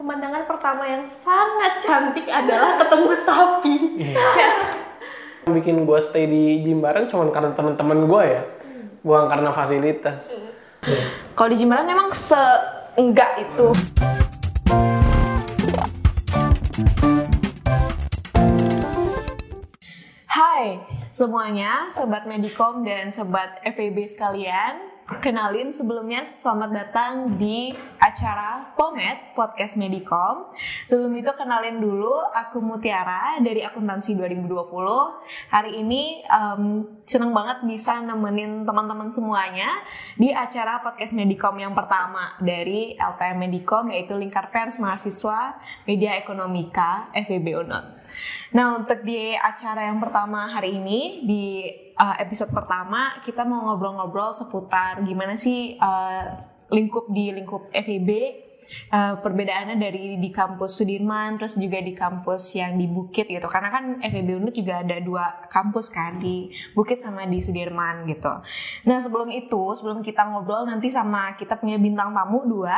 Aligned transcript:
pemandangan 0.00 0.48
pertama 0.48 0.88
yang 0.88 1.04
sangat 1.04 1.84
cantik 1.84 2.24
adalah 2.24 2.80
ketemu 2.80 3.12
sapi. 3.20 3.76
Yang 5.44 5.52
bikin 5.60 5.84
gue 5.84 5.98
stay 6.00 6.24
di 6.24 6.64
Jimbaran 6.64 7.04
cuma 7.12 7.28
karena 7.28 7.52
teman-teman 7.52 8.08
gue 8.08 8.22
ya, 8.24 8.42
bukan 9.04 9.28
karena 9.28 9.52
fasilitas. 9.52 10.24
Kalau 11.36 11.48
di 11.52 11.56
Jimbaran 11.60 11.84
memang 11.84 12.16
seenggak 12.16 13.44
itu. 13.44 13.76
Hai 20.32 20.80
semuanya, 21.12 21.92
Sobat 21.92 22.24
Medikom 22.24 22.88
dan 22.88 23.12
Sobat 23.12 23.60
FEB 23.68 24.08
sekalian. 24.08 24.89
Kenalin 25.18 25.74
sebelumnya 25.74 26.22
selamat 26.22 26.70
datang 26.70 27.34
di 27.34 27.74
acara 27.98 28.70
Pomet 28.78 29.34
Podcast 29.34 29.74
Medikom. 29.74 30.46
Sebelum 30.86 31.10
itu 31.18 31.26
kenalin 31.34 31.82
dulu 31.82 32.14
aku 32.30 32.62
Mutiara 32.62 33.34
dari 33.42 33.66
Akuntansi 33.66 34.14
2020. 34.14 34.46
Hari 35.50 35.82
ini 35.82 36.22
em, 36.22 36.86
seneng 37.02 37.34
banget 37.34 37.66
bisa 37.66 37.98
nemenin 37.98 38.62
teman-teman 38.62 39.10
semuanya 39.10 39.82
di 40.14 40.30
acara 40.30 40.78
Podcast 40.78 41.18
Medikom 41.18 41.58
yang 41.58 41.74
pertama 41.74 42.38
dari 42.38 42.94
LPM 42.94 43.50
Medikom 43.50 43.90
yaitu 43.90 44.14
Lingkar 44.14 44.54
Pers 44.54 44.78
Mahasiswa 44.78 45.58
Media 45.90 46.14
Ekonomika 46.14 47.10
FEB 47.18 47.66
UNOD. 47.66 47.99
Nah, 48.56 48.82
untuk 48.82 49.06
di 49.06 49.32
acara 49.36 49.86
yang 49.86 50.02
pertama 50.02 50.50
hari 50.50 50.76
ini 50.80 51.22
di 51.24 51.44
uh, 51.94 52.16
episode 52.18 52.50
pertama 52.50 53.14
kita 53.22 53.46
mau 53.46 53.70
ngobrol-ngobrol 53.70 54.34
seputar 54.34 55.04
gimana 55.06 55.36
sih 55.36 55.76
uh, 55.78 56.24
lingkup 56.70 57.10
di 57.10 57.34
lingkup 57.34 57.70
FEB 57.70 58.10
uh, 58.92 59.18
perbedaannya 59.20 59.76
dari 59.76 60.16
di 60.16 60.30
kampus 60.30 60.80
Sudirman 60.80 61.36
terus 61.36 61.58
juga 61.58 61.78
di 61.80 61.92
kampus 61.92 62.56
yang 62.56 62.76
di 62.76 62.86
Bukit 62.90 63.26
gitu 63.28 63.46
karena 63.46 63.68
kan 63.72 63.84
FEB 64.00 64.28
Unut 64.40 64.54
juga 64.54 64.80
ada 64.82 64.96
dua 64.98 65.48
kampus 65.48 65.90
kan 65.90 66.18
di 66.20 66.50
Bukit 66.72 67.00
sama 67.00 67.26
di 67.26 67.38
Sudirman 67.42 68.06
gitu. 68.08 68.32
Nah 68.86 68.98
sebelum 68.98 69.30
itu 69.32 69.74
sebelum 69.76 70.00
kita 70.00 70.26
ngobrol 70.28 70.66
nanti 70.68 70.88
sama 70.88 71.34
kita 71.36 71.58
punya 71.58 71.80
bintang 71.80 72.12
tamu 72.12 72.44
dua, 72.46 72.76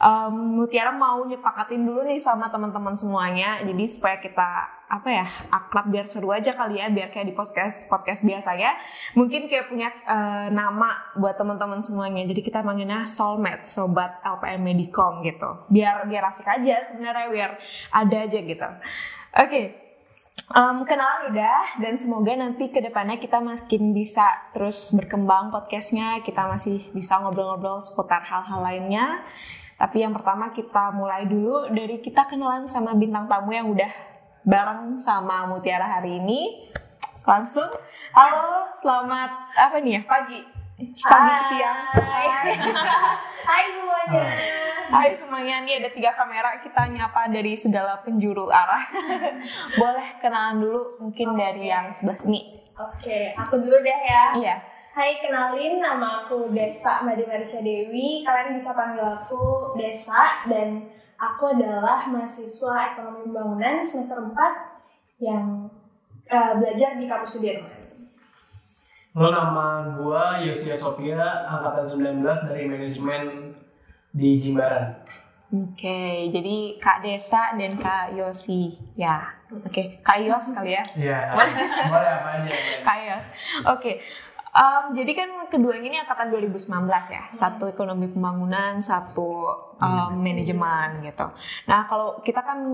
um, 0.00 0.62
Mutiara 0.62 0.94
mau 0.94 1.24
nyepakatin 1.26 1.82
dulu 1.82 2.06
nih 2.06 2.20
sama 2.20 2.48
teman-teman 2.48 2.94
semuanya 2.96 3.60
jadi 3.62 3.84
supaya 3.86 4.16
kita 4.22 4.76
apa 4.86 5.08
ya 5.10 5.26
akrab 5.50 5.90
biar 5.90 6.06
seru 6.06 6.30
aja 6.30 6.54
kali 6.54 6.78
ya 6.78 6.86
biar 6.86 7.10
kayak 7.10 7.26
di 7.26 7.34
podcast 7.34 7.90
podcast 7.90 8.22
biasa 8.22 8.54
ya 8.54 8.78
mungkin 9.18 9.50
kayak 9.50 9.66
punya 9.66 9.90
eh, 9.90 10.48
nama 10.54 11.14
buat 11.18 11.34
teman-teman 11.34 11.82
semuanya. 11.82 12.22
Jadi 12.26 12.40
kita 12.42 12.62
manggilnya 12.62 13.02
soulmate 13.04 13.66
sobat 13.66 14.22
LPM 14.22 14.62
Medicom 14.62 15.26
gitu. 15.26 15.66
Biar 15.70 16.06
biar 16.06 16.30
asik 16.30 16.46
aja 16.46 16.82
sebenarnya 16.86 17.26
biar 17.30 17.50
ada 17.90 18.16
aja 18.22 18.38
gitu. 18.38 18.68
Oke 19.36 19.86
Em, 20.46 20.86
kenalan 20.86 21.34
udah 21.34 21.82
dan 21.82 21.98
semoga 21.98 22.30
nanti 22.38 22.70
ke 22.70 22.78
depannya 22.78 23.18
kita 23.18 23.42
makin 23.42 23.90
bisa 23.90 24.22
terus 24.54 24.94
berkembang 24.94 25.50
podcastnya. 25.50 26.22
Kita 26.22 26.46
masih 26.46 26.86
bisa 26.94 27.18
ngobrol-ngobrol 27.18 27.82
seputar 27.82 28.22
hal-hal 28.22 28.62
lainnya. 28.62 29.26
Tapi 29.74 30.06
yang 30.06 30.14
pertama 30.14 30.54
kita 30.54 30.94
mulai 30.94 31.26
dulu 31.26 31.66
dari 31.74 31.98
kita 31.98 32.30
kenalan 32.30 32.70
sama 32.70 32.94
bintang 32.94 33.26
tamu 33.26 33.50
yang 33.50 33.66
udah 33.74 33.90
bareng 34.46 34.94
sama 34.94 35.42
Mutiara 35.50 35.82
hari 35.82 36.22
ini 36.22 36.70
langsung 37.26 37.66
halo 38.14 38.70
selamat 38.70 39.50
apa 39.58 39.82
nih 39.82 39.98
ya 39.98 40.02
pagi 40.06 40.38
pagi 41.02 41.34
Hai. 41.34 41.42
siang 41.50 41.78
Hai 43.46 43.64
semuanya. 43.70 44.26
Hai 44.90 45.10
semuanya, 45.14 45.56
nih 45.62 45.78
ada 45.78 45.90
tiga 45.94 46.10
kamera 46.18 46.58
kita 46.58 46.82
nyapa 46.90 47.30
dari 47.30 47.54
segala 47.54 48.02
penjuru 48.02 48.50
arah. 48.50 48.82
Boleh 49.80 50.18
kenalan 50.18 50.58
dulu 50.58 50.82
mungkin 50.98 51.38
dari 51.38 51.70
yang 51.70 51.94
sebelah 51.94 52.18
sini. 52.18 52.58
Oke, 52.74 53.30
aku 53.38 53.62
dulu 53.62 53.78
deh 53.86 54.00
ya. 54.02 54.24
Iya. 54.34 54.56
Hai, 54.92 55.22
kenalin 55.22 55.78
nama 55.78 56.26
aku 56.26 56.50
Desa 56.50 57.06
Madi 57.06 57.22
Marisha 57.22 57.62
Dewi. 57.62 58.26
Kalian 58.26 58.58
bisa 58.58 58.74
panggil 58.74 59.06
aku 59.06 59.78
Desa 59.78 60.42
dan 60.50 60.90
aku 61.16 61.56
adalah 61.56 62.04
mahasiswa 62.08 62.92
Ekonomi 62.92 63.28
Pembangunan 63.28 63.80
semester 63.80 64.20
4 64.20 65.24
yang 65.24 65.68
eh, 66.28 66.52
belajar 66.60 67.00
di 67.00 67.08
kampus 67.08 67.40
Sudirman. 67.40 67.72
Lo 69.16 69.32
nama 69.32 69.96
gue 69.96 70.52
Yosia 70.52 70.76
Sofia, 70.76 71.48
angkatan 71.48 72.20
19 72.20 72.20
dari 72.52 72.68
manajemen 72.68 73.48
di 74.12 74.36
Jimbaran. 74.36 74.92
Oke, 75.56 76.28
jadi 76.28 76.76
Kak 76.76 77.00
Desa 77.00 77.56
dan 77.56 77.80
Kak 77.80 78.12
Yosi. 78.12 78.76
Ya, 78.92 79.40
oke. 79.48 80.04
Kak 80.04 80.20
Yos 80.20 80.52
kali 80.52 80.76
ya. 80.76 80.84
Iya, 80.92 81.32
boleh 81.88 82.10
apa 82.12 82.28
aja. 82.42 82.50
Kak 82.84 82.98
Yos. 83.08 83.26
Oke. 83.64 84.02
Em, 84.56 84.96
jadi 84.96 85.12
kan 85.12 85.30
keduanya 85.52 85.84
ini 85.92 85.98
angkatan 86.00 86.32
2019 86.32 86.88
ya. 87.12 87.28
Satu 87.28 87.68
ekonomi 87.68 88.08
pembangunan, 88.08 88.80
satu 88.80 89.44
em, 89.76 90.16
manajemen 90.16 91.04
gitu. 91.04 91.28
Nah, 91.68 91.84
kalau 91.84 92.24
kita 92.24 92.40
kan 92.40 92.64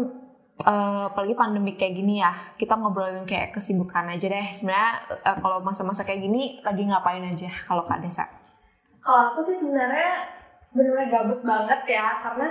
eh, 0.62 1.04
apalagi 1.10 1.34
pandemi 1.34 1.74
kayak 1.74 1.94
gini 1.98 2.22
ya, 2.22 2.54
kita 2.54 2.78
ngobrolin 2.78 3.26
kayak 3.26 3.50
kesibukan 3.50 4.06
aja 4.14 4.30
deh. 4.30 4.46
Sebenarnya 4.54 4.90
eh, 5.26 5.36
kalau 5.42 5.58
masa-masa 5.58 6.06
kayak 6.06 6.22
gini 6.22 6.62
lagi 6.62 6.86
ngapain 6.86 7.26
aja 7.26 7.50
kalau 7.66 7.82
Kak 7.82 7.98
Desa? 7.98 8.30
Kalau 9.02 9.34
aku 9.34 9.42
sih 9.42 9.58
sebenarnya 9.58 10.30
benar-benar 10.70 11.08
gabut 11.10 11.40
banget 11.42 11.98
ya 11.98 12.22
karena 12.22 12.48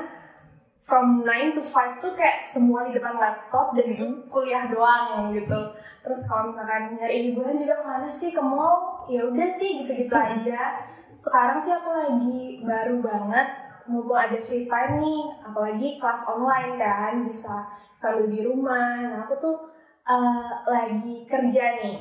from 0.84 1.24
9 1.24 1.56
to 1.56 1.64
5 1.64 2.04
tuh 2.04 2.12
kayak 2.18 2.44
semua 2.44 2.84
di 2.84 2.98
depan 2.98 3.16
laptop 3.16 3.72
dan 3.78 3.86
itu 3.96 4.06
kuliah 4.28 4.68
doang 4.68 5.32
gitu. 5.32 5.60
Terus 6.02 6.26
kalau 6.26 6.52
misalkan 6.52 6.98
nyari 6.98 7.32
hiburan 7.32 7.56
juga 7.56 7.80
ke 7.80 7.86
mana 7.86 8.10
sih 8.10 8.34
ke 8.34 8.42
mall? 8.42 8.91
Ya 9.10 9.22
udah 9.26 9.50
sih 9.50 9.82
gitu-gitu 9.82 10.14
aja. 10.14 10.86
Sekarang 11.16 11.58
sih 11.62 11.74
aku 11.74 11.90
lagi 11.94 12.62
baru 12.66 13.02
banget 13.02 13.48
mumpung 13.90 14.16
ada 14.16 14.38
free 14.38 14.70
time 14.70 15.02
nih, 15.02 15.24
apalagi 15.42 15.98
kelas 15.98 16.22
online 16.30 16.78
kan 16.78 17.26
bisa 17.26 17.66
sambil 17.98 18.30
di 18.30 18.46
rumah. 18.46 19.02
Nah 19.02 19.20
aku 19.26 19.36
tuh 19.42 19.58
eh, 20.06 20.50
lagi 20.70 21.26
kerja 21.26 21.82
nih, 21.82 21.98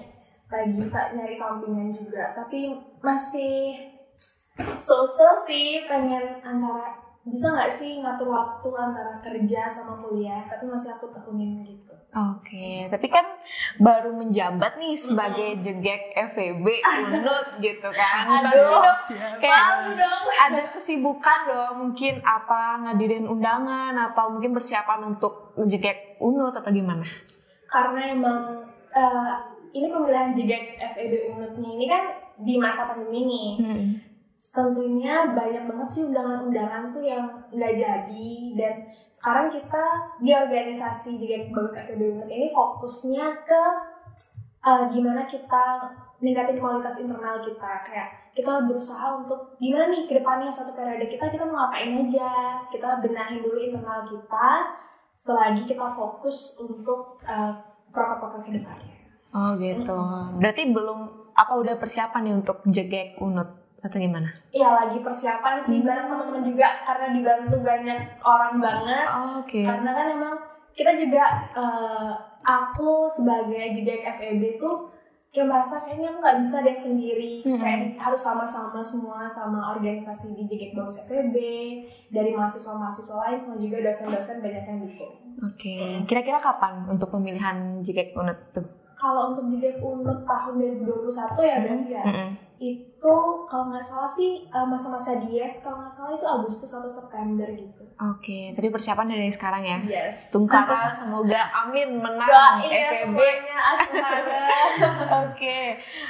lagi 0.52 0.72
bisa 0.76 1.12
nyari 1.16 1.34
sampingan 1.34 1.90
juga, 1.90 2.36
tapi 2.36 2.76
masih 3.00 3.90
so-so 4.76 5.28
sih 5.48 5.88
pengen 5.88 6.40
antara 6.44 7.00
bisa 7.24 7.52
nggak 7.52 7.72
sih 7.72 8.00
ngatur 8.00 8.32
waktu 8.32 8.68
antara 8.72 9.20
kerja 9.20 9.68
sama 9.68 10.00
kuliah 10.00 10.40
tapi 10.48 10.64
masih 10.64 10.96
aku 10.96 11.12
tekunin 11.12 11.60
gitu 11.64 11.89
Oke, 12.10 12.90
tapi 12.90 13.06
kan 13.06 13.22
baru 13.78 14.10
menjabat 14.10 14.76
nih 14.76 14.98
sebagai 14.98 15.62
jegek 15.62 16.10
FEB 16.34 16.66
Unut 17.06 17.48
gitu 17.64 17.86
kan. 17.86 18.24
Aduh, 18.34 18.82
dong 18.82 18.98
kayak 19.38 19.94
dong. 19.94 20.22
ada 20.42 20.74
kesibukan 20.74 21.40
dong, 21.46 21.74
mungkin 21.78 22.18
apa 22.20 22.82
ngadirin 22.82 23.24
undangan 23.24 23.94
atau 24.10 24.34
mungkin 24.34 24.50
persiapan 24.50 25.14
untuk 25.14 25.54
jegek 25.64 26.18
Unut 26.18 26.50
atau 26.52 26.68
gimana? 26.68 27.06
karena 27.66 28.10
emang 28.10 28.66
eh, 28.90 29.32
ini 29.70 29.86
pemilihan 29.86 30.34
jegek 30.34 30.74
FEB 30.90 31.30
unutnya 31.30 31.70
ini 31.70 31.86
kan 31.86 32.02
di 32.36 32.58
masa 32.58 32.90
pandemi 32.90 33.22
nih 33.22 33.48
Hmm. 33.56 33.88
Tentunya 34.50 35.30
banyak 35.30 35.62
banget 35.70 35.88
sih 35.88 36.02
undangan-undangan 36.10 36.90
tuh 36.90 37.02
yang 37.06 37.24
nggak 37.54 37.74
jadi. 37.74 38.30
Dan 38.58 38.74
sekarang 39.14 39.46
kita 39.54 39.84
di 40.18 40.30
organisasi 40.34 41.22
jegek 41.22 41.54
bagus 41.54 41.78
FEB 41.78 42.26
ini 42.26 42.50
fokusnya 42.50 43.46
ke 43.46 43.62
eh, 44.66 44.84
gimana 44.90 45.22
kita 45.26 45.86
ningkatin 46.18 46.58
kualitas 46.58 46.98
internal 46.98 47.38
kita. 47.42 47.72
Kayak 47.86 48.08
kita 48.34 48.66
berusaha 48.66 49.22
untuk 49.22 49.54
gimana 49.62 49.90
nih 49.90 50.10
ke 50.10 50.18
depannya 50.18 50.50
satu 50.50 50.74
periode 50.74 51.06
kita 51.06 51.30
kita 51.30 51.46
mau 51.46 51.70
ngapain 51.70 51.94
aja? 51.94 52.58
Kita 52.70 52.98
benahin 52.98 53.42
dulu 53.42 53.58
internal 53.58 54.02
kita 54.02 54.48
selagi 55.20 55.62
kita 55.68 55.86
fokus 55.86 56.56
untuk 56.58 57.20
uh, 57.28 57.52
proker-proker 57.94 58.40
ke 58.40 58.50
depannya. 58.58 58.96
Oh 59.30 59.54
gitu. 59.60 59.98
Berarti 60.42 60.74
belum 60.74 60.98
apa 61.38 61.52
udah 61.54 61.78
persiapan 61.78 62.20
nih 62.26 62.34
untuk 62.34 62.58
jegek 62.66 63.20
Unut 63.22 63.59
atau 63.80 63.96
gimana? 63.96 64.28
Iya 64.50 64.68
lagi 64.70 65.00
persiapan 65.00 65.56
sih 65.58 65.80
bareng 65.80 66.06
teman-teman 66.06 66.44
juga 66.44 66.68
karena 66.84 67.06
dibantu 67.10 67.56
banyak 67.60 67.98
orang 68.20 68.54
banget 68.56 69.06
Oh, 69.08 69.40
Oke. 69.40 69.64
karena 69.64 69.90
kan 69.90 70.06
emang 70.10 70.34
kita 70.70 70.92
juga 70.92 71.24
eh, 71.52 72.12
aku 72.40 73.04
sebagai 73.06 73.72
jejak 73.72 74.04
FEB 74.14 74.56
tuh 74.56 74.88
kayak 75.30 75.46
merasa 75.46 75.78
kayaknya 75.80 76.10
aku 76.10 76.18
nggak 76.18 76.38
bisa 76.42 76.56
deh 76.60 76.74
sendiri 76.74 77.32
Mm-mm. 77.40 77.62
kayak 77.62 77.94
harus 77.96 78.18
sama-sama 78.18 78.82
semua 78.82 79.30
sama 79.30 79.70
organisasi 79.70 80.34
di 80.34 80.42
JGK 80.42 80.74
Bagus 80.74 80.98
FEB 81.04 81.36
dari 82.10 82.34
mahasiswa-mahasiswa 82.34 83.14
lain 83.16 83.38
sama 83.38 83.54
juga 83.56 83.78
dosen-dosen 83.80 84.42
banyak 84.42 84.64
yang 84.66 84.78
dukung 84.82 85.14
Oke. 85.40 86.04
Kira-kira 86.04 86.36
kapan 86.36 86.84
untuk 86.84 87.08
pemilihan 87.08 87.80
jegek 87.80 88.12
Unut 88.12 88.36
tuh? 88.52 88.66
Kalau 89.00 89.32
untuk 89.32 89.48
di 89.48 89.56
Dev 89.58 89.80
Unut 89.80 90.22
tahun 90.22 90.54
2021 90.84 91.08
ya 91.40 91.56
berarti 91.58 91.88
ya 91.90 92.04
Mm-mm. 92.04 92.30
itu 92.58 93.14
kalau 93.42 93.64
nggak 93.66 93.80
salah 93.80 94.06
sih 94.06 94.44
uh, 94.46 94.62
masa-masa 94.62 95.16
dies 95.18 95.64
kalau 95.64 95.80
nggak 95.80 95.90
salah 95.90 96.12
itu 96.12 96.26
Agustus 96.28 96.68
atau 96.68 96.84
September 96.86 97.48
gitu 97.48 97.84
Oke, 97.98 98.52
tapi 98.52 98.68
persiapan 98.68 99.06
dari 99.10 99.28
sekarang 99.28 99.62
ya. 99.62 99.78
yes 99.82 100.28
Tungkara 100.28 100.84
semoga 100.94 101.40
amin 101.58 101.96
menang 101.96 102.24
doain 102.24 102.68
ya 102.70 102.88
FEB. 102.98 103.16
Oke. 105.22 105.58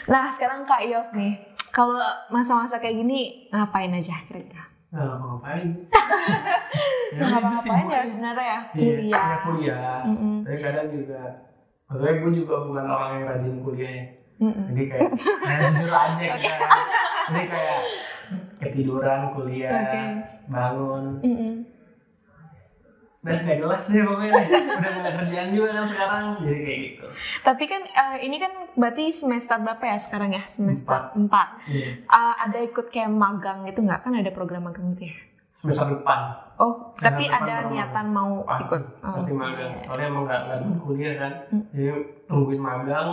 Nah, 0.06 0.26
sekarang 0.28 0.62
Kak 0.64 0.82
Ios 0.82 1.10
nih. 1.12 1.34
Kalau 1.70 1.98
masa-masa 2.28 2.78
kayak 2.78 2.94
gini 2.96 3.20
ngapain 3.48 3.90
aja 3.90 4.18
kira-kira? 4.24 4.66
Nah, 4.90 5.14
mau 5.16 5.38
ngapain? 5.38 5.66
Ngapa-ngapain 7.12 7.62
sibuk 7.64 7.88
ya 7.88 8.02
sebenarnya 8.02 8.42
ya, 8.44 8.58
Iya, 8.58 8.62
kuliah. 8.74 9.22
ya 9.22 9.36
kuliah. 9.40 9.98
Mm-mm. 10.04 10.36
Tapi 10.42 10.58
kadang 10.60 10.88
juga, 10.90 11.20
maksudnya 11.90 12.14
gue 12.22 12.32
juga 12.38 12.54
bukan 12.62 12.86
orang 12.86 13.10
yang 13.18 13.24
rajin 13.26 13.56
kuliah 13.66 13.90
ya. 13.90 14.04
Jadi 14.40 14.82
kayak, 14.88 15.10
nah, 15.20 15.56
jujur 15.68 15.90
aja 15.92 16.24
kan. 16.32 16.40
Jadi 17.28 17.44
kayak 17.50 17.78
ketiduran 18.62 19.20
kuliah, 19.36 19.72
Oke. 19.74 20.02
bangun. 20.48 21.04
Udah 23.20 23.36
gak 23.44 23.58
jelas 23.60 23.82
sih 23.84 24.00
pokoknya. 24.00 24.32
Udah 24.80 24.90
gak 24.96 25.02
ada 25.04 25.10
kerjaan 25.20 25.48
juga 25.52 25.68
kan 25.76 25.86
sekarang. 25.92 26.24
Jadi 26.40 26.60
kayak 26.64 26.78
gitu. 26.88 27.06
Tapi 27.44 27.64
kan 27.68 27.82
eh, 27.84 28.16
ini 28.24 28.36
kan 28.40 28.52
berarti 28.80 29.12
semester 29.12 29.60
berapa 29.60 29.84
ya 29.84 29.98
sekarang 30.00 30.30
ya? 30.32 30.42
Semester 30.48 31.12
4. 31.12 31.28
Iya. 31.68 31.90
ada 32.40 32.58
ikut 32.64 32.88
kayak 32.88 33.12
magang 33.12 33.68
gitu 33.68 33.84
nggak? 33.84 34.08
Kan 34.08 34.16
ada 34.16 34.32
program 34.32 34.72
magang 34.72 34.96
gitu 34.96 35.12
ya? 35.12 35.16
Semester 35.54 35.86
depan. 36.00 36.20
Oh, 36.56 36.92
Semester 36.92 37.04
tapi 37.04 37.22
depan 37.28 37.42
ada 37.44 37.54
niatan 37.68 38.06
mau 38.12 38.30
Pasti, 38.44 38.76
ikut. 38.76 38.82
Oh, 39.04 39.12
pasti 39.20 39.32
magang. 39.36 39.72
Soalnya 39.84 40.06
emang 40.08 40.24
gak, 40.28 40.40
gak 40.48 40.58
dulu 40.64 40.76
kuliah 40.88 41.14
kan. 41.16 41.32
Hmm. 41.52 41.64
Jadi 41.72 41.86
nungguin 42.28 42.62
magang. 42.62 43.08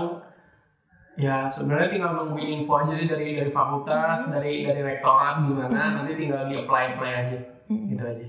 Ya 1.17 1.49
sebenarnya 1.49 1.89
tinggal 1.89 2.11
nungguin 2.13 2.61
info 2.61 2.77
aja 2.77 2.93
sih 2.93 3.09
dari 3.09 3.33
dari 3.33 3.49
fakultas, 3.49 4.29
Hmm. 4.29 4.37
dari 4.37 4.63
dari 4.63 4.81
rektorat 4.85 5.41
gimana. 5.43 6.01
Nanti 6.01 6.13
tinggal 6.13 6.45
di 6.45 6.61
apply 6.61 6.83
apply 6.95 7.11
aja. 7.11 7.37
Hmm. 7.67 7.85
Gitu 7.89 8.03
aja. 8.05 8.25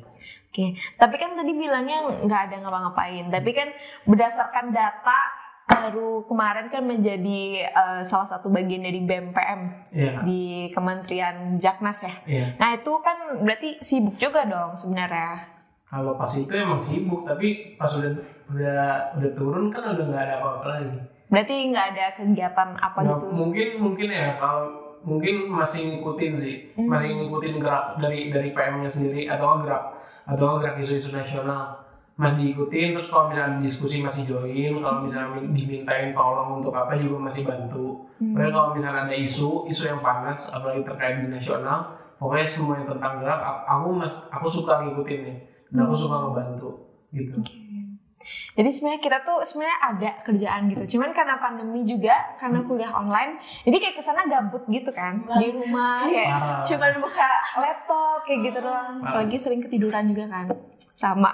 Oke, 0.48 0.74
tapi 0.96 1.14
kan 1.20 1.36
tadi 1.36 1.52
bilangnya 1.52 2.08
nggak 2.24 2.40
ada 2.48 2.56
ngapa-ngapain. 2.64 3.28
Tapi 3.28 3.50
kan 3.52 3.68
berdasarkan 4.08 4.72
data 4.72 5.18
baru 5.68 6.24
kemarin 6.24 6.66
kan 6.66 6.82
menjadi 6.82 7.40
eh, 7.62 8.00
salah 8.02 8.24
satu 8.26 8.48
bagian 8.48 8.80
dari 8.80 9.00
BMPM 9.00 9.60
Iya. 9.90 10.12
di 10.22 10.40
Kementerian 10.70 11.36
Jaknas 11.54 12.02
ya. 12.02 12.14
Iya. 12.24 12.46
Nah 12.56 12.72
itu 12.72 12.92
kan 12.98 13.16
berarti 13.38 13.76
sibuk 13.78 14.16
juga 14.16 14.42
dong 14.44 14.72
sebenarnya. 14.74 15.44
Kalau 15.84 16.16
pas 16.16 16.28
itu 16.30 16.50
emang 16.50 16.76
sibuk, 16.78 17.24
tapi 17.24 17.74
pas 17.74 17.88
udah 17.90 18.12
udah 18.48 18.80
udah 19.14 19.30
turun 19.32 19.68
kan 19.68 19.92
udah 19.94 20.04
nggak 20.04 20.22
ada 20.22 20.34
apa-apa 20.38 20.66
lagi. 20.70 20.98
Berarti 21.28 21.54
nggak 21.68 21.86
ada 21.90 22.04
kegiatan 22.14 22.68
apa 22.74 22.98
Nggak- 22.98 23.12
gitu. 23.14 23.26
Mungkin 23.30 23.68
mungkin 23.78 24.08
ya 24.08 24.36
kalau 24.36 24.64
mungkin 24.98 25.34
masih 25.48 25.80
ngikutin 25.90 26.32
sih, 26.36 26.56
Hmm. 26.74 26.88
masih 26.90 27.12
ngikutin 27.14 27.56
gerak 27.58 27.96
dari 27.96 28.28
dari 28.28 28.50
PM-nya 28.50 28.90
sendiri 28.90 29.24
atau 29.26 29.60
gerak 29.62 29.84
atau 30.26 30.58
gerak 30.58 30.76
isu-isu 30.78 31.08
nasional 31.10 31.76
masih 32.18 32.50
diikutin 32.50 32.98
terus 32.98 33.14
kalau 33.14 33.30
misalnya 33.30 33.62
diskusi 33.62 34.02
masih 34.02 34.26
join 34.26 34.82
kalau 34.82 35.06
misalnya 35.06 35.38
dimintain 35.54 36.10
tolong 36.10 36.58
untuk 36.58 36.74
apa 36.74 36.98
juga 36.98 37.30
masih 37.30 37.46
bantu. 37.46 38.10
Hmm. 38.18 38.34
Pokoknya 38.34 38.50
kalau 38.50 38.68
misalnya 38.74 39.00
ada 39.06 39.14
isu 39.14 39.70
isu 39.70 39.82
yang 39.86 40.02
panas 40.02 40.50
apalagi 40.50 40.82
terkait 40.82 41.22
di 41.22 41.30
nasional 41.30 41.94
pokoknya 42.18 42.46
semua 42.50 42.74
yang 42.82 42.90
tentang 42.90 43.22
gerak 43.22 43.40
aku 43.64 43.86
mas 43.94 44.14
aku 44.28 44.46
suka 44.50 44.82
ngikutin 44.82 45.20
nih 45.22 45.36
dan 45.70 45.86
aku 45.86 45.94
suka 45.94 46.16
ngebantu 46.26 46.70
gitu 47.14 47.38
Jadi 48.58 48.68
sebenarnya 48.74 49.00
kita 49.00 49.18
tuh 49.22 49.38
sebenarnya 49.46 49.78
ada 49.78 50.10
kerjaan 50.26 50.60
gitu. 50.68 50.98
Cuman 50.98 51.14
karena 51.14 51.38
pandemi 51.38 51.86
juga, 51.86 52.14
karena 52.36 52.66
kuliah 52.66 52.92
online, 52.92 53.38
jadi 53.62 53.76
kayak 53.78 53.94
ke 53.98 54.02
sana 54.02 54.26
gabut 54.26 54.66
gitu 54.66 54.90
kan 54.90 55.22
di 55.38 55.54
rumah 55.54 56.04
kayak 56.10 56.66
cuman 56.66 56.92
buka 56.98 57.30
laptop 57.62 58.26
kayak 58.26 58.38
gitu 58.50 58.58
doang. 58.62 59.00
Apalagi 59.06 59.36
sering 59.38 59.62
ketiduran 59.62 60.10
juga 60.10 60.26
kan. 60.28 60.46
Sama. 60.98 61.30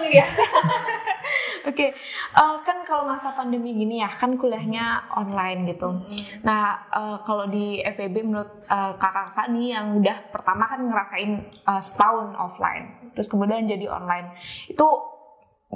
Nih 0.00 0.24
ya 0.24 0.26
Oke, 1.68 1.94
eh, 2.34 2.56
kan 2.66 2.82
kalau 2.82 3.06
masa 3.06 3.30
pandemi 3.38 3.70
gini 3.78 4.02
ya, 4.02 4.10
kan 4.10 4.34
kuliahnya 4.34 5.14
online 5.14 5.70
gitu. 5.70 5.94
Nah, 6.42 6.90
eh, 6.90 7.16
kalau 7.22 7.46
di 7.46 7.78
FEB 7.86 8.26
menurut 8.26 8.66
eh, 8.66 8.92
kakak-kakak 8.98 9.46
nih 9.54 9.78
yang 9.78 10.02
udah 10.02 10.16
pertama 10.34 10.66
kan 10.66 10.80
ngerasain 10.82 11.32
eh, 11.46 11.82
setahun 11.82 12.34
offline, 12.34 13.01
terus 13.12 13.28
kemudian 13.28 13.64
jadi 13.64 13.86
online, 13.88 14.32
itu 14.68 14.86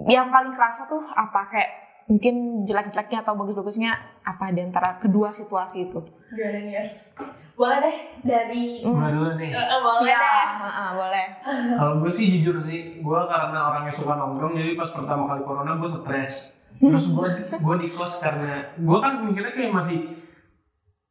yang 0.08 0.28
paling 0.28 0.52
kerasa 0.52 0.84
tuh 0.88 1.00
apa 1.08 1.48
kayak 1.48 1.70
mungkin 2.06 2.62
jelek-jeleknya 2.62 3.26
atau 3.26 3.34
bagus-bagusnya 3.34 4.22
apa 4.22 4.54
di 4.54 4.62
antara 4.62 5.00
kedua 5.00 5.32
situasi 5.34 5.90
itu? 5.90 5.98
gimana 6.30 6.58
nih 6.62 6.72
yes 6.78 7.16
boleh 7.56 7.80
deh 7.80 7.96
dari 8.20 8.84
Mulai 8.84 9.12
dulu 9.16 9.30
nih 9.40 9.48
Eh, 9.48 9.64
eh, 9.64 9.80
boleh 9.80 10.04
Iya, 10.04 10.20
deh 10.20 10.44
heeh, 10.60 10.88
boleh. 10.92 11.26
Kalau 11.80 11.94
gue 12.04 12.12
sih 12.12 12.26
jujur 12.36 12.60
sih, 12.60 13.00
gue 13.00 13.20
karena 13.32 13.58
orangnya 13.72 13.96
suka 13.96 14.12
nongkrong, 14.12 14.52
jadi 14.52 14.76
pas 14.76 14.92
pertama 14.92 15.24
kali 15.24 15.40
corona 15.40 15.72
gue 15.80 15.88
stres. 15.88 16.60
Terus 16.76 17.06
gue 17.16 17.28
gue 17.48 17.76
di 17.80 17.88
kos 17.96 18.20
karena 18.20 18.60
gue 18.76 18.98
kan 19.00 19.24
mikirnya 19.24 19.56
kayak 19.56 19.72
masih 19.72 19.98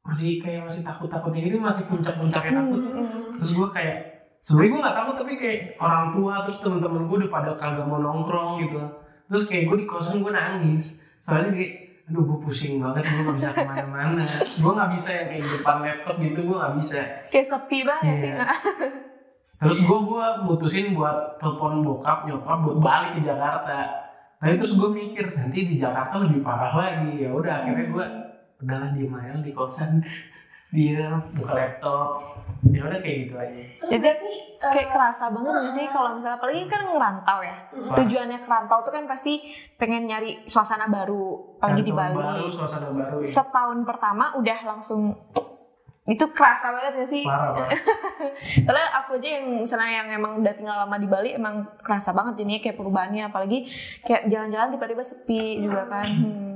masih 0.06 0.38
kayak 0.38 0.70
masih 0.70 0.86
takut 0.86 1.10
takutnya 1.10 1.42
ini 1.42 1.58
masih 1.58 1.90
puncak-puncaknya 1.90 2.54
takut. 2.62 2.82
Terus 3.42 3.52
gue 3.58 3.68
kayak 3.74 3.98
sebenarnya 4.46 4.70
gue 4.70 4.82
nggak 4.86 4.98
takut 5.02 5.16
tapi 5.18 5.34
kayak 5.42 5.60
orang 5.82 6.06
tua 6.14 6.34
terus 6.46 6.60
temen-temen 6.62 7.02
gue 7.10 7.18
udah 7.26 7.32
pada 7.34 7.52
kagak 7.58 7.86
mau 7.90 7.98
nongkrong 7.98 8.62
gitu. 8.62 8.78
Terus 9.26 9.44
kayak 9.50 9.64
gue 9.74 9.78
di 9.82 9.88
kosan 9.90 10.22
gue 10.22 10.30
nangis. 10.30 11.02
Soalnya 11.26 11.50
kayak 11.58 11.74
aduh 12.06 12.22
gue 12.22 12.38
pusing 12.38 12.78
banget 12.78 13.02
gue 13.02 13.26
gak 13.26 13.34
bisa 13.34 13.50
ke 13.50 13.66
mana-mana 13.66 14.22
gue 14.46 14.72
nggak 14.78 14.92
bisa 14.94 15.10
yang 15.10 15.26
kayak 15.26 15.42
di 15.42 15.50
depan 15.58 15.76
laptop 15.82 16.16
gitu 16.22 16.40
gue 16.46 16.58
nggak 16.62 16.76
bisa 16.78 17.02
Kayak 17.34 17.48
sepi 17.50 17.80
banget 17.82 18.16
sih. 18.22 18.30
Iya. 18.30 18.46
Terus 19.66 19.80
gue 19.90 20.00
gue 20.06 20.26
mutusin 20.46 20.94
buat 20.94 21.42
telepon 21.42 21.82
bokap 21.82 22.30
nyokap 22.30 22.58
buat 22.62 22.78
balik 22.78 23.18
ke 23.18 23.22
Jakarta. 23.26 23.90
Tapi 24.38 24.54
terus 24.62 24.78
gue 24.78 24.90
mikir 24.94 25.34
nanti 25.34 25.60
di 25.66 25.76
Jakarta 25.82 26.22
lebih 26.22 26.46
parah 26.46 26.74
lagi. 26.78 27.26
Ya 27.26 27.34
udah 27.34 27.66
akhirnya 27.66 27.88
gue 27.90 28.06
udahlah 28.62 28.90
diem 28.94 29.16
aja 29.16 29.42
di 29.42 29.52
kosan 29.56 30.06
dia 30.74 31.22
buka 31.38 31.52
laptop. 31.54 32.10
Ya 32.66 32.82
udah 32.82 33.00
kayak 33.00 33.18
gitu 33.30 33.36
aja. 33.38 33.62
Jadi, 33.94 34.10
eh, 34.10 34.74
Kayak 34.74 34.90
kerasa 34.90 35.30
banget 35.30 35.54
gak 35.54 35.74
sih 35.78 35.86
kalau 35.94 36.18
misalnya 36.18 36.38
apalagi 36.42 36.66
kan 36.66 36.82
ngerantau 36.90 37.40
ya. 37.46 37.56
Tujuannya 37.94 38.40
ke 38.42 38.48
rantau 38.50 38.80
tuh 38.82 38.94
kan 38.94 39.06
pasti 39.06 39.46
pengen 39.78 40.10
nyari 40.10 40.44
suasana 40.50 40.90
baru, 40.90 41.58
apalagi 41.62 41.86
di 41.86 41.94
Bali. 41.94 42.18
Baru 42.18 42.50
suasana 42.50 42.90
baru 42.90 43.22
ya. 43.22 43.30
Setahun 43.30 43.86
pertama 43.86 44.34
udah 44.36 44.60
langsung 44.66 45.14
itu 46.06 46.26
kerasa 46.38 46.70
banget 46.70 47.02
gak 47.02 47.10
sih? 47.10 47.24
Parah. 47.30 47.70
Soalnya 48.66 48.88
aku 49.02 49.18
aja 49.18 49.30
yang 49.42 49.46
misalnya 49.66 49.92
yang 50.06 50.08
emang 50.22 50.42
udah 50.42 50.54
tinggal 50.54 50.78
lama 50.86 50.98
di 51.02 51.10
Bali 51.10 51.30
emang 51.34 51.66
kerasa 51.82 52.14
banget 52.14 52.42
jadinya 52.42 52.62
kayak 52.62 52.78
perubahannya 52.78 53.24
apalagi 53.30 53.66
kayak 54.06 54.30
jalan-jalan 54.30 54.70
tiba-tiba 54.74 55.04
sepi 55.06 55.62
juga 55.62 55.86
kan. 55.86 56.10
Hmm. 56.26 56.55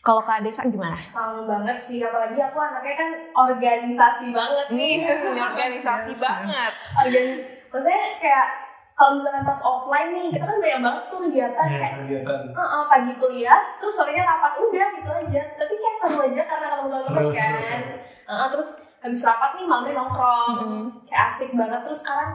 Kalau 0.00 0.20
Kak 0.20 0.40
Desa 0.40 0.64
gimana? 0.64 0.96
sama 1.04 1.44
banget 1.44 1.76
sih 1.76 1.98
apalagi 1.98 2.38
aku 2.38 2.56
anaknya 2.56 2.94
kan 2.94 3.10
organisasi 3.34 4.26
banget 4.30 4.66
nih 4.70 4.94
Ini 5.02 5.36
organisasi 5.36 6.12
banget. 6.24 6.72
organ 6.96 7.26
maksudnya 7.68 8.00
kayak 8.16 8.46
kalau 8.94 9.18
misalnya 9.18 9.42
pas 9.42 9.60
offline 9.60 10.10
nih 10.10 10.26
kita 10.30 10.44
kan 10.44 10.56
banyak 10.56 10.80
banget 10.80 11.02
tuh 11.04 11.18
kegiatan 11.20 11.66
Ya 11.66 11.76
kayak 11.76 11.94
kegiatan. 12.00 12.38
Heeh, 12.48 12.82
pagi 12.86 13.12
kuliah, 13.16 13.60
terus 13.76 13.90
sorenya 13.92 14.22
rapat 14.24 14.52
udah 14.56 14.86
gitu 14.94 15.10
aja. 15.10 15.42
Tapi 15.52 15.72
kayak 15.74 15.96
seru 15.96 16.18
aja 16.22 16.42
karena 16.44 16.66
ketemu 16.70 16.88
Seru, 16.94 16.94
teman-teman 16.94 17.34
kan. 17.34 17.50
seru, 17.50 17.62
seru. 17.66 17.94
Heeh, 18.24 18.46
terus 18.48 18.68
habis 19.00 19.20
rapat 19.20 19.50
nih 19.52 19.66
malamnya 19.66 19.92
nongkrong, 19.96 20.54
Mm-mm. 20.56 20.82
kayak 21.04 21.22
asik 21.26 21.50
banget. 21.52 21.80
Terus 21.82 21.98
sekarang 22.00 22.30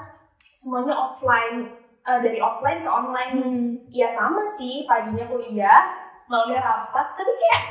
semuanya 0.51 0.95
offline, 0.99 1.57
eh, 2.03 2.19
dari 2.19 2.39
offline 2.39 2.79
ke 2.83 2.89
online 2.91 3.31
nih. 3.31 3.47
Hmm. 3.47 3.69
Ya 3.87 4.07
sama 4.11 4.43
sih, 4.43 4.83
paginya 4.83 5.23
kuliah, 5.25 5.95
malamnya 6.29 6.61
rapat. 6.61 7.07
Tapi 7.17 7.31
kayak 7.35 7.61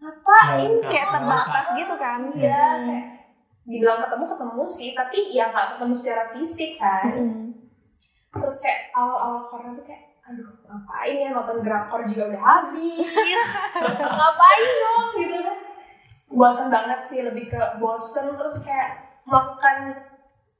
ngapain? 0.00 0.72
Ya, 0.74 0.88
Kayak 0.88 1.08
terbatas 1.14 1.66
gitu 1.76 1.94
kan. 1.94 2.20
Iya, 2.32 2.64
Hmm. 2.74 2.86
kayak 2.88 3.06
dibilang 3.64 3.96
ketemu 3.98 4.24
ketemu 4.28 4.62
sih, 4.66 4.90
tapi 4.92 5.18
ya 5.30 5.48
nggak 5.48 5.68
ketemu 5.76 5.92
secara 5.94 6.22
fisik 6.32 6.76
kan 6.76 7.08
Hmm. 7.08 7.48
terus 8.28 8.60
kayak 8.60 8.92
awal-awal 8.92 9.46
corona 9.46 9.72
tuh 9.72 9.86
kayak 9.86 10.04
aduh 10.20 10.52
ngapain 10.64 11.16
ya 11.16 11.28
nonton 11.30 11.62
drakor 11.62 12.02
juga 12.04 12.28
udah 12.28 12.42
habis 12.42 13.08
ngapain 14.18 14.68
dong 14.74 15.08
gitu 15.16 15.36
kan 15.38 15.58
bosan 16.28 16.68
banget 16.68 17.00
sih 17.00 17.20
lebih 17.22 17.46
ke 17.46 17.60
bosen 17.78 18.34
terus 18.34 18.60
kayak 18.60 19.16
melakukan 19.22 19.96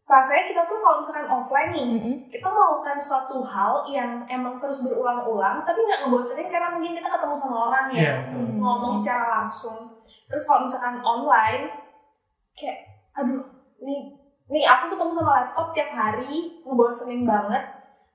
rasanya 0.04 0.44
kita 0.46 0.62
tuh 0.64 0.78
kalau 0.78 0.96
misalkan 0.98 1.26
offline 1.26 1.70
nih 1.70 1.86
Mm-mm. 1.88 2.14
kita 2.28 2.44
melakukan 2.44 2.98
suatu 2.98 3.40
hal 3.40 3.72
yang 3.86 4.20
emang 4.26 4.58
terus 4.58 4.80
berulang-ulang 4.80 5.64
tapi 5.64 5.80
nggak 5.80 6.04
ngebosenin 6.04 6.48
karena 6.48 6.68
mungkin 6.70 6.92
kita 6.92 7.08
ketemu 7.08 7.34
sama 7.34 7.56
orang 7.66 7.86
ya 7.88 7.96
Iya 7.96 8.14
betul. 8.28 8.46
ngomong 8.54 8.92
secara 8.92 9.24
langsung 9.32 9.78
terus 10.24 10.44
kalau 10.44 10.60
misalkan 10.62 11.00
online 11.00 11.64
kayak 12.52 12.78
aduh 13.14 13.44
nih 13.78 14.02
nih 14.46 14.64
aku 14.64 14.92
ketemu 14.92 15.12
sama 15.14 15.32
laptop 15.34 15.66
tiap 15.72 15.90
hari 15.90 16.34
ngebosenin 16.60 17.24
banget 17.24 17.64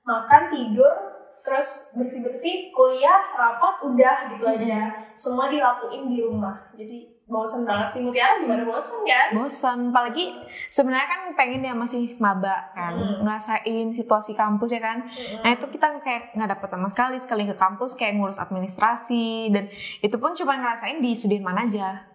makan 0.02 0.42
tidur 0.48 0.94
terus 1.40 1.68
bersih 1.90 2.20
bersih 2.20 2.54
kuliah 2.70 3.32
rapat 3.32 3.82
udah 3.82 4.16
gitu 4.30 4.44
Hmm. 4.44 4.54
aja 4.56 4.80
semua 5.12 5.48
dilakuin 5.48 6.06
di 6.06 6.20
rumah 6.20 6.70
jadi 6.72 7.19
bosen 7.30 7.62
banget 7.62 7.88
sih 7.94 8.00
Mutiara 8.02 8.42
gimana? 8.42 8.66
Bosen 8.66 8.98
kan? 9.06 9.28
Bosan 9.32 9.78
apalagi 9.94 10.34
sebenarnya 10.66 11.06
kan 11.06 11.20
pengen 11.38 11.62
ya 11.62 11.72
masih 11.72 12.18
maba 12.18 12.74
kan 12.74 12.98
Mm. 12.98 13.22
ngerasain 13.22 13.86
situasi 13.94 14.34
kampus 14.34 14.74
ya 14.74 14.82
kan. 14.82 15.06
Nah 15.40 15.50
itu 15.54 15.70
kita 15.70 16.02
kayak 16.02 16.34
nggak 16.34 16.50
dapet 16.58 16.68
sama 16.68 16.90
sekali 16.90 17.16
sekali 17.22 17.46
ke 17.46 17.54
kampus 17.54 17.94
kayak 17.94 18.18
ngurus 18.18 18.42
administrasi 18.42 19.54
dan 19.54 19.70
itu 20.02 20.16
pun 20.18 20.34
cuma 20.34 20.58
ngerasain 20.58 20.98
di 20.98 21.14
Sudirman 21.14 21.54
aja. 21.56 22.10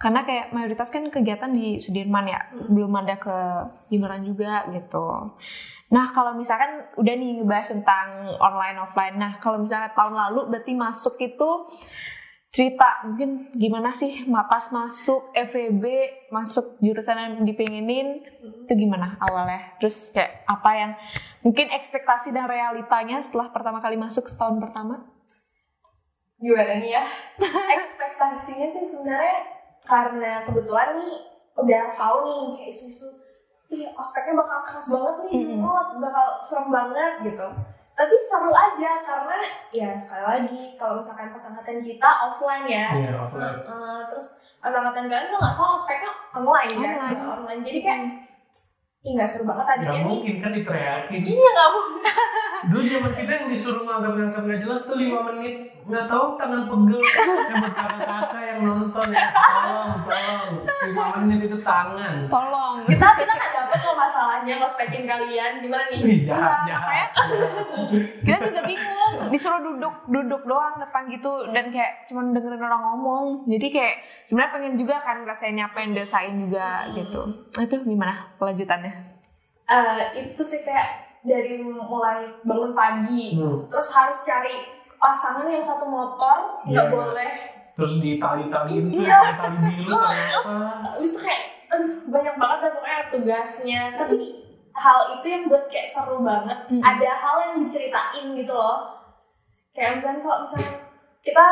Karena 0.00 0.24
kayak 0.24 0.56
mayoritas 0.56 0.88
kan 0.88 1.04
kegiatan 1.12 1.50
di 1.50 1.76
Sudirman 1.76 2.30
ya 2.30 2.38
Mm. 2.54 2.70
belum 2.70 2.92
ada 3.02 3.18
ke 3.18 3.36
Jimbaran 3.90 4.22
juga 4.22 4.70
gitu. 4.70 5.34
Nah 5.90 6.14
kalau 6.14 6.38
misalkan 6.38 6.86
udah 6.94 7.14
nih 7.18 7.42
ngebahas 7.42 7.74
tentang 7.74 8.06
online 8.38 8.78
offline 8.78 9.18
nah 9.18 9.34
kalau 9.42 9.58
misalnya 9.58 9.90
tahun 9.90 10.14
lalu 10.14 10.54
berarti 10.54 10.78
masuk 10.78 11.18
itu 11.18 11.50
cerita 12.50 13.06
mungkin 13.06 13.54
gimana 13.54 13.94
sih 13.94 14.26
ma- 14.26 14.46
pas 14.50 14.74
masuk 14.74 15.30
FEB 15.32 15.84
masuk 16.34 16.82
jurusan 16.82 17.14
yang 17.14 17.34
dipengenin 17.46 18.26
itu 18.66 18.72
gimana 18.74 19.14
awalnya? 19.22 19.78
Terus 19.78 20.10
kayak 20.10 20.42
apa 20.50 20.70
yang 20.74 20.92
mungkin 21.46 21.70
ekspektasi 21.70 22.34
dan 22.34 22.50
realitanya 22.50 23.22
setelah 23.22 23.54
pertama 23.54 23.78
kali 23.78 23.94
masuk 23.94 24.26
setahun 24.26 24.58
pertama? 24.58 25.06
Gimana 26.42 26.82
nih 26.82 26.98
ya? 26.98 27.04
Ekspektasinya 27.78 28.66
sih 28.74 28.84
sebenarnya 28.88 29.36
karena 29.86 30.42
kebetulan 30.42 30.98
nih 30.98 31.14
udah 31.54 31.82
tahu 31.94 32.16
nih 32.26 32.42
kayak 32.58 32.70
isu-isu 32.70 33.08
ih 33.70 33.86
ospeknya 33.94 34.34
bakal 34.34 34.58
keras 34.66 34.86
banget 34.90 35.14
nih 35.30 35.34
Mm-mm. 35.46 35.62
oh, 35.62 35.82
bakal 36.02 36.26
serem 36.42 36.74
banget 36.74 37.12
gitu 37.30 37.46
tapi 38.00 38.16
seru 38.16 38.48
aja 38.48 38.90
karena 38.98 39.36
ya 39.68 39.92
sekali 39.92 40.24
lagi 40.24 40.60
kalau 40.74 40.96
misalkan 40.96 41.28
pas-angkatan 41.28 41.78
kita 41.78 42.08
offline 42.24 42.64
ya 42.64 42.96
Iya, 42.96 43.12
offline. 43.14 43.60
Uh, 43.60 44.00
terus 44.08 44.26
pas-angkatan 44.58 45.04
kalian 45.04 45.28
kalau 45.28 45.36
nggak 45.38 45.52
salah 45.52 45.72
ospeknya 45.74 46.10
online 46.32 46.70
kan 46.72 46.92
Online. 46.96 47.20
online 47.28 47.60
jadi 47.60 47.78
kayak 47.78 48.00
ih 49.00 49.12
nggak 49.12 49.24
seru 49.24 49.44
banget 49.44 49.64
tadinya 49.66 49.84
Gak 49.86 49.96
nih 49.96 50.04
mungkin 50.06 50.34
kan 50.38 50.50
diteriakin. 50.50 51.20
iya 51.22 51.48
nggak 51.50 51.70
mungkin 51.70 52.02
Dulu 52.68 52.82
zaman 52.82 53.12
kita 53.14 53.32
yang 53.32 53.46
disuruh 53.48 53.82
ngangkat-ngangkat 53.82 54.42
nggak 54.44 54.60
jelas 54.60 54.82
tuh 54.84 54.96
5 54.98 55.28
menit. 55.32 55.54
Nggak 55.88 56.06
tahu 56.06 56.26
tangan 56.36 56.62
pegel. 56.68 57.00
Yang 57.00 57.56
buat 57.56 57.72
kakak-kakak 57.72 58.42
yang 58.44 58.60
nonton 58.62 59.06
ya. 59.08 59.24
Tolong, 59.32 59.90
tolong. 60.04 60.48
5 61.16 61.22
menit 61.24 61.40
itu 61.46 61.58
tangan. 61.60 62.14
tolong 62.26 62.74
kita 62.86 63.06
kita 63.12 63.32
nggak 63.32 63.52
dapet 63.52 63.78
tuh 63.78 63.94
masalahnya 63.94 64.54
ngospekin 64.56 65.04
kalian 65.04 65.60
gimana 65.60 65.84
nih 65.90 65.98
Wih, 66.00 66.18
jahat, 66.24 66.64
Iya, 66.64 66.72
jahat. 66.72 67.08
kita 68.22 68.36
juga 68.46 68.62
bingung 68.64 69.12
disuruh 69.28 69.60
duduk 69.60 69.94
duduk 70.06 70.42
doang 70.44 70.78
depan 70.78 71.06
gitu 71.06 71.50
dan 71.50 71.68
kayak 71.68 72.08
cuman 72.08 72.32
dengerin 72.32 72.62
orang 72.62 72.82
ngomong 72.82 73.24
jadi 73.46 73.66
kayak 73.68 73.94
sebenarnya 74.24 74.52
pengen 74.52 74.74
juga 74.74 74.94
kan 74.98 75.16
ngerasain 75.20 75.58
apa 75.58 75.78
yang 75.78 75.92
desain 75.92 76.34
juga 76.38 76.88
gitu 76.94 77.20
nah, 77.50 77.62
itu 77.62 77.76
gimana 77.84 78.14
kelanjutannya 78.36 78.94
Eh, 79.70 80.02
itu 80.18 80.42
sih 80.42 80.66
kayak 80.66 81.09
dari 81.20 81.60
mulai 81.60 82.24
bangun 82.42 82.72
pagi 82.72 83.34
Hmm. 83.34 83.66
terus 83.66 83.88
harus 83.90 84.18
cari 84.22 84.64
pasangan 84.94 85.44
yang 85.44 85.60
satu 85.60 85.84
motor 85.84 86.60
nggak 86.64 86.86
Iya. 86.86 86.92
boleh 86.92 87.32
Terus 87.72 87.96
ditali-taliin 87.98 88.84
tuh, 88.86 89.00
Iya. 89.00 89.18
kayak 89.18 89.36
tali 89.38 89.56
biru 89.64 89.88
ternyata. 89.90 90.90
bisa 90.98 91.18
kayak 91.18 91.42
aduh, 91.66 91.92
banyak 92.04 92.34
banget 92.34 92.58
dah 92.58 92.70
pokoknya 92.74 93.00
tugasnya 93.08 93.82
tapi 93.94 94.16
hal 94.72 94.98
itu 95.10 95.26
yang 95.26 95.44
buat 95.46 95.64
kayak 95.66 95.86
seru 95.86 96.20
banget 96.20 96.58
Mm. 96.68 96.82
ada 96.82 97.10
hal 97.14 97.36
yang 97.42 97.54
diceritain 97.58 98.26
gitu 98.34 98.52
loh 98.52 98.78
kayak 99.70 99.96
misalnya 99.96 100.20
kalau 100.20 100.38
misalnya 100.40 100.72
kita 101.20 101.46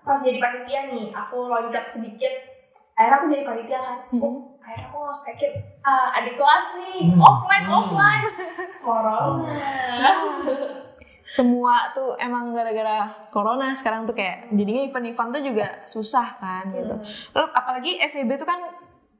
pas 0.00 0.18
jadi 0.18 0.38
panitia 0.38 0.80
nih 0.88 1.06
aku 1.10 1.36
loncat 1.44 1.84
sedikit 1.84 2.32
akhirnya 2.92 3.16
aku 3.16 3.26
jadi 3.28 3.44
panitia 3.44 3.78
kan 3.78 3.98
Mm. 4.10 4.36
Akhirnya 4.68 4.86
aku 4.86 4.98
ngospekin 5.00 5.52
ah, 5.80 6.12
adik 6.12 6.36
kelas 6.36 6.66
nih 6.76 7.08
Hmm. 7.08 7.24
offline 7.24 7.64
Hmm. 7.64 7.76
offline. 7.80 8.24
Corona. 8.84 10.12
Semua 11.24 11.92
tuh 11.92 12.16
emang 12.16 12.52
gara-gara 12.52 13.04
corona 13.28 13.72
sekarang 13.72 14.04
tuh 14.04 14.12
kayak 14.12 14.48
jadinya 14.50 14.80
event-event 14.82 15.28
tuh 15.30 15.42
juga 15.42 15.66
susah 15.84 16.36
kan 16.36 16.72
gitu. 16.72 16.94
Lalu 17.32 17.46
apalagi 17.52 17.92
FEB 18.02 18.30
tuh 18.34 18.48
kan 18.48 18.60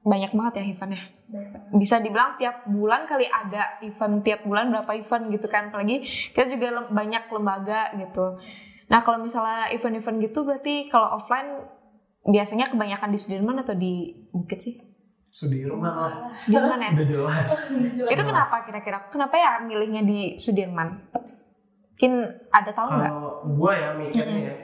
banyak 0.00 0.32
banget 0.32 0.52
ya 0.56 0.72
eventnya. 0.72 1.04
Bisa 1.68 2.00
dibilang 2.00 2.40
tiap 2.40 2.64
bulan 2.64 3.04
kali 3.04 3.28
ada 3.28 3.76
event 3.82 4.24
tiap 4.24 4.40
bulan 4.42 4.72
berapa 4.72 4.88
event 4.94 5.28
gitu 5.28 5.46
kan. 5.46 5.68
Apalagi 5.68 6.00
kita 6.32 6.48
juga 6.48 6.80
lem- 6.80 6.90
banyak 6.90 7.28
lembaga 7.28 7.92
gitu. 7.94 8.40
Nah 8.88 9.04
kalau 9.04 9.20
misalnya 9.20 9.68
event-event 9.68 10.16
gitu 10.22 10.48
berarti 10.48 10.88
kalau 10.88 11.12
offline 11.12 11.60
biasanya 12.24 12.72
kebanyakan 12.72 13.12
di 13.12 13.18
Sudirman 13.20 13.60
atau 13.60 13.76
di 13.76 14.16
Bukit 14.28 14.64
sih 14.64 14.80
Sudirman. 15.38 15.86
Lah. 15.86 16.34
Sudirman 16.34 16.82
ya? 16.82 16.90
Udah 16.98 17.06
jelas. 17.06 17.50
itu 17.86 18.22
kenapa 18.26 18.66
kira-kira? 18.66 19.06
Kenapa 19.06 19.34
ya 19.38 19.62
milihnya 19.62 20.02
di 20.02 20.34
Sudirman? 20.34 20.98
Mungkin 21.94 22.12
ada 22.50 22.70
tahu 22.74 22.88
nggak? 22.90 23.12
Kalau 23.14 23.32
gue 23.46 23.72
ya 23.78 23.88
mikirnya 23.94 24.40
ya. 24.50 24.54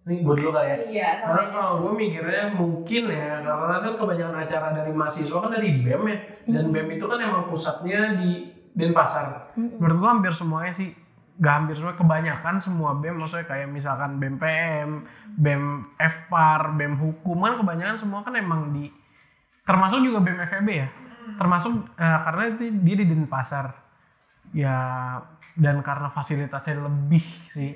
Ini 0.00 0.24
gue 0.24 0.34
dulu 0.44 0.50
kali 0.52 0.68
ya. 0.68 0.76
iya 0.88 1.10
Karena 1.24 1.44
sama 1.44 1.52
kalau 1.52 1.72
gue 1.84 1.92
mikirnya 1.92 2.44
mungkin 2.56 3.02
ya, 3.12 3.44
karena 3.44 3.76
kan 3.84 3.92
kebanyakan 4.00 4.36
acara 4.44 4.68
dari 4.72 4.92
mahasiswa 4.96 5.38
kan 5.44 5.52
dari 5.52 5.70
BEM 5.84 6.02
ya, 6.08 6.18
dan 6.56 6.64
BEM 6.72 6.88
itu 6.96 7.04
kan 7.04 7.18
emang 7.20 7.44
pusatnya 7.52 8.16
di 8.16 8.48
Denpasar. 8.72 9.52
Menurut 9.56 9.96
gue 10.00 10.10
hampir 10.10 10.32
semuanya 10.32 10.72
sih, 10.72 10.88
gak 11.36 11.54
hampir 11.62 11.76
semua, 11.76 11.92
kebanyakan 11.96 12.56
semua 12.64 12.90
BEM, 12.96 13.16
maksudnya 13.20 13.44
kayak 13.44 13.68
misalkan 13.68 14.16
BEM 14.16 14.36
PM, 14.40 14.90
BEM 15.36 15.64
FPAR, 16.00 16.76
BEM 16.80 16.94
Hukum 16.96 17.44
kan 17.44 17.60
kebanyakan 17.60 17.96
semua 18.00 18.24
kan 18.24 18.32
emang 18.40 18.72
di, 18.72 18.88
termasuk 19.64 20.00
juga 20.02 20.18
BEM 20.24 20.38
FEB 20.48 20.68
ya, 20.68 20.88
termasuk 21.36 21.72
eh, 21.96 22.18
karena 22.24 22.42
itu 22.52 22.62
dia 22.80 22.96
di 23.00 23.06
Denpasar, 23.06 23.66
ya 24.56 24.76
dan 25.60 25.82
karena 25.84 26.08
fasilitasnya 26.08 26.86
lebih 26.86 27.24
sih 27.52 27.74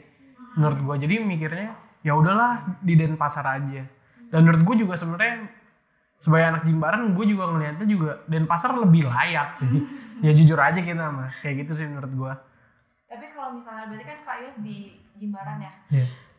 menurut 0.55 0.79
gue 0.81 0.97
jadi 1.07 1.15
mikirnya 1.21 1.75
ya 2.07 2.13
udahlah 2.15 2.79
di 2.81 2.95
Denpasar 2.95 3.45
aja. 3.45 3.83
Dan 4.31 4.41
menurut 4.47 4.63
gue 4.67 4.87
juga 4.87 4.95
sebenarnya 4.99 5.47
sebagai 6.19 6.47
anak 6.57 6.63
Jimbaran 6.65 7.13
gue 7.13 7.27
juga 7.27 7.45
ngelihatnya 7.51 7.87
juga 7.87 8.11
Denpasar 8.31 8.77
lebih 8.79 9.09
layak 9.09 9.57
sih. 9.57 9.73
Ya 10.25 10.31
jujur 10.33 10.57
aja 10.57 10.79
kita 10.79 11.11
mah. 11.11 11.29
Kayak 11.43 11.67
gitu 11.67 11.73
sih 11.83 11.87
menurut 11.91 12.13
gue 12.15 12.33
Tapi 13.11 13.27
kalau 13.35 13.59
misalnya 13.59 13.91
berarti 13.93 14.05
kan 14.09 14.19
Kak 14.25 14.37
Yus 14.47 14.57
di 14.65 14.77
Jimbaran 15.21 15.59
ya. 15.63 15.73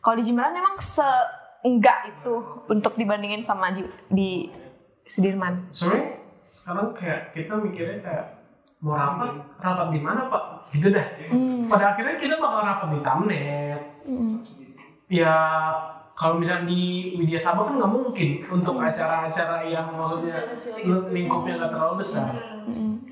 kalau 0.04 0.16
di 0.20 0.24
Jimbaran 0.26 0.52
memang 0.52 0.76
seenggak 0.76 1.98
itu 2.08 2.34
untuk 2.68 2.94
dibandingin 2.98 3.40
sama 3.40 3.72
di 4.10 4.50
Sudirman. 5.06 5.70
Sebenarnya 5.70 6.18
sekarang 6.46 6.90
kayak 6.94 7.30
kita 7.30 7.54
mikirnya 7.58 7.98
kayak 8.02 8.26
mau 8.82 8.98
rapat 8.98 9.32
rapat 9.62 9.88
di 9.94 10.00
mana 10.02 10.26
pak? 10.28 10.44
Gitu 10.74 10.90
dah 10.90 11.06
pada 11.70 11.84
akhirnya 11.94 12.18
kita 12.18 12.34
bakal 12.42 12.60
rapat 12.66 12.88
di 12.90 13.00
Tamnet. 13.06 13.80
Ya 15.06 15.34
kalau 16.16 16.40
misalnya 16.40 16.66
di 16.66 17.14
Widya 17.20 17.38
Sabah 17.38 17.70
kan 17.70 17.76
nggak 17.78 17.92
mungkin 17.92 18.30
untuk 18.48 18.80
acara-acara 18.82 19.62
yang 19.68 19.94
maksudnya 19.94 20.42
lingkupnya 21.12 21.54
nggak 21.60 21.72
terlalu 21.76 21.94
besar. 22.02 22.34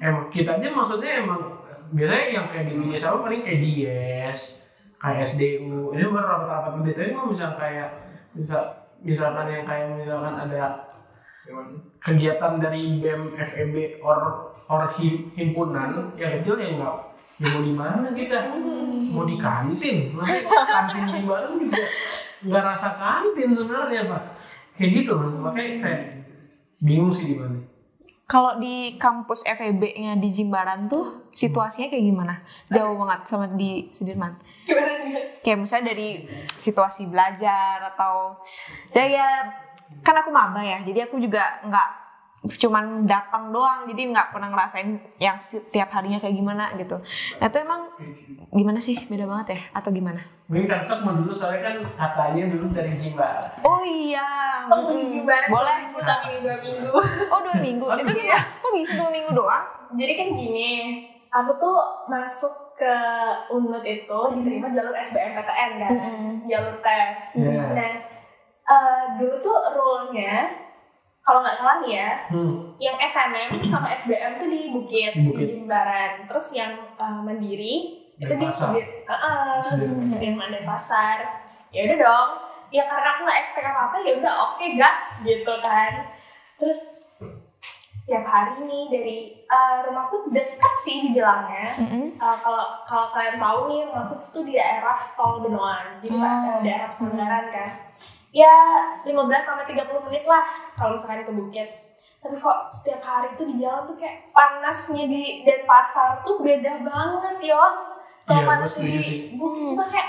Emang 0.02 0.26
kita 0.34 0.58
aja 0.58 0.68
maksudnya 0.74 1.22
emang 1.22 1.62
biasanya 1.94 2.26
yang 2.32 2.46
kayak 2.50 2.66
di 2.70 2.74
Widya 2.80 2.98
Sabah 2.98 3.22
paling 3.22 3.46
kayak 3.46 3.60
Dies 3.62 4.66
kayak 4.98 5.20
SDU 5.20 5.92
ini 5.94 6.02
baru 6.10 6.26
rapat-rapat 6.26 6.72
gede. 6.80 6.92
Tapi 6.96 7.10
kalau 7.14 7.28
misalnya 7.30 7.56
kayak 7.60 7.88
misal 8.34 8.62
misalkan 9.04 9.46
yang 9.52 9.64
kayak 9.68 9.86
misalkan 10.00 10.34
ada 10.40 10.62
kegiatan 12.00 12.52
dari 12.56 13.00
BEM 13.00 13.36
FEB 13.36 14.00
or 14.00 14.50
or 14.68 14.82
him- 14.96 15.28
himpunan 15.36 16.12
yang 16.16 16.32
kecil 16.40 16.56
ya 16.56 16.72
nggak 16.76 16.94
ya 17.34 17.46
mau 17.50 17.62
di 17.66 17.74
mana 17.74 18.08
kita? 18.14 18.38
Mau 19.12 19.26
di 19.26 19.36
kantin. 19.36 20.14
Maksudnya 20.14 20.64
kantin 20.64 21.04
di 21.10 21.22
Bandung 21.26 21.58
juga. 21.66 21.84
Nggak 22.44 22.62
rasa 22.64 22.88
kantin 22.96 23.50
sebenarnya 23.52 24.02
pak. 24.08 24.22
Kayak 24.78 24.90
gitu 25.02 25.14
makanya 25.38 25.74
saya 25.78 25.98
bingung 26.80 27.12
sih 27.12 27.34
di 27.34 27.36
mana. 27.36 27.58
Kalau 28.24 28.56
di 28.56 28.96
kampus 28.96 29.44
FEB-nya 29.44 30.16
di 30.16 30.32
Jimbaran 30.32 30.88
tuh 30.88 31.28
situasinya 31.28 31.92
kayak 31.92 32.04
gimana? 32.08 32.34
Jauh 32.72 32.96
banget 32.96 33.20
sama 33.28 33.52
di 33.52 33.92
Sudirman. 33.92 34.32
gimana 34.64 34.96
nih 35.04 35.10
guys? 35.12 35.34
Kayak 35.44 35.58
misalnya 35.60 35.92
dari 35.92 36.24
situasi 36.56 37.04
belajar 37.12 37.84
atau 37.92 38.40
saya 38.88 39.08
ya 39.12 39.28
kan 40.00 40.14
aku 40.16 40.30
maba 40.30 40.60
ya, 40.60 40.80
jadi 40.82 41.06
aku 41.06 41.16
juga 41.18 41.60
nggak 41.62 41.88
cuman 42.44 43.08
datang 43.08 43.48
doang, 43.50 43.88
jadi 43.88 44.12
nggak 44.12 44.36
pernah 44.36 44.52
ngerasain 44.52 45.00
yang 45.16 45.40
setiap 45.40 45.88
harinya 45.90 46.20
kayak 46.20 46.36
gimana 46.36 46.76
gitu. 46.76 47.00
Nah 47.40 47.48
itu 47.48 47.56
emang 47.56 47.88
gimana 48.52 48.78
sih 48.78 49.00
beda 49.08 49.24
banget 49.24 49.46
ya 49.56 49.60
atau 49.72 49.90
gimana? 49.90 50.20
mungkin 50.44 50.68
kan 50.68 50.76
mau 51.00 51.16
dulu 51.16 51.32
soalnya 51.32 51.64
kan 51.64 51.76
katanya 51.96 52.52
dulu 52.52 52.68
dari 52.68 52.92
Jimbaran 53.00 53.48
Oh 53.64 53.80
iya, 53.80 54.20
penghuni 54.68 55.08
mm, 55.08 55.12
Jimbaran 55.16 55.48
boleh. 55.48 55.88
utang 55.88 56.20
ini 56.28 56.44
dua 56.44 56.56
minggu 56.60 56.90
Oh 57.32 57.40
dua 57.40 57.56
minggu, 57.56 57.86
itu 57.96 58.10
gimana? 58.12 58.44
Kok 58.60 58.72
bisa 58.76 58.92
dua 58.92 59.08
minggu 59.08 59.30
doang? 59.32 59.64
jadi 59.96 60.12
kan 60.12 60.28
gini 60.36 60.70
aku 61.32 61.50
tuh 61.56 61.78
masuk 62.12 62.52
ke 62.76 62.94
UNUD 63.48 63.84
itu 63.88 64.18
diterima 64.36 64.68
jalur 64.68 64.92
SBMPTN 64.92 65.70
kan, 65.80 65.90
Mm-mm. 65.96 66.30
jalur 66.44 66.76
tes. 66.82 67.18
Iya. 67.40 67.62
Nah, 67.72 67.92
eh, 68.64 69.02
dulu 69.16 69.34
tuh 69.38 69.58
rule-nya 69.72 70.48
kalau 71.20 71.40
nggak 71.40 71.56
salah 71.56 71.80
nih 71.80 71.92
ya, 71.96 72.10
Hmm. 72.28 72.76
yang 72.76 72.96
SNM 72.98 73.48
sama 73.64 73.88
SBM 73.90 74.36
tuh 74.36 74.44
di 74.44 74.68
Bukit, 74.68 75.12
Di 75.14 75.24
Bukit. 75.24 75.40
di 75.40 75.54
Jimbaran. 75.56 76.28
Terus 76.28 76.46
yang 76.52 76.72
eh, 76.76 77.18
Mandiri 77.18 77.74
itu 78.14 78.24
di 78.24 78.36
Denpasar. 78.36 78.70
Sudir, 78.70 78.86
uh, 79.06 79.58
Sudirman. 79.64 80.04
Sudirman 80.04 80.48
dan 80.48 80.64
Pasar. 80.64 81.18
Ya 81.72 81.80
udah 81.84 81.98
dong. 81.98 82.28
Ya 82.68 82.84
karena 82.84 83.08
aku 83.10 83.20
nggak 83.24 83.40
expect 83.40 83.64
apa 83.64 83.80
apa 83.88 83.96
ya 84.00 84.12
udah 84.18 84.34
oke 84.52 84.66
gas 84.76 85.00
gitu 85.22 85.52
kan. 85.58 85.92
Terus 86.54 86.80
tiap 88.04 88.22
hari 88.22 88.60
nih 88.62 88.84
dari 88.88 89.18
eh, 89.40 89.76
rumahku 89.80 90.28
dekat 90.28 90.74
sih 90.76 91.08
dibilangnya. 91.08 91.72
Mm-mm. 91.80 92.20
Uh, 92.20 92.36
kalau 92.36 92.84
kalau 92.84 93.08
kalian 93.10 93.40
tahu 93.40 93.58
nih 93.66 93.80
rumahku 93.82 94.14
tuh 94.28 94.42
di 94.44 94.52
daerah 94.52 95.00
Tol 95.16 95.40
Benoan, 95.40 95.98
jadi 95.98 96.14
Oh. 96.14 96.20
uh, 96.20 96.58
daerah 96.60 96.86
Pesanggaran 96.86 97.46
kan. 97.48 97.70
Ya 98.34 98.56
15 99.00 99.14
sampai 99.38 99.64
30 99.70 99.86
menit 100.04 100.26
lah 100.26 100.42
kalau 100.74 100.98
misalkan 100.98 101.22
ke 101.22 101.30
Bukit. 101.30 101.68
Tapi 102.18 102.34
kok 102.34 102.66
setiap 102.66 102.98
hari 103.00 103.30
tuh 103.34 103.46
di 103.46 103.62
jalan 103.62 103.86
tuh 103.86 103.94
kayak 103.94 104.34
panasnya 104.34 105.06
di 105.06 105.46
Denpasar 105.46 106.24
tuh 106.24 106.42
beda 106.42 106.82
banget, 106.82 107.36
Yos. 107.46 107.78
Sama 108.26 108.42
panasnya 108.42 108.82
setuju 108.82 108.98
di 108.98 109.06
sih. 109.06 109.20
Bukit 109.36 109.62
cuma 109.70 109.86
kayak 109.86 110.08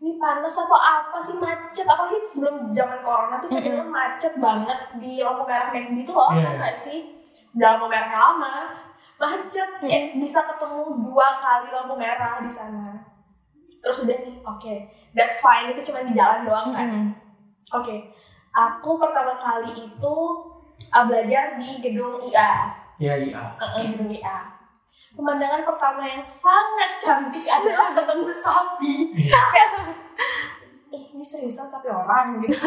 ini 0.00 0.16
panas 0.16 0.56
atau 0.56 0.80
apa 0.80 1.20
sih 1.20 1.36
macet 1.36 1.84
apalagi 1.84 2.24
sebelum 2.24 2.72
zaman 2.72 3.04
corona 3.04 3.36
tuh 3.36 3.52
kayak 3.52 3.68
Mm-mm. 3.68 3.84
bener 3.84 3.88
macet 3.92 4.32
banget 4.40 4.78
di 4.96 5.20
lampu 5.20 5.44
merah 5.44 5.68
McD 5.68 6.08
tuh 6.08 6.16
loh 6.16 6.32
Iya. 6.32 6.40
tau 6.40 6.54
nggak 6.56 6.72
sih 6.72 6.98
udah 7.52 7.68
lampu 7.76 7.86
merah 7.92 8.08
lama 8.08 8.54
macet 9.20 9.68
kayak 9.76 10.16
bisa 10.16 10.40
ketemu 10.48 11.04
dua 11.04 11.28
kali 11.36 11.68
lampu 11.68 11.94
merah 12.00 12.40
di 12.40 12.48
sana 12.48 12.96
terus 13.84 14.08
udah 14.08 14.16
nih 14.24 14.40
oke 14.40 14.72
that's 15.12 15.44
fine 15.44 15.68
itu 15.68 15.84
cuma 15.84 16.00
di 16.00 16.16
jalan 16.16 16.48
doang 16.48 16.72
kan 16.72 16.88
Mm-mm. 16.88 17.06
Oke 17.70 17.94
aku 18.50 18.90
pertama 18.96 19.34
kali 19.36 19.72
itu 19.80 20.16
uh, 20.88 21.04
belajar 21.04 21.56
di 21.56 21.80
gedung 21.80 22.18
IA 22.20 22.76
Ya 22.96 23.16
iya. 23.16 23.54
uh, 23.54 23.78
gedung 23.78 24.08
IA 24.08 24.38
pemandangan 25.10 25.64
pertama 25.64 26.04
yang 26.04 26.20
sangat 26.20 26.94
cantik 26.96 27.42
adalah 27.42 27.90
ketemu 27.96 28.28
sapi 28.28 28.94
Iya. 29.16 29.40
kayak 29.48 29.70
eh 30.92 31.02
ini 31.08 31.22
seriusan 31.22 31.66
sapi 31.66 31.86
orang 31.86 32.38
gitu 32.40 32.58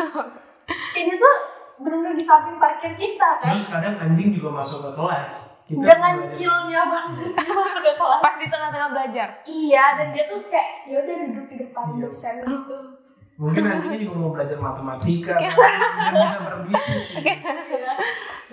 ini 0.94 1.14
tuh 1.14 1.36
benar-benar 1.76 2.14
di 2.14 2.24
samping 2.24 2.56
parkir 2.56 2.94
kita 2.94 3.30
kan 3.38 3.52
Terus 3.52 3.68
kadang 3.70 3.96
anjing 3.98 4.30
juga 4.32 4.54
masuk 4.54 4.86
ke 4.86 4.92
kelas. 4.94 5.34
Kita 5.64 5.80
dengan 5.82 6.16
chillnya 6.30 6.86
banget 6.86 7.34
dia 7.34 7.50
masuk 7.52 7.82
ke 7.82 7.94
kelas 7.94 8.22
Pas 8.22 8.36
di 8.38 8.48
tengah-tengah 8.48 8.90
belajar. 8.92 9.28
iya 9.44 9.98
dan 9.98 10.08
dia 10.12 10.24
tuh 10.26 10.40
kayak 10.46 10.86
ya 10.86 11.02
udah 11.02 11.16
duduk 11.26 11.46
di 11.48 11.56
depan 11.60 11.86
Iya. 11.90 12.00
dosen 12.04 12.36
gitu 12.42 12.78
Mungkin 13.34 13.66
anjingnya 13.66 14.00
juga 14.06 14.16
mau 14.22 14.30
belajar 14.30 14.58
matematika, 14.62 15.42
biar 15.42 16.14
bisa 16.14 16.38
berbisnis. 16.46 17.06
ya 17.74 17.94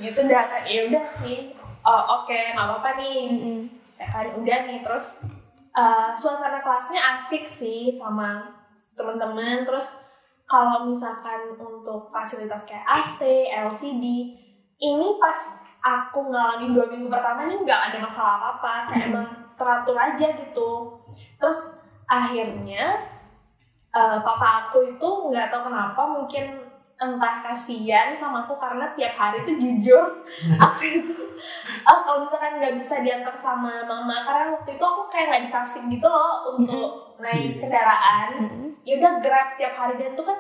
gitu 0.01 0.21
dah 0.25 0.45
kan 0.49 0.63
ya 0.65 0.89
udah 0.89 1.05
sih. 1.05 1.53
Oh, 1.85 2.03
oke 2.21 2.33
nggak 2.33 2.65
apa-apa 2.65 2.91
nih. 2.97 3.19
Mm-mm. 3.29 3.61
ya 4.01 4.07
kan 4.09 4.27
udah 4.33 4.59
nih. 4.65 4.81
Terus 4.81 5.29
uh, 5.77 6.17
suasana 6.17 6.65
kelasnya 6.65 7.01
asik 7.13 7.45
sih 7.45 7.93
sama 7.93 8.49
teman-teman. 8.97 9.69
Terus 9.69 10.01
kalau 10.49 10.89
misalkan 10.89 11.55
untuk 11.61 12.09
fasilitas 12.09 12.65
kayak 12.65 12.89
AC, 12.89 13.49
LCD 13.53 14.05
ini 14.81 15.09
pas 15.21 15.69
aku 15.85 16.33
ngalamin 16.33 16.73
dua 16.73 16.89
minggu 16.89 17.13
pertama 17.13 17.45
nih 17.45 17.61
nggak 17.61 17.81
ada 17.93 17.99
masalah 18.01 18.41
apa-apa. 18.41 18.89
Kayak 18.89 19.13
emang 19.13 19.29
teratur 19.61 19.97
aja 20.01 20.27
gitu. 20.41 20.71
Terus 21.37 21.77
akhirnya 22.09 22.97
uh, 23.95 24.19
papa 24.23 24.69
aku 24.69 24.97
itu 24.97 25.09
nggak 25.31 25.51
tahu 25.51 25.71
kenapa 25.71 26.03
mungkin 26.07 26.71
entah 27.01 27.41
kasihan 27.41 28.13
sama 28.13 28.45
aku 28.45 28.61
karena 28.61 28.93
tiap 28.93 29.17
hari 29.17 29.41
tuh 29.49 29.57
jujur. 29.57 30.05
Aku 30.69 30.85
itu 30.85 31.31
ah, 31.89 32.05
kalau 32.05 32.29
misalkan 32.29 32.61
nggak 32.61 32.77
bisa 32.77 33.01
diantar 33.01 33.33
sama 33.33 33.81
mama 33.89 34.21
karena 34.29 34.53
waktu 34.53 34.77
itu 34.77 34.85
aku 34.85 35.09
kayak 35.09 35.27
nggak 35.33 35.45
dikasih 35.49 35.89
gitu 35.89 36.05
loh 36.05 36.53
untuk 36.53 37.17
naik 37.17 37.57
Sih. 37.57 37.65
kendaraan. 37.65 38.29
Mm-mm. 38.45 38.69
ya 38.85 39.01
udah 39.01 39.13
grab 39.25 39.57
tiap 39.57 39.73
hari 39.73 39.97
dan 39.97 40.13
itu 40.13 40.21
kan 40.21 40.39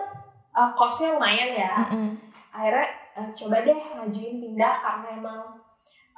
uh, 0.53 0.70
costnya 0.77 1.16
lumayan 1.16 1.57
ya. 1.57 1.75
Mm-mm. 1.88 2.20
akhirnya 2.53 2.87
uh, 3.16 3.31
coba 3.33 3.57
deh 3.64 3.81
ngajuin 3.96 4.37
pindah 4.44 4.75
karena 4.85 5.09
emang 5.16 5.40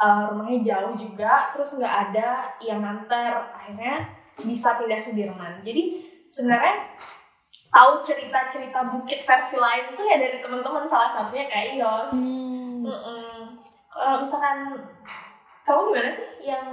uh, 0.03 0.23
rumahnya 0.35 0.59
jauh 0.67 0.95
juga 0.99 1.55
terus 1.55 1.79
nggak 1.79 1.95
ada 2.11 2.51
yang 2.59 2.83
nganter. 2.83 3.31
Akhirnya 3.55 4.11
bisa 4.43 4.75
pindah 4.75 4.99
Sudirman. 4.99 5.63
Jadi 5.63 6.03
sebenarnya 6.27 6.91
tahu 7.73 7.93
cerita-cerita 7.99 8.85
bukit 8.87 9.19
versi 9.19 9.57
lain 9.57 9.91
itu 9.91 10.03
ya 10.03 10.17
dari 10.17 10.39
teman-teman 10.39 10.85
salah 10.85 11.09
satunya 11.09 11.49
kayak 11.49 11.69
Ios 11.75 12.13
Hmm. 12.13 13.57
Kalau 13.89 14.19
misalkan 14.19 14.75
kamu 15.63 15.81
gimana 15.89 16.11
sih 16.11 16.29
yang 16.43 16.67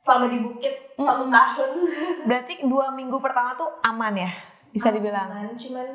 selama 0.00 0.26
di 0.26 0.40
bukit 0.40 0.72
satu 0.94 1.26
Mm-mm. 1.26 1.34
tahun 1.34 1.70
Berarti 2.28 2.64
dua 2.64 2.88
minggu 2.90 3.18
pertama 3.18 3.52
tuh 3.52 3.68
aman 3.82 4.16
ya? 4.16 4.30
Bisa 4.68 4.88
dibilang. 4.88 5.28
Aman, 5.28 5.52
cuman 5.52 5.88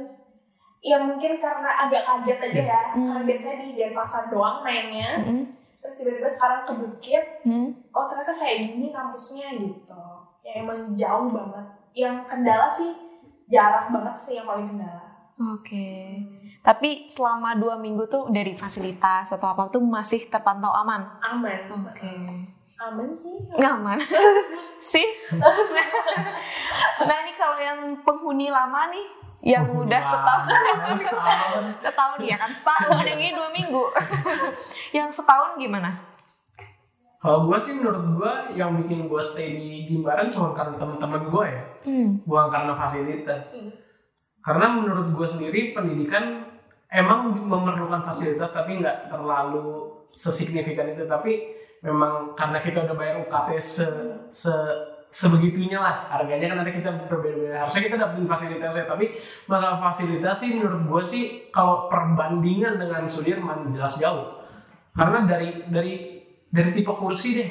ya 0.77 0.99
mungkin 0.99 1.39
karena 1.39 1.69
agak 1.79 2.03
kaget 2.03 2.39
aja 2.43 2.61
ya 2.61 2.81
Hmm. 2.93 3.07
karena 3.09 3.23
biasanya 3.25 3.55
di 3.63 3.73
Denpasar 3.73 4.27
doang 4.27 4.59
mainnya 4.61 5.17
Mm-mm. 5.17 5.43
terus 5.79 5.95
tiba-tiba 5.97 6.29
sekarang 6.29 6.61
ke 6.63 6.73
Bukit 6.75 7.25
Hmm. 7.41 7.71
oh 7.89 8.05
ternyata 8.05 8.35
kayak 8.35 8.57
gini 8.67 8.91
kampusnya 8.91 9.47
gitu 9.57 10.03
ya 10.43 10.59
emang 10.59 10.91
jauh 10.91 11.31
banget 11.31 11.65
yang 11.95 12.21
kendala 12.23 12.67
sih 12.67 12.91
jarak 13.53 13.93
banget 13.93 14.15
sih 14.17 14.33
yang 14.41 14.49
paling 14.49 14.65
kendala 14.73 15.13
Oke. 15.33 16.21
Tapi 16.61 17.09
selama 17.09 17.57
dua 17.57 17.75
minggu 17.81 18.05
tuh 18.05 18.29
dari 18.29 18.53
fasilitas 18.53 19.33
atau 19.33 19.49
apa 19.49 19.67
tuh 19.73 19.81
masih 19.81 20.29
terpantau 20.29 20.69
aman. 20.69 21.03
aman 21.19 21.89
Oke. 21.89 22.13
aman 22.77 23.09
sih 23.15 23.33
Nyaman. 23.57 23.97
sih. 24.93 25.07
nah 27.07 27.15
ini 27.25 27.33
kalau 27.33 27.57
yang 27.57 27.79
penghuni 28.05 28.53
lama 28.53 28.91
nih, 28.93 29.07
yang 29.55 29.65
udah 29.71 30.01
setahun, 30.03 30.99
setahun. 30.99 31.63
setahun 31.79 32.19
ya 32.23 32.35
kan 32.37 32.51
setahun 32.51 33.03
yang 33.07 33.19
ini 33.19 33.31
dua 33.33 33.49
minggu. 33.49 33.83
yang 34.97 35.09
setahun 35.09 35.57
gimana? 35.57 36.12
Kalau 37.23 37.47
gue 37.47 37.57
sih 37.63 37.79
menurut 37.79 38.03
gue 38.19 38.33
yang 38.59 38.75
bikin 38.83 39.07
gue 39.07 39.21
stay 39.23 39.55
di 39.55 39.87
Jimbaran 39.87 40.27
cuma 40.27 40.51
karena 40.51 40.75
teman-teman 40.75 41.31
gue 41.31 41.45
ya, 41.47 41.61
Hmm. 41.87 42.19
bukan 42.27 42.47
karena 42.51 42.73
fasilitas. 42.75 43.45
Hmm. 43.55 43.71
Karena 44.43 44.65
menurut 44.75 45.07
gue 45.15 45.27
sendiri 45.27 45.71
pendidikan 45.71 46.43
emang 46.91 47.31
memerlukan 47.47 48.03
fasilitas 48.03 48.51
tapi 48.51 48.83
nggak 48.83 49.07
terlalu 49.07 49.87
sesignifikan 50.11 50.91
itu. 50.91 51.07
Tapi 51.07 51.55
memang 51.79 52.35
karena 52.35 52.59
kita 52.59 52.83
udah 52.83 52.95
bayar 52.99 53.15
UKT 53.23 53.49
se, 53.63 53.87
se 54.27 54.51
sebegitunya 55.13 55.77
lah 55.77 56.09
harganya 56.09 56.57
kan 56.57 56.59
ada 56.65 56.71
kita 56.73 56.89
berbeda-beda 57.05 57.61
harusnya 57.61 57.85
kita 57.85 57.95
dapetin 58.01 58.25
fasilitasnya 58.25 58.85
tapi 58.89 59.13
masalah 59.45 59.77
fasilitas 59.77 60.41
sih 60.41 60.57
menurut 60.57 60.89
gue 60.89 61.03
sih 61.05 61.23
kalau 61.53 61.85
perbandingan 61.85 62.81
dengan 62.81 63.05
Sudirman 63.05 63.69
jelas 63.69 64.01
jauh 64.01 64.41
karena 64.97 65.29
dari 65.29 65.69
dari 65.69 65.93
dari 66.53 66.69
tipe 66.69 66.93
kursi 66.93 67.41
deh. 67.41 67.49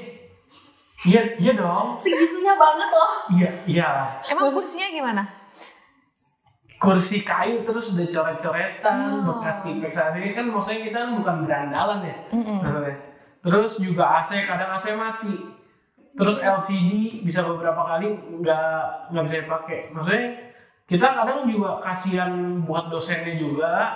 Iya 1.02 1.34
iya 1.36 1.52
dong. 1.58 1.98
Segitunya 1.98 2.54
banget 2.54 2.88
loh. 2.88 3.12
Iya 3.34 3.50
iya. 3.66 3.88
Emang 4.30 4.54
kursinya 4.54 4.86
gimana? 4.88 5.22
kursi 6.82 7.22
kayu 7.22 7.62
terus 7.62 7.94
udah 7.94 8.10
coret-coretan 8.10 8.96
Oh. 9.22 9.38
bekas 9.38 9.62
dipeksasi 9.62 10.34
kan 10.34 10.50
maksudnya 10.50 10.82
kita 10.82 10.98
kan 10.98 11.10
bukan 11.14 11.36
berandalan 11.46 12.02
ya 12.02 12.16
Mm-mm. 12.34 12.58
maksudnya. 12.58 12.98
Terus 13.38 13.72
juga 13.78 14.18
AC 14.18 14.42
kadang 14.42 14.74
AC 14.74 14.90
mati. 14.98 15.30
Terus 16.18 16.42
LCD 16.42 17.22
bisa 17.22 17.46
beberapa 17.46 17.86
kali 17.86 18.10
nggak 18.42 19.14
nggak 19.14 19.24
bisa 19.30 19.36
dipakai. 19.46 19.94
Maksudnya 19.94 20.26
kita 20.90 21.06
kadang 21.06 21.46
juga 21.46 21.78
kasihan 21.78 22.34
buat 22.66 22.90
dosennya 22.90 23.38
juga 23.38 23.94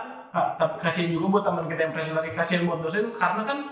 tapi 0.54 0.78
kasihan 0.78 1.10
juga 1.10 1.26
buat 1.26 1.44
teman 1.44 1.66
kita 1.66 1.90
yang 1.90 1.94
presentasi. 1.94 2.38
Kasihan 2.38 2.62
buat 2.70 2.86
dosen 2.86 3.10
karena 3.18 3.42
kan 3.42 3.66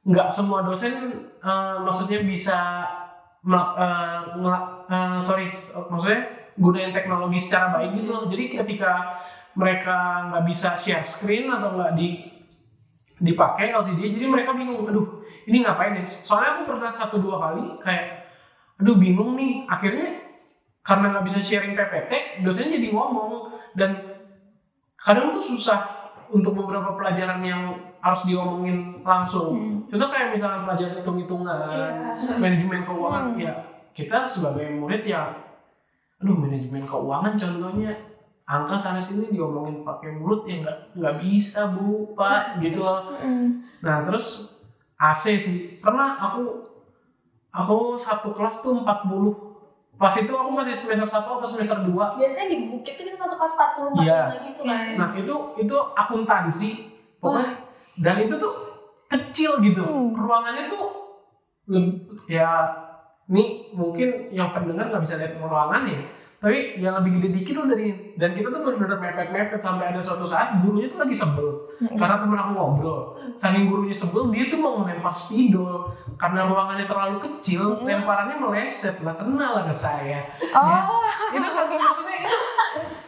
nggak 0.00 0.28
semua 0.32 0.64
dosen 0.64 0.94
eh, 1.40 1.76
maksudnya 1.84 2.24
bisa 2.24 2.88
ngelak- 3.44 4.86
eh, 4.88 5.18
sorry 5.24 5.52
maksudnya 5.88 6.20
gunain 6.60 6.92
teknologi 6.92 7.40
secara 7.40 7.72
baik 7.80 8.00
gitu. 8.04 8.10
Loh 8.12 8.24
jadi 8.28 8.44
ketika 8.64 9.16
mereka 9.56 10.28
nggak 10.30 10.44
bisa 10.48 10.76
share 10.80 11.04
screen 11.04 11.48
atau 11.48 11.76
nggak 11.76 11.92
di 11.96 12.28
dipakai 13.20 13.76
LCD 13.76 14.16
jadi 14.16 14.26
mereka 14.32 14.56
bingung 14.56 14.88
aduh 14.88 15.20
ini 15.44 15.60
ngapain 15.60 15.92
ya? 16.00 16.04
Soalnya 16.08 16.60
aku 16.60 16.62
pernah 16.72 16.88
satu 16.88 17.20
dua 17.20 17.36
kali 17.36 17.76
kayak 17.80 18.28
aduh 18.80 18.96
bingung 18.96 19.36
nih. 19.36 19.68
Akhirnya 19.68 20.20
karena 20.80 21.12
nggak 21.12 21.24
bisa 21.28 21.40
sharing 21.44 21.76
PPT 21.76 22.40
dosennya 22.44 22.80
jadi 22.80 22.88
ngomong. 22.92 23.52
Dan 23.76 23.96
kadang 24.96 25.36
tuh 25.36 25.44
susah 25.56 25.80
untuk 26.32 26.56
beberapa 26.56 26.96
pelajaran 26.96 27.40
yang 27.44 27.62
harus 28.00 28.22
diomongin 28.24 28.78
langsung. 29.00 29.84
Contoh 29.86 30.08
kayak 30.08 30.32
misalnya 30.32 30.64
pelajaran 30.64 30.96
hitung-hitungan 30.98 31.58
Iya. 32.18 32.36
manajemen 32.36 32.80
keuangan 32.82 33.24
Hmm. 33.30 33.40
ya 33.40 33.52
kita 33.90 34.24
sebagai 34.24 34.72
murid 34.72 35.04
ya 35.04 35.34
aduh 36.16 36.34
manajemen 36.34 36.80
keuangan 36.82 37.34
contohnya 37.34 37.92
angka 38.44 38.74
sana 38.74 38.96
sini 38.98 39.28
diomongin 39.30 39.80
pakai 39.80 40.14
mulut 40.14 40.44
ya 40.44 40.60
nggak 40.60 40.78
nggak 40.94 41.14
bisa 41.18 41.68
bu 41.68 42.12
pak 42.14 42.42
gitu 42.62 42.80
loh. 42.80 43.12
Nah 43.78 43.96
terus 44.02 44.56
AC 44.96 45.36
sih 45.36 45.58
pernah 45.78 46.16
aku 46.18 46.60
aku 47.50 47.76
satu 47.96 48.30
kelas 48.30 48.62
tuh 48.62 48.78
40 48.78 49.50
pas 49.96 50.14
itu 50.14 50.30
aku 50.30 50.50
masih 50.50 50.72
semester 50.72 51.04
1 51.04 51.28
atau 51.30 51.44
semester 51.46 51.78
2 51.82 51.92
biasanya 52.16 52.48
di 52.48 52.58
bukit 52.66 52.96
itu 52.96 53.10
kan 53.10 53.18
satu 53.18 53.34
kelas 53.36 53.54
40 53.54 54.00
Iya. 54.00 54.20
45 54.32 54.46
gitu 54.46 54.62
kan. 54.62 54.84
Nah 54.96 55.08
itu 55.14 55.34
itu 55.58 55.76
akuntansi. 55.94 56.70
Pokoknya 57.18 57.52
dan 58.00 58.16
itu 58.24 58.34
tuh 58.40 58.52
kecil 59.10 59.60
gitu. 59.60 59.84
Hmm. 59.84 60.16
ruangannya 60.16 60.72
tuh 60.72 60.84
ya 62.26 62.66
ini 63.30 63.70
mungkin 63.76 64.32
yang 64.34 64.50
pendengar 64.50 64.90
nggak 64.90 65.02
bisa 65.06 65.20
lihat 65.20 65.38
ruangannya 65.38 66.20
tapi 66.40 66.80
yang 66.80 66.96
lebih 66.96 67.20
gede 67.20 67.28
dikit 67.36 67.52
tuh 67.60 67.68
dari 67.68 68.16
dan 68.16 68.32
kita 68.32 68.48
tuh 68.48 68.64
benar-benar 68.64 68.96
mepet-mepet 68.96 69.60
sampai 69.60 69.92
ada 69.92 70.00
suatu 70.00 70.24
saat 70.24 70.56
gurunya 70.64 70.88
tuh 70.88 70.96
lagi 70.96 71.12
sebel. 71.12 71.68
Karena 71.84 72.16
temen 72.16 72.40
aku 72.40 72.52
ngobrol. 72.56 73.12
Saking 73.36 73.68
gurunya 73.68 73.92
sebel 73.92 74.32
dia 74.32 74.48
tuh 74.48 74.56
mau 74.56 74.80
ngelempar 74.80 75.12
spidol. 75.12 75.92
Karena 76.16 76.48
ruangannya 76.48 76.88
terlalu 76.88 77.20
kecil 77.28 77.84
lemparannya 77.84 78.40
meleset. 78.40 79.04
Lah 79.04 79.12
kena 79.20 79.52
lah 79.52 79.64
ke 79.68 79.74
saya. 79.76 80.24
Oh. 80.56 81.04
itu 81.36 81.44
saking 81.44 81.76
maksudnya 81.76 82.16
itu 82.24 82.32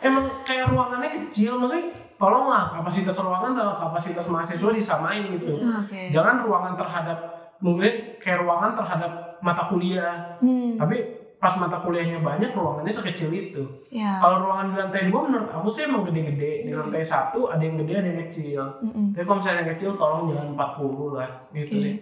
emang 0.05 0.29
kayak 0.45 0.69
ruangannya 0.69 1.09
kecil. 1.25 1.57
Maksudnya 1.57 1.89
tolonglah 2.23 2.71
kapasitas 2.71 3.19
ruangan 3.19 3.51
sama 3.51 3.75
kapasitas 3.81 4.27
mahasiswa 4.27 4.71
disamain 4.71 5.27
gitu 5.29 5.59
Oke. 5.59 6.09
jangan 6.09 6.39
ruangan 6.41 6.79
terhadap 6.79 7.19
mungkin 7.59 7.91
kayak 8.17 8.39
ruangan 8.41 8.79
terhadap 8.79 9.11
mata 9.39 9.67
kuliah 9.67 10.39
Hmm. 10.39 10.79
tapi 10.79 11.03
pas 11.37 11.59
mata 11.59 11.75
kuliahnya 11.77 12.23
banyak 12.23 12.47
ruangannya 12.49 12.95
sekecil 12.95 13.27
itu 13.29 13.63
Ya. 13.91 14.23
kalau 14.23 14.47
ruangan 14.47 14.67
di 14.69 14.75
lantai 14.77 15.11
dua 15.11 15.27
menurut 15.27 15.51
aku 15.51 15.67
sih 15.69 15.83
emang 15.83 16.07
gede-gede 16.07 16.63
di 16.63 16.71
lantai 16.71 17.03
satu 17.03 17.51
ada 17.51 17.59
yang 17.59 17.75
gede 17.77 17.93
ada 17.97 18.09
yang 18.09 18.21
kecil 18.23 18.63
Mm-mm. 18.79 19.11
tapi 19.11 19.25
kalau 19.25 19.39
misalnya 19.39 19.59
yang 19.61 19.71
kecil 19.75 19.91
tolong 19.93 20.31
jangan 20.31 20.49
40 20.55 21.19
lah 21.19 21.31
gitu 21.51 21.67
Oke. 21.69 21.83
sih 21.83 21.95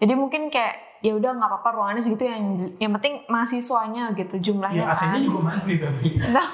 Jadi 0.00 0.12
mungkin 0.12 0.42
kayak 0.48 0.74
ya 1.00 1.16
udah 1.16 1.30
nggak 1.32 1.48
apa-apa 1.48 1.68
ruangannya 1.72 2.02
segitu 2.04 2.28
yang 2.28 2.60
yang 2.76 2.92
penting 3.00 3.24
mahasiswanya 3.32 4.12
gitu 4.12 4.52
jumlahnya 4.52 4.84
ya 4.84 4.92
AC-nya 4.92 5.16
kan. 5.16 5.24
juga 5.24 5.40
mati 5.48 5.72
tapi. 5.80 6.08
Nah, 6.36 6.46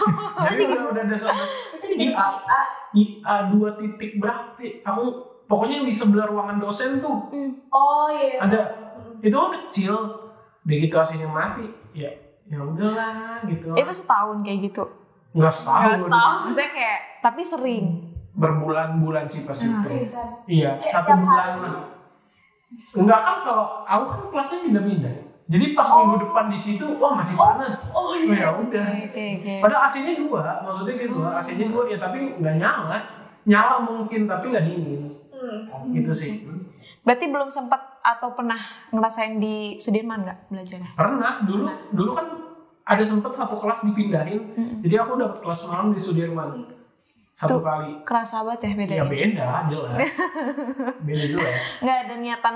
jadi 0.47 0.63
udah 0.71 0.83
udah 0.95 1.03
ada 1.03 1.17
sama. 1.19 1.45
IA 1.83 2.27
IA 2.95 3.35
dua 3.51 3.75
titik 3.75 4.23
berapa 4.23 4.55
aku 4.87 5.05
pokoknya 5.51 5.83
yang 5.83 5.87
di 5.91 5.95
sebelah 5.95 6.27
ruangan 6.31 6.63
dosen 6.63 7.03
tuh 7.03 7.27
oh 7.75 8.07
iya. 8.15 8.39
ada. 8.39 8.61
Itu 9.19 9.35
kan 9.35 9.51
kecil. 9.59 9.95
Begitu 10.63 10.95
AC-nya 10.95 11.27
mati. 11.27 11.67
Ya 11.91 12.11
ya 12.47 12.63
udahlah 12.63 13.43
gitu. 13.51 13.75
Itu 13.75 13.93
setahun 13.93 14.47
kayak 14.47 14.71
gitu. 14.71 14.85
nggak 15.37 15.53
setahun 15.53 16.09
Maksudnya 16.09 16.71
kayak 16.71 17.01
tapi 17.21 17.43
sering. 17.43 17.87
berbulan-bulan 18.37 19.25
sih 19.27 19.49
pas 19.49 19.57
itu. 19.57 19.73
seriusan? 19.81 20.29
Iya 20.45 20.77
satu 20.93 21.13
bulan 21.17 21.53
lah 21.65 21.96
enggak 22.93 23.21
kan 23.23 23.37
kalau 23.47 23.67
aku 23.87 24.05
kan 24.11 24.23
kelasnya 24.35 24.59
pindah-pindah. 24.67 25.15
Jadi 25.47 25.79
pas 25.79 25.87
Oh. 25.87 26.03
minggu 26.03 26.27
depan 26.27 26.51
di 26.51 26.59
situ 26.59 26.85
wah 26.99 27.15
masih 27.15 27.39
panas. 27.39 27.95
Oh 27.95 28.11
oh, 28.11 28.15
iya. 28.19 28.47
Ya 28.47 28.49
udah. 28.51 28.87
Oke 29.07 29.25
oke. 29.39 29.55
padahal 29.63 29.87
AC-nya 29.87 30.19
dua 30.19 30.43
maksudnya 30.67 30.95
gitu. 30.99 31.17
AC-nya 31.23 31.67
dua 31.71 31.83
ya 31.87 31.97
tapi 32.03 32.19
nggak 32.43 32.55
nyala. 32.59 32.99
Nyala 33.47 33.75
mungkin 33.87 34.27
tapi 34.27 34.51
nggak 34.51 34.65
dingin. 34.67 35.03
Hmm. 35.31 35.95
gitu 35.95 36.11
sih. 36.11 36.43
Berarti 37.07 37.31
belum 37.31 37.47
sempat 37.47 38.03
atau 38.03 38.35
pernah 38.35 38.59
ngerasain 38.91 39.39
di 39.39 39.79
Sudirman 39.79 40.27
nggak 40.27 40.51
belajarnya? 40.51 40.91
Pernah. 40.99 41.33
Dulu 41.47 41.63
dulu 41.95 42.11
kan 42.11 42.27
ada 42.83 43.05
sempet 43.07 43.31
satu 43.31 43.55
kelas 43.55 43.87
dipindahin. 43.87 44.43
Jadi 44.83 44.95
aku 44.99 45.15
dapat 45.15 45.39
kelas 45.39 45.71
malam 45.71 45.95
di 45.95 46.03
Sudirman. 46.03 46.76
Satu 47.37 47.61
Tuh. 47.61 47.63
kali. 47.63 48.01
Kerasa 48.01 48.41
banget 48.41 48.61
ya 48.63 48.67
Ya 48.67 48.75
bedanya. 48.75 49.05
beda 49.05 49.49
jelas. 49.69 49.97
beda 51.07 51.25
jelas. 51.29 51.57
Nggak 51.79 51.99
ada 52.01 52.15
niatan 52.17 52.55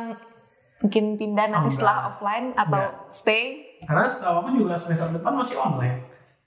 mungkin 0.80 1.04
pindah 1.14 1.46
nanti 1.46 1.68
Oh, 1.68 1.70
setelah 1.70 1.96
enggak. 1.98 2.10
offline 2.10 2.46
atau 2.56 2.82
stay. 3.12 3.44
Karena 3.80 4.08
setahu 4.08 4.34
aku 4.40 4.50
juga 4.56 4.74
semester 4.74 5.12
depan 5.12 5.32
masih 5.36 5.56
online. 5.56 6.00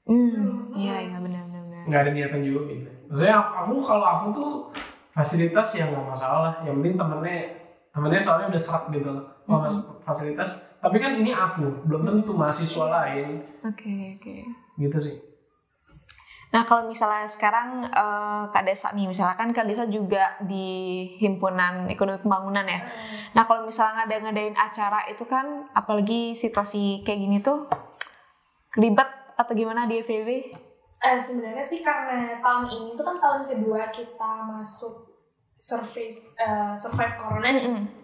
Hmm, 0.04 0.74
iya 0.74 0.98
iya 1.00 1.18
benar 1.18 1.46
benar. 1.46 1.84
Nggak 1.86 2.00
ada 2.02 2.12
niatan 2.12 2.42
juga 2.42 2.62
gitu. 2.68 2.90
Maksudnya 3.08 3.36
aku, 3.38 3.50
aku 3.54 3.74
kalau 3.86 4.08
aku 4.10 4.26
tuh 4.34 4.50
fasilitas 5.12 5.68
ya 5.72 5.86
nggak 5.86 6.06
masalah. 6.08 6.52
Yang 6.62 6.76
penting 6.82 6.96
temennya 6.98 7.38
temennya 7.94 8.18
soalnya 8.20 8.48
udah 8.50 8.62
serak 8.62 8.84
gitu 8.90 9.06
loh. 9.08 9.26
Oh, 9.44 9.60
mas, 9.60 9.76
fasilitas. 10.02 10.52
Tapi 10.80 10.98
kan 10.98 11.14
ini 11.14 11.30
aku, 11.30 11.86
belum 11.86 12.02
tentu 12.04 12.32
mahasiswa 12.34 12.86
lain. 12.90 13.44
Oke 13.62 14.18
oke. 14.18 14.36
Gitu 14.76 14.98
sih. 14.98 15.16
Nah 16.54 16.70
kalau 16.70 16.86
misalnya 16.86 17.26
sekarang 17.26 17.82
eh, 17.90 18.44
Kak 18.54 18.64
Desa 18.64 18.94
nih, 18.94 19.10
misalkan 19.10 19.50
Kak 19.50 19.66
Desa 19.66 19.90
juga 19.90 20.38
di 20.46 21.10
himpunan 21.18 21.90
ekonomi 21.90 22.22
pembangunan 22.22 22.62
ya. 22.64 22.86
Nah 23.34 23.44
kalau 23.50 23.66
misalnya 23.66 24.06
ada 24.06 24.22
ngadain 24.22 24.54
acara 24.54 25.10
itu 25.10 25.26
kan, 25.26 25.66
apalagi 25.74 26.38
situasi 26.38 27.02
kayak 27.02 27.20
gini 27.20 27.38
tuh 27.42 27.66
ribet 28.78 29.10
atau 29.34 29.54
gimana 29.58 29.90
di 29.90 29.98
FEB? 30.06 30.30
Eh, 31.04 31.20
sebenarnya 31.20 31.66
sih 31.66 31.82
karena 31.84 32.40
tahun 32.40 32.70
ini 32.70 32.90
tuh 32.96 33.04
kan 33.04 33.18
tahun 33.20 33.42
kedua 33.50 33.92
kita 33.92 34.32
masuk 34.48 35.10
service 35.58 36.38
eh, 36.38 36.78
survive 36.78 37.18
corona 37.18 37.50
Mm-mm. 37.50 38.03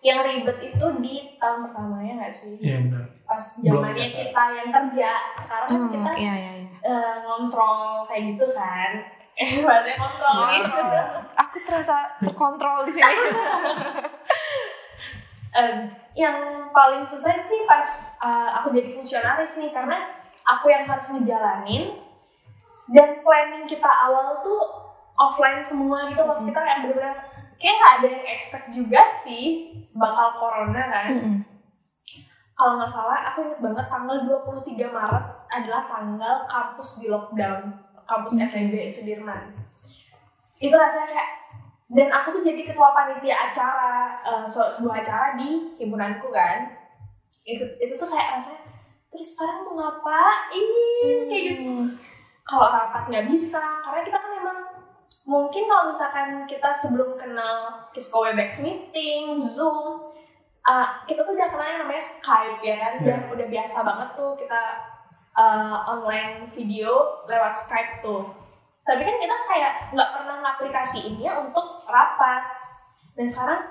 Yang 0.00 0.20
ribet 0.20 0.58
itu 0.62 0.86
di 1.00 1.14
tahun 1.36 1.66
pertamanya 1.66 2.12
nggak 2.20 2.32
sih 2.32 2.54
Iya 2.58 2.78
benar. 2.84 3.04
pas 3.24 3.44
zamannya 3.58 4.06
kita 4.06 4.42
yang 4.52 4.68
kerja 4.70 5.10
sekarang 5.34 5.68
kan 5.68 5.80
Oh, 5.80 5.88
kita 5.90 6.10
iya 6.16 6.34
iya 6.36 6.52
iya. 6.62 6.68
eh, 6.80 7.14
ngontrol 7.22 8.04
kayak 8.04 8.22
gitu 8.32 8.46
kan 8.50 8.90
eh 9.36 9.60
bahasanya 9.60 9.96
kontrol 9.98 10.32
Siap, 10.32 10.52
gitu 10.62 10.70
siap. 10.80 11.06
Aku 11.36 11.56
terasa 11.60 11.96
terkontrol 12.18 12.78
di 12.84 12.92
sini. 12.92 13.04
Eh, 15.56 15.88
yang 16.12 16.36
paling 16.68 17.00
susah 17.00 17.32
sih 17.40 17.64
pas 17.64 17.80
eh, 18.20 18.48
aku 18.52 18.76
jadi 18.76 18.92
fungsionaris 18.92 19.56
nih 19.56 19.72
karena 19.72 20.04
aku 20.44 20.68
yang 20.68 20.84
harus 20.84 21.16
ngejalanin 21.16 21.96
dan 22.86 23.24
planning 23.24 23.64
kita 23.64 23.88
awal 23.88 24.44
tuh 24.44 24.60
offline 25.16 25.56
semua 25.58 26.12
gitu 26.12 26.20
loh 26.20 26.44
kita 26.44 26.60
kayak 26.60 26.84
bener-bener 26.84 27.16
kayak 27.56 27.74
nggak 27.74 27.94
ada 27.94 28.06
yang 28.10 28.26
expect 28.28 28.66
juga 28.68 29.00
sih 29.04 29.44
bakal 29.92 30.36
corona 30.36 30.82
kan 30.86 31.08
Mm-mm. 31.10 31.36
kalau 32.52 32.76
nggak 32.76 32.88
salah 32.88 33.20
aku 33.26 33.44
inget 33.44 33.60
banget 33.60 33.86
tanggal 33.86 34.16
23 34.22 34.64
Maret 34.88 35.24
adalah 35.48 35.82
tanggal 35.86 36.34
kampus 36.44 36.88
di 36.96 37.06
lockdown 37.06 37.60
kampus 38.02 38.32
Hmm. 38.34 38.46
FEB 38.46 38.74
Sudirman 38.86 39.50
itu 40.56 40.72
rasanya 40.72 41.08
kayak 41.10 41.30
dan 41.86 42.08
aku 42.10 42.32
tuh 42.32 42.42
jadi 42.42 42.62
ketua 42.62 42.90
panitia 42.90 43.46
acara 43.46 44.10
su- 44.44 44.72
sebuah 44.72 44.98
acara 44.98 45.36
di 45.36 45.76
himpunanku 45.76 46.28
kan 46.28 46.66
itu 47.42 47.62
itu 47.76 47.94
tuh 47.94 48.06
kayak 48.06 48.34
rasanya 48.34 48.62
terus 49.06 49.32
sekarang 49.32 49.62
mau 49.64 49.74
ngapain 49.76 50.66
kayak 51.24 51.44
gitu 51.52 51.62
Hmm. 51.62 51.86
kalau 52.42 52.68
rapat 52.68 53.02
nggak 53.06 53.26
bisa 53.26 53.58
karena 53.80 54.00
kita 54.02 54.18
kan 54.18 54.30
mungkin 55.26 55.66
kalau 55.66 55.90
misalkan 55.90 56.46
kita 56.46 56.70
sebelum 56.70 57.18
kenal 57.18 57.90
Kisco 57.90 58.22
Webex 58.22 58.62
meeting, 58.62 59.34
Zoom, 59.42 60.06
uh, 60.62 60.88
kita 61.02 61.26
tuh 61.26 61.34
udah 61.34 61.50
kenal 61.50 61.66
yang 61.66 61.80
namanya 61.82 62.02
Skype 62.02 62.62
ya 62.62 62.74
kan, 62.78 62.92
udah 63.02 63.18
udah 63.34 63.46
biasa 63.50 63.82
banget 63.82 64.08
tuh 64.14 64.30
kita 64.38 64.62
uh, 65.34 65.82
online 65.82 66.46
video 66.46 67.22
lewat 67.26 67.50
Skype 67.50 68.00
tuh. 68.00 68.30
Tapi 68.86 69.02
kan 69.02 69.16
kita 69.18 69.36
kayak 69.50 69.72
nggak 69.98 70.10
pernah 70.14 70.36
ngaplikasiinnya 70.46 71.32
untuk 71.42 71.82
rapat. 71.90 72.54
Dan 73.18 73.26
sekarang 73.26 73.66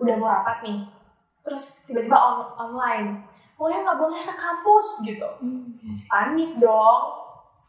udah 0.00 0.14
mau 0.18 0.32
rapat 0.32 0.66
nih, 0.66 0.80
terus 1.46 1.86
tiba-tiba 1.86 2.16
on- 2.18 2.56
online, 2.56 3.22
pokoknya 3.54 3.86
nggak 3.86 4.00
boleh 4.00 4.18
ke 4.24 4.34
kampus 4.34 5.06
gitu. 5.06 5.28
Panik 6.10 6.58
dong. 6.58 7.22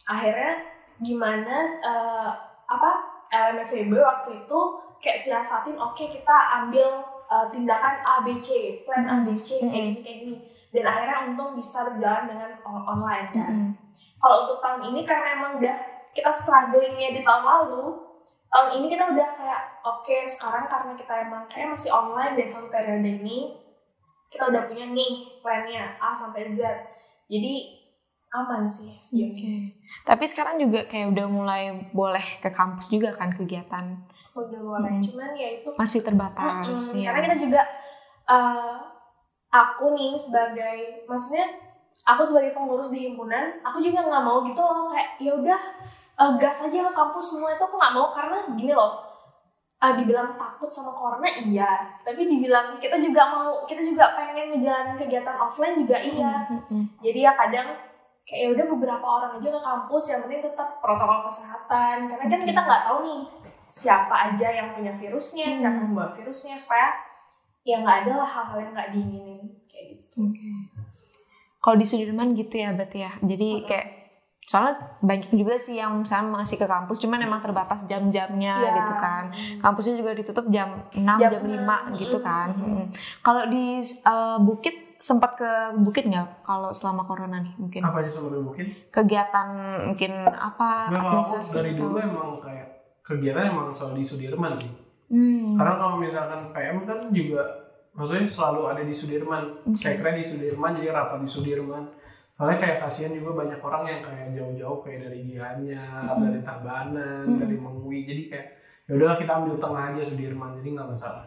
Akhirnya 0.09 0.74
gimana 1.03 1.79
eh, 1.83 2.29
apa 2.65 2.91
LMFB 3.31 3.91
waktu 3.91 4.29
itu 4.45 4.59
kayak 5.03 5.19
siasatin 5.19 5.75
oke 5.75 5.99
kita 5.99 6.37
ambil 6.63 7.03
eh, 7.27 7.47
tindakan 7.51 7.95
ABC 8.03 8.81
plan 8.87 9.03
ABC 9.03 9.65
kayak 9.65 9.71
Mm-mm. 9.71 9.91
gini 9.91 10.01
kayak 10.03 10.17
gini 10.23 10.37
dan 10.75 10.83
akhirnya 10.91 11.17
untung 11.31 11.51
bisa 11.55 11.87
berjalan 11.87 12.27
dengan 12.27 12.51
on- 12.63 12.85
online 12.85 13.27
kan 13.31 13.51
Mm-mm. 13.51 13.71
kalau 14.19 14.47
untuk 14.47 14.59
tahun 14.63 14.81
ini 14.93 15.01
karena 15.03 15.27
emang 15.39 15.51
udah 15.59 15.77
kita 16.15 16.31
strugglingnya 16.31 17.11
di 17.11 17.21
tahun 17.27 17.43
lalu 17.43 17.85
tahun 18.47 18.69
ini 18.79 18.85
kita 18.87 19.03
udah 19.11 19.29
kayak 19.35 19.61
oke 19.83 20.17
sekarang 20.23 20.65
karena 20.71 20.91
kita 20.95 21.13
emang 21.27 21.43
kayak 21.51 21.75
masih 21.75 21.91
online 21.91 22.39
deh 22.39 22.47
sampai 22.47 22.71
periode 22.71 23.09
ini 23.19 23.59
kita 24.31 24.47
udah 24.47 24.63
punya 24.67 24.87
nih 24.95 25.43
plannya 25.43 25.99
A 25.99 26.15
sampai 26.15 26.55
Z 26.55 26.63
jadi 27.27 27.83
aman 28.37 28.63
sih 28.63 28.91
sejauh 28.99 29.29
ini 29.29 29.33
Oke. 29.33 29.53
Tapi 30.03 30.23
sekarang 30.23 30.55
juga 30.57 30.83
kayak 30.83 31.07
udah 31.09 31.25
mulai 31.25 31.61
boleh 31.89 32.21
ke 32.37 32.49
kampus 32.49 32.89
juga 32.89 33.11
kan 33.11 33.31
kegiatan. 33.31 33.95
udah 34.33 34.59
mulai 34.59 34.91
Hmm. 34.91 34.99
cuman 35.01 35.31
ya 35.33 35.47
itu 35.55 35.69
Masih 35.73 36.01
terbatas 36.01 36.75
Mm-mm, 36.91 36.99
ya. 36.99 37.09
karena 37.09 37.23
kita 37.25 37.37
juga 37.41 37.61
uh, 38.25 38.75
aku 39.49 39.95
nih 39.95 40.11
sebagai 40.13 40.77
maksudnya 41.05 41.47
aku 42.03 42.21
sebagai 42.21 42.51
pengurus 42.51 42.91
di 42.91 43.07
himpunan 43.07 43.55
aku 43.61 43.79
juga 43.79 44.03
nggak 44.03 44.21
mau 44.21 44.43
gitu 44.43 44.59
loh 44.59 44.91
kayak 44.91 45.15
ya 45.17 45.31
udah 45.33 45.61
eh, 46.15 46.31
gas 46.35 46.59
aja 46.61 46.79
ke 46.81 46.91
kampus 46.91 47.25
semua 47.31 47.49
itu 47.49 47.63
aku 47.63 47.75
nggak 47.75 47.95
mau 47.95 48.11
karena 48.11 48.37
gini 48.51 48.75
loh 48.75 48.99
eh, 49.77 49.93
dibilang 49.95 50.35
takut 50.35 50.67
sama 50.67 50.91
corona 50.91 51.23
iya 51.41 51.71
tapi 52.01 52.27
dibilang 52.27 52.75
kita 52.75 52.99
juga 52.99 53.21
mau 53.25 53.63
kita 53.63 53.81
juga 53.81 54.11
pengen 54.13 54.51
ngejalanin 54.51 54.95
kegiatan 54.95 55.37
offline 55.37 55.79
juga 55.79 55.97
iya 55.97 56.43
jadi 56.99 57.19
ya 57.21 57.33
kadang 57.33 57.67
kayak 58.25 58.41
ya 58.41 58.47
udah 58.51 58.65
beberapa 58.67 59.05
orang 59.05 59.31
aja 59.35 59.47
ke 59.47 59.61
kampus 59.61 60.03
yang 60.07 60.19
penting 60.21 60.41
tetap 60.41 60.69
protokol 60.79 61.19
kesehatan 61.23 61.95
karena 62.05 62.25
kan 62.25 62.41
kita 62.41 62.59
nggak 62.59 62.81
tahu 62.83 62.97
nih 63.01 63.21
siapa 63.67 64.15
aja 64.25 64.47
yang 64.51 64.67
punya 64.71 64.93
virusnya 64.93 65.45
Hmm. 65.47 65.57
siapa 65.57 65.75
yang 65.75 65.87
membawa 65.87 66.09
virusnya 66.11 66.55
supaya 66.55 66.89
ya 67.61 67.79
nggak 67.79 67.97
ada 68.03 68.11
lah 68.15 68.25
hal-hal 68.27 68.59
yang 68.59 68.73
nggak 68.73 68.89
diinginin 68.91 69.41
kayak 69.65 69.85
gitu 69.95 70.17
Oke. 70.23 70.49
Kalau 71.59 71.75
di 71.75 71.83
Sudirman 71.83 72.33
gitu 72.33 72.55
ya 72.55 72.69
berarti 72.71 73.01
ya. 73.01 73.11
Jadi 73.19 73.65
kayak 73.65 73.87
soalnya 74.39 74.73
banyak 75.01 75.33
juga 75.33 75.57
sih 75.57 75.73
yang 75.75 75.97
misalnya 75.97 76.29
masih 76.31 76.55
ke 76.55 76.65
kampus 76.65 77.01
cuman 77.01 77.17
emang 77.19 77.41
terbatas 77.41 77.89
jam-jamnya 77.89 78.53
Iya. 78.55 78.73
gitu 78.75 78.93
kan. 78.95 79.23
Kampusnya 79.59 79.97
juga 79.97 80.13
ditutup 80.13 80.45
jam 80.47 80.85
6, 80.93 81.01
Jam 81.17 81.31
jam, 81.31 81.41
5 81.41 81.57
enam. 81.57 81.97
gitu 81.97 82.21
kan. 82.21 82.53
Mm. 82.53 82.69
Mm. 82.71 82.85
Kalau 83.19 83.49
di 83.49 83.65
eh, 83.81 84.37
Bukit 84.39 84.84
sempat 85.05 85.37
ke 85.37 85.49
Bukit 85.77 86.03
nggak 86.03 86.41
kalau 86.41 86.69
selama 86.69 87.05
corona 87.05 87.37
nih 87.37 87.53
mungkin 87.55 87.79
apa 87.79 88.01
aja 88.01 88.09
sebenarnya 88.11 88.41
mungkin 88.43 88.65
kegiatan 88.89 89.47
mungkin 89.85 90.11
apa 90.25 90.69
Nggak, 90.87 90.97
kalau 90.97 91.11
aku 91.13 91.17
administrasi 91.21 91.53
dari 91.53 91.69
atau- 91.69 91.79
dulu 91.79 91.97
emang 91.99 92.29
kayak 92.39 92.67
kegiatan 92.99 93.43
emang 93.45 93.67
selalu 93.69 93.93
di 93.95 94.05
Sudirman 94.05 94.53
sih 94.55 94.71
Hmm. 95.05 95.53
karena 95.53 95.73
kalau 95.77 95.95
misalkan 95.95 96.41
PM 96.49 96.81
kan 96.81 97.13
juga 97.13 97.45
maksudnya 97.93 98.25
selalu 98.25 98.61
ada 98.65 98.81
di 98.81 98.89
Sudirman 98.91 99.43
Oke. 99.63 99.77
saya 99.77 99.93
kira 99.95 100.11
di 100.11 100.25
Sudirman 100.25 100.73
jadi 100.73 100.89
rapat 100.89 101.21
di 101.21 101.29
Sudirman 101.29 101.85
soalnya 102.31 102.57
kayak 102.57 102.77
kasihan 102.81 103.13
juga 103.13 103.37
banyak 103.37 103.61
orang 103.61 103.83
yang 103.85 104.01
kayak 104.01 104.33
jauh-jauh 104.33 104.81
kayak 104.81 105.05
dari 105.05 105.19
Gianyar 105.23 106.09
dari 106.17 106.41
Tabanan 106.41 107.23
Mm. 107.23 107.37
dari 107.37 107.55
Mengwi 107.55 107.99
jadi 108.03 108.23
kayak 108.27 108.47
ya 108.83 108.91
udahlah 108.91 109.15
kita 109.15 109.31
ambil 109.35 109.55
tengah 109.55 109.83
aja 109.87 110.01
Sudirman 110.03 110.57
jadi 110.57 110.69
nggak 110.73 110.89
masalah 110.89 111.25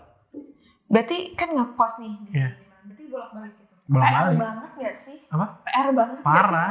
Berarti 0.86 1.36
kan 1.36 1.52
ngekos 1.52 1.94
nih. 2.00 2.14
Iya. 2.32 2.48
Berarti 2.82 3.02
bolak-balik 3.06 3.52
gitu. 3.54 3.67
Belum 3.88 4.02
PR 4.02 4.12
balik 4.14 4.38
banget 4.38 4.70
gak 4.78 4.94
sih 4.94 5.16
Apa? 5.26 5.46
PR 5.62 5.88
banget 5.90 6.18
parah. 6.20 6.70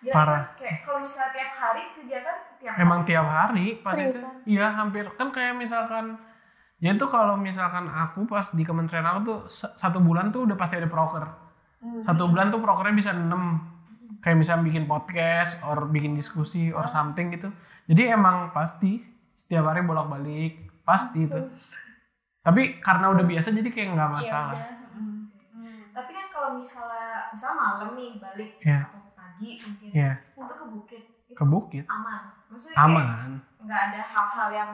Gila, 0.00 0.12
Parah. 0.12 0.42
kan 0.46 0.56
Kayak 0.56 0.76
kalau 0.80 0.98
misalnya 0.98 1.30
tiap 1.30 1.52
hari 1.54 1.82
kegiatan 1.92 2.36
tiap 2.56 2.74
emang 2.76 3.00
tiap 3.04 3.26
hari 3.26 3.66
pas 3.78 3.92
itu 3.92 4.10
Seriusan? 4.10 4.32
iya 4.44 4.66
hampir 4.70 5.04
kan 5.12 5.28
kayak 5.28 5.54
misalkan 5.54 6.16
ya 6.78 6.90
itu 6.90 7.04
kalau 7.04 7.36
misalkan 7.36 7.84
aku 7.86 8.24
pas 8.24 8.48
di 8.48 8.62
kementerian 8.62 9.04
aku 9.04 9.20
tuh 9.22 9.38
sa- 9.46 9.74
satu 9.74 9.98
bulan 9.98 10.28
tuh 10.30 10.42
udah 10.42 10.56
pasti 10.56 10.76
ada 10.76 10.88
proker 10.88 11.24
Hmm. 11.78 12.00
satu 12.02 12.26
bulan 12.26 12.48
tuh 12.48 12.58
prokernya 12.58 12.92
bisa 12.94 13.10
6 13.10 13.56
kayak 14.18 14.36
misalnya 14.36 14.64
bikin 14.66 14.84
podcast 14.84 15.60
or 15.62 15.84
bikin 15.86 16.12
diskusi 16.12 16.68
or 16.68 16.84
something 16.86 17.28
gitu 17.30 17.48
jadi 17.86 18.12
emang 18.14 18.50
pasti 18.50 19.00
setiap 19.30 19.64
hari 19.66 19.80
bolak 19.80 20.04
balik 20.06 20.54
pasti 20.82 21.24
itu 21.24 21.40
tapi 22.38 22.76
karena 22.78 23.08
udah 23.10 23.22
biasa 23.22 23.48
jadi 23.50 23.68
kayak 23.68 23.88
nggak 23.90 24.08
Iya, 24.08 24.16
masalah. 24.18 24.56
Hmm. 24.56 24.79
Kalau 26.50 26.58
misalnya 26.58 27.30
misalnya 27.30 27.54
malam 27.56 27.88
nih 27.94 28.10
balik 28.18 28.50
Iya. 28.58 28.82
atau 28.82 28.98
pagi 29.14 29.50
mungkin 29.54 29.88
Iya. 29.94 30.12
untuk 30.34 30.56
ke 30.58 30.66
bukit 30.66 31.02
itu 31.22 31.32
ke 31.32 31.44
bukit 31.46 31.84
aman. 31.86 32.22
Maksudnya 32.50 32.74
kayak 32.74 32.86
aman 32.90 33.30
nggak 33.62 33.80
ada 33.86 34.00
hal-hal 34.02 34.48
yang 34.50 34.70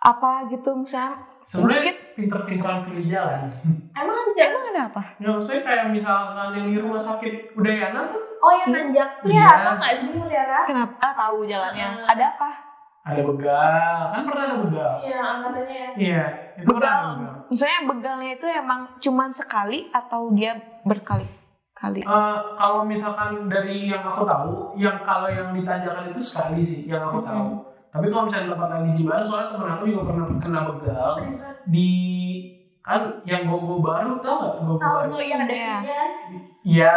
Apa 0.00 0.48
gitu 0.48 0.70
misalnya 0.72 1.20
sebenarnya 1.42 1.92
pinter-pinteran 2.14 2.88
pilih 2.88 3.04
jalan 3.04 3.44
emang 4.00 4.16
nanjak 4.16 4.46
emang 4.48 4.64
ada 4.70 4.82
apa? 4.88 5.02
ya 5.18 5.28
maksudnya 5.28 5.60
kayak 5.60 5.84
misalkan 5.90 6.48
yang 6.56 6.68
di 6.70 6.78
rumah 6.78 7.02
sakit 7.02 7.34
Udayana 7.52 8.00
tuh 8.08 8.22
oh 8.38 8.52
yang 8.54 8.70
nanjak 8.70 9.08
tuh 9.20 9.28
ya 9.28 9.44
Iya. 9.44 9.48
apa 9.50 9.70
nggak 9.76 9.92
sih 9.92 10.10
Mutiara 10.16 10.60
Kenapa? 10.64 10.94
Ah, 11.02 11.12
tahu 11.12 11.44
jalannya. 11.44 11.84
Hmm. 11.84 12.06
Ada 12.08 12.24
apa? 12.32 12.50
Ada 13.08 13.22
begal 13.24 13.98
kan 14.12 14.22
pernah 14.22 14.44
ada 14.44 14.56
begal 14.60 14.92
iya 15.00 15.20
angkatannya 15.20 15.84
iya 15.96 16.24
itu 16.54 16.68
pernah 16.68 16.76
Begal. 16.76 17.00
ada 17.00 17.08
begal 17.16 17.34
Maksudnya 17.48 17.80
begalnya 17.82 18.30
itu 18.36 18.46
emang 18.46 18.80
cuman 19.00 19.30
sekali 19.32 19.78
atau 19.88 20.28
dia 20.30 20.52
berkali-kali? 20.84 22.04
Eh, 22.04 22.38
kalau 22.54 22.84
misalkan 22.84 23.48
dari 23.48 23.88
yang 23.88 24.04
aku 24.04 24.20
tahu, 24.22 24.76
yang 24.76 25.00
kalau 25.00 25.32
yang 25.32 25.56
ditanyakan 25.56 26.12
itu 26.12 26.20
sekali 26.20 26.60
sih, 26.60 26.84
yang 26.84 27.00
aku 27.00 27.24
tahu. 27.24 27.56
Tapi 27.88 28.12
kalau 28.12 28.28
misalnya 28.28 28.52
tempat 28.52 28.68
lain 28.68 28.84
di 28.84 29.00
Jimbaran, 29.00 29.24
soalnya 29.24 29.56
temen 29.56 29.70
aku 29.72 29.84
juga 29.88 30.02
pernah 30.04 30.24
kena 30.36 30.60
begal 30.68 31.12
di 31.64 31.88
kan 32.84 33.20
yang 33.24 33.44
gogo 33.44 33.80
baru 33.80 34.16
tau 34.20 34.36
nggak 34.40 34.54
gogo 34.60 34.76
baru? 34.80 35.08
tuh 35.08 35.20
yang 35.20 35.40
ada 35.44 35.52
Iya. 35.52 35.72
sini 35.80 36.36
Iya. 36.64 36.90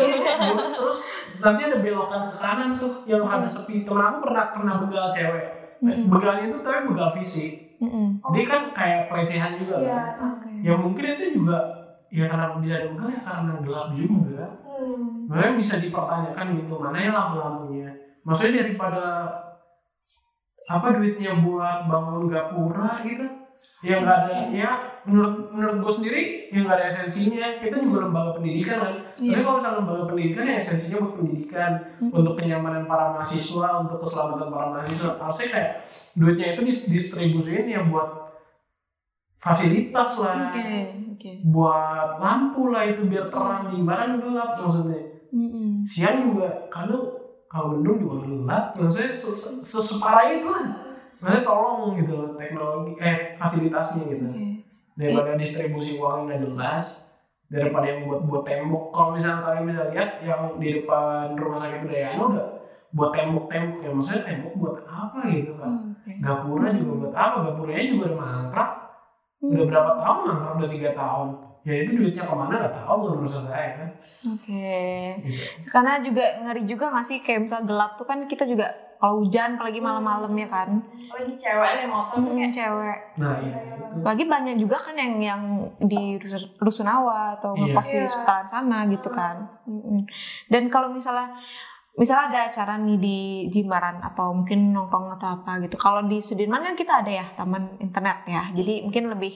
terus 0.56 0.70
terus 0.72 1.00
nanti 1.40 1.60
ada 1.64 1.76
belokan 1.80 2.22
ke 2.24 2.36
kanan 2.36 2.70
tuh 2.76 2.92
yang 3.04 3.24
ada 3.24 3.44
sepi. 3.44 3.84
Temen 3.84 4.00
aku 4.02 4.24
pernah 4.24 4.44
kena 4.56 4.72
begal 4.80 5.12
cewek. 5.12 5.57
Mm-mm. 5.78 6.10
Begalnya 6.10 6.44
itu 6.50 6.58
tapi 6.62 6.80
begal 6.90 7.10
fisik. 7.18 7.52
Mm-mm. 7.78 8.18
Dia 8.34 8.44
kan 8.50 8.62
kayak 8.74 9.06
pelecehan 9.06 9.54
juga 9.58 9.78
iya 9.78 10.18
kan. 10.18 10.38
Oke. 10.38 10.50
Ya 10.66 10.74
mungkin 10.74 11.04
itu 11.14 11.24
juga 11.38 11.58
ya 12.08 12.24
karena 12.26 12.56
bisa 12.58 12.74
ada 12.80 12.88
begal 12.90 13.08
ya 13.12 13.20
karena 13.22 13.52
gelap 13.62 13.88
juga. 13.94 14.44
hmm. 14.64 15.28
Makanya 15.28 15.54
bisa 15.60 15.74
dipertanyakan 15.78 16.46
gitu, 16.56 16.74
mana 16.80 16.98
yang 16.98 17.14
lamu-lamunya. 17.14 17.90
Maksudnya 18.24 18.64
daripada 18.64 19.28
apa 20.68 20.86
duitnya 20.96 21.32
buat 21.40 21.88
bangun 21.88 22.28
gapura 22.28 23.00
gitu, 23.04 23.24
ya 23.78 24.02
nggak 24.02 24.18
ada, 24.20 24.34
ya 24.50 24.70
menurut 25.02 25.54
menurut 25.54 25.76
gue 25.80 25.92
sendiri 25.94 26.20
ya 26.50 26.58
nggak 26.60 26.76
ada 26.76 26.86
esensinya. 26.86 27.46
Kita 27.56 27.76
juga 27.78 27.98
lembaga 28.04 28.30
pendidikan 28.34 28.76
kan. 28.76 28.94
Tapi 29.14 29.22
Iya. 29.24 29.38
kalau 29.38 29.56
misalnya 29.56 29.78
lembaga 29.78 30.02
pendidikan 30.04 30.44
ya 30.44 30.56
esensinya 30.56 30.96
buat 30.98 31.14
pendidikan, 31.14 31.70
untuk 32.04 32.34
kenyamanan 32.34 32.84
para 32.84 33.12
mahasiswa, 33.12 33.68
untuk 33.78 33.98
keselamatan 34.00 34.48
para 34.48 34.66
mahasiswa. 34.68 35.10
Harusnya 35.16 35.48
kayak 35.48 35.70
duitnya 36.12 36.46
itu 36.52 36.62
dis- 36.64 36.88
distribusiin 36.88 37.66
ya 37.66 37.82
buat 37.84 38.26
fasilitas 39.38 40.10
lah, 40.18 40.50
Oke, 40.50 40.66
oke. 41.14 41.30
buat 41.46 42.10
lampu 42.18 42.62
lah 42.68 42.82
itu 42.84 43.06
biar 43.06 43.30
terang 43.30 43.70
di 43.70 43.78
barang 43.80 44.18
gelap 44.18 44.58
maksudnya 44.58 44.98
Mm-mm. 45.30 45.86
siang 45.86 46.26
juga 46.26 46.66
kadang 46.66 47.06
kalau 47.46 47.78
mendung 47.78 48.02
juga 48.02 48.26
gelap 48.26 48.64
maksudnya 48.74 49.14
se- 49.14 49.38
se- 49.38 49.62
se- 49.62 49.86
separah 49.86 50.26
itu 50.26 50.48
lah 50.48 50.66
maksudnya 51.18 51.44
tolong 51.44 51.98
gitu 51.98 52.12
loh 52.14 52.30
teknologi 52.38 52.92
eh 53.02 53.34
fasilitasnya 53.38 54.02
gitu. 54.10 54.26
Oke. 54.30 54.46
daripada 54.98 55.38
distribusi 55.38 55.94
uangnya 55.94 56.22
nggak 56.26 56.40
jelas 56.42 56.86
daripada 57.48 57.86
yang 57.86 58.04
buat 58.04 58.20
buat 58.26 58.42
tembok. 58.42 58.90
Kalau 58.90 59.10
misalnya 59.14 59.46
kalian 59.46 59.64
bisa 59.70 59.82
lihat 59.94 60.10
yang 60.26 60.42
di 60.58 60.68
depan 60.82 61.38
rumah 61.38 61.58
sakit 61.58 61.86
Udayana 61.86 62.18
udah 62.18 62.46
buat 62.92 63.10
tembok-tembok 63.14 63.78
ya. 63.84 63.90
Maksudnya 63.94 64.22
tembok 64.26 64.52
buat 64.58 64.76
apa 64.84 65.20
gitu 65.30 65.54
kan 65.54 65.72
Oh, 65.78 65.88
gapura 66.24 66.68
juga 66.72 66.92
buat 67.04 67.14
apa? 67.14 67.36
Gapuranya 67.52 67.86
juga 67.90 68.02
udah 68.10 68.18
mangkrak. 68.18 68.70
Udah 69.38 69.64
berapa 69.70 69.90
tahun 70.02 70.18
mangkrak? 70.26 70.52
Udah 70.58 70.70
tiga 70.70 70.90
tahun 70.98 71.28
ya 71.68 71.84
itu 71.84 71.92
duitnya 71.94 72.24
ke 72.24 72.32
mana 72.32 72.54
nggak 72.56 72.74
tahu 72.74 72.96
menurut 73.04 73.28
saya 73.30 73.68
kan 73.76 73.88
Oke. 74.26 74.74
gitu. 75.20 75.44
Karena 75.68 75.92
juga 76.00 76.24
ngeri 76.40 76.62
juga 76.64 76.84
nggak 76.88 77.06
sih 77.06 77.18
kayak 77.20 77.40
misal 77.44 77.60
gelap 77.62 77.94
tuh 77.94 78.02
kan 78.02 78.24
kita 78.24 78.44
juga 78.44 78.66
kalau 78.96 79.22
hujan 79.22 79.54
apalagi 79.54 79.78
malam-malam 79.78 80.32
ya 80.34 80.48
kan. 80.48 80.68
apalagi 81.08 81.34
cewek 81.36 81.70
nih 81.76 81.86
motor 81.86 82.16
tuh 82.16 82.22
Mm, 82.26 82.36
kayak 82.36 82.52
cewek. 82.52 82.98
nah 83.14 83.34
iya 83.38 83.58
itu 83.62 83.96
Lagi 84.00 84.24
banyak 84.24 84.56
juga 84.56 84.76
kan 84.76 84.94
yang 84.94 85.14
yang 85.18 85.42
di 85.78 86.18
rusun, 86.18 86.42
rusunawa 86.58 87.36
atau 87.36 87.52
Iya. 87.52 87.62
ngekos 87.68 87.86
di 87.86 87.96
Iya. 87.96 88.08
sekitaran 88.08 88.46
sana 88.46 88.78
gitu 88.86 89.08
kan. 89.08 89.36
Dan 90.46 90.66
kalau 90.66 90.90
misalnya 90.90 91.32
misalnya 91.94 92.24
ada 92.28 92.40
acara 92.46 92.74
nih 92.76 92.96
di 92.96 93.18
Jimbaran 93.48 93.98
atau 94.00 94.30
mungkin 94.32 94.70
nongkrong 94.70 95.14
atau 95.14 95.28
apa 95.36 95.58
gitu. 95.60 95.74
Kalau 95.76 96.04
di 96.04 96.18
Sudirman 96.18 96.62
kan 96.62 96.74
kita 96.74 97.02
ada 97.02 97.12
ya 97.12 97.26
taman 97.34 97.78
internet 97.78 98.18
ya. 98.24 98.50
Jadi 98.52 98.82
mungkin 98.82 99.10
lebih 99.10 99.34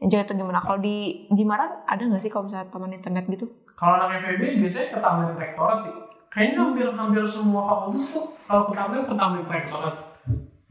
enjoy 0.00 0.20
itu 0.24 0.32
gimana. 0.32 0.58
Kalau 0.64 0.80
di 0.80 1.28
Jimbaran 1.30 1.84
ada 1.84 2.00
nggak 2.00 2.22
sih 2.24 2.32
kalau 2.32 2.48
misalnya 2.48 2.72
taman 2.72 2.96
internet 2.96 3.24
gitu? 3.28 3.46
Kalau 3.76 4.00
anak 4.00 4.24
FEB 4.24 4.60
biasanya 4.64 4.88
ke 4.96 4.98
taman 5.00 5.36
rektorat 5.36 5.78
sih. 5.84 5.94
Kayaknya 6.30 6.56
hampir 6.62 6.86
hampir 6.94 7.22
semua 7.26 7.62
fakultas 7.68 8.04
tuh 8.12 8.26
kalau 8.48 8.64
ke 8.68 8.74
taman 8.74 9.04
ke 9.04 9.14
taman 9.14 9.44
rektorat. 9.44 9.96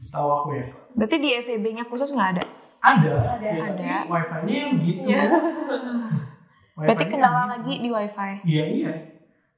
Setahu 0.02 0.28
aku 0.28 0.48
ya. 0.58 0.64
Berarti 0.96 1.16
di 1.22 1.30
FEB-nya 1.38 1.84
khusus 1.86 2.10
nggak 2.10 2.30
ada? 2.38 2.44
Ada. 2.80 3.12
Ada. 3.36 3.46
Ya, 3.46 3.64
Ada. 3.70 3.94
Wifi-nya 4.08 4.54
yang 4.66 4.72
gitu. 4.80 5.02
Iya. 5.12 5.22
Berarti 6.80 7.04
Wifi-nya 7.04 7.12
kendala 7.12 7.40
gitu. 7.44 7.52
lagi 7.52 7.72
di 7.84 7.88
wifi. 7.92 8.32
Iya 8.48 8.64
iya. 8.66 8.92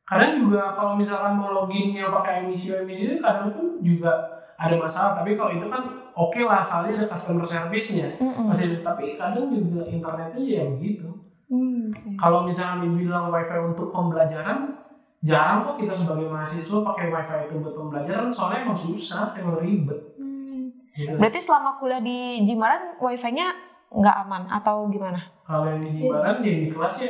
Kadang 0.02 0.42
juga 0.42 0.74
kalau 0.74 0.98
misalkan 0.98 1.38
mau 1.38 1.54
loginnya 1.54 2.10
pakai 2.10 2.44
emisi-emisi 2.44 3.04
itu 3.06 3.16
kadang 3.22 3.54
pun 3.54 3.78
juga 3.80 4.10
ada 4.58 4.74
masalah. 4.74 5.22
Tapi 5.22 5.38
kalau 5.38 5.54
itu 5.54 5.70
kan 5.70 6.01
oke 6.12 6.40
lah, 6.42 6.60
soalnya 6.60 7.02
ada 7.02 7.06
customer 7.08 7.44
service-nya. 7.44 8.16
Masih, 8.20 8.80
tapi 8.80 9.16
kadang 9.16 9.48
juga 9.48 9.84
internetnya 9.84 10.40
ya 10.40 10.62
begitu. 10.66 11.08
Hmm, 11.46 11.92
oke. 11.92 12.08
Kalau 12.16 12.44
misalnya 12.44 12.84
dibilang 12.84 13.28
wifi 13.28 13.58
untuk 13.58 13.92
pembelajaran, 13.92 14.76
jarang 15.20 15.64
kok 15.64 15.76
kita 15.76 15.92
sebagai 15.92 16.28
mahasiswa 16.28 16.78
pakai 16.82 17.06
wifi 17.08 17.36
itu 17.46 17.54
buat 17.60 17.74
pembelajaran, 17.74 18.28
soalnya 18.28 18.64
emang 18.64 18.78
susah, 18.78 19.36
emang 19.36 19.60
ribet. 19.60 20.00
Hmm. 20.16 20.72
Gitu. 20.92 21.16
Berarti 21.16 21.40
selama 21.40 21.76
kuliah 21.76 22.00
di 22.00 22.44
Jimbaran 22.44 22.96
wifi-nya 22.96 23.52
nggak 23.88 24.16
aman 24.24 24.48
atau 24.48 24.88
gimana? 24.88 25.20
kalau 25.42 25.68
yang 25.68 25.84
di 25.84 25.90
Jimbaran 25.98 26.40
yang 26.40 26.60
di 26.64 26.68
kelas 26.70 26.94
ya 26.96 27.08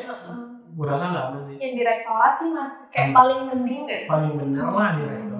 gue 0.72 0.86
rasa 0.88 1.04
nggak 1.12 1.24
aman 1.30 1.40
sih 1.46 1.56
yang 1.60 1.72
di 1.76 1.82
rektorat 1.84 2.34
sih 2.34 2.50
mas 2.50 2.74
kayak 2.88 3.12
Hmm. 3.12 3.14
paling 3.14 3.40
mending 3.44 3.80
gak 3.84 4.00
sih 4.02 4.10
paling 4.10 4.32
bener 4.34 4.66
lah 4.66 4.90
di 4.96 5.02
rektorat. 5.04 5.31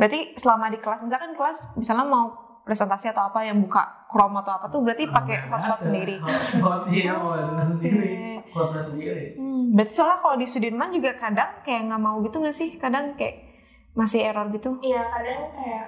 Berarti 0.00 0.32
selama 0.32 0.72
di 0.72 0.80
kelas, 0.80 1.04
misalkan 1.04 1.36
kelas 1.36 1.76
misalnya 1.76 2.08
mau 2.08 2.32
presentasi 2.64 3.12
atau 3.12 3.28
apa 3.28 3.44
yang 3.44 3.60
buka 3.60 4.08
Chrome 4.08 4.40
atau 4.40 4.56
apa 4.56 4.66
tuh 4.72 4.80
berarti 4.80 5.04
pakai 5.06 5.44
Nggak 5.44 5.52
hotspot 5.52 5.78
sendiri. 5.84 6.16
hotspot 6.18 6.88
iya 6.88 7.14
ada 7.20 7.64
sendiri 7.68 8.40
sendiri 8.80 9.24
Hmm, 9.36 9.76
berarti 9.76 9.92
soalnya 9.92 10.18
kalau 10.18 10.36
di 10.40 10.46
Sudirman 10.48 10.90
juga 10.90 11.12
kadang 11.14 11.60
kayak 11.60 11.92
nggak 11.92 12.00
mau 12.00 12.16
gitu 12.24 12.40
nggak 12.40 12.56
sih? 12.56 12.80
Kadang 12.80 13.14
kayak 13.14 13.36
masih 13.92 14.24
error 14.24 14.48
gitu. 14.50 14.78
iya 14.80 15.02
kadang 15.04 15.50
kayak 15.52 15.84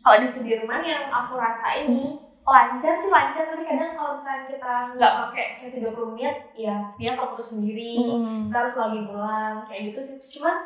kalau 0.00 0.16
di 0.20 0.28
Sudirman 0.28 0.82
yang 0.84 1.08
aku 1.08 1.36
rasain 1.36 1.88
nih 1.88 2.14
lancar 2.40 2.94
sih 2.96 3.12
lancar 3.12 3.44
tapi 3.46 3.64
kadang 3.64 3.92
kalau 3.94 4.12
misalnya 4.18 4.44
kita 4.48 4.72
nggak 4.96 5.12
pakai 5.24 5.46
kayak 5.60 5.72
30 5.92 6.10
menit 6.12 6.36
ya 6.56 6.76
dia 6.96 7.12
keputus 7.14 7.48
sendiri 7.56 7.94
Mm-mm. 7.96 8.48
kita 8.48 8.56
harus 8.60 8.76
lagi 8.76 9.00
pulang 9.06 9.56
kayak 9.68 9.82
gitu 9.92 10.00
sih 10.02 10.16
cuman 10.36 10.56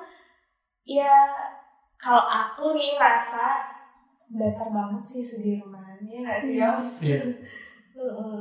ya 0.87 1.13
kalau 2.05 2.21
aku 2.23 2.65
nih 2.71 2.93
ngerasa 2.93 3.45
datar 4.31 4.69
banget 4.69 5.01
sih 5.01 5.23
Sudirman 5.23 5.81
ya 6.03 6.21
nggak 6.21 6.39
sih 6.39 6.55
Yos? 6.59 6.89
Iya. 7.01 7.21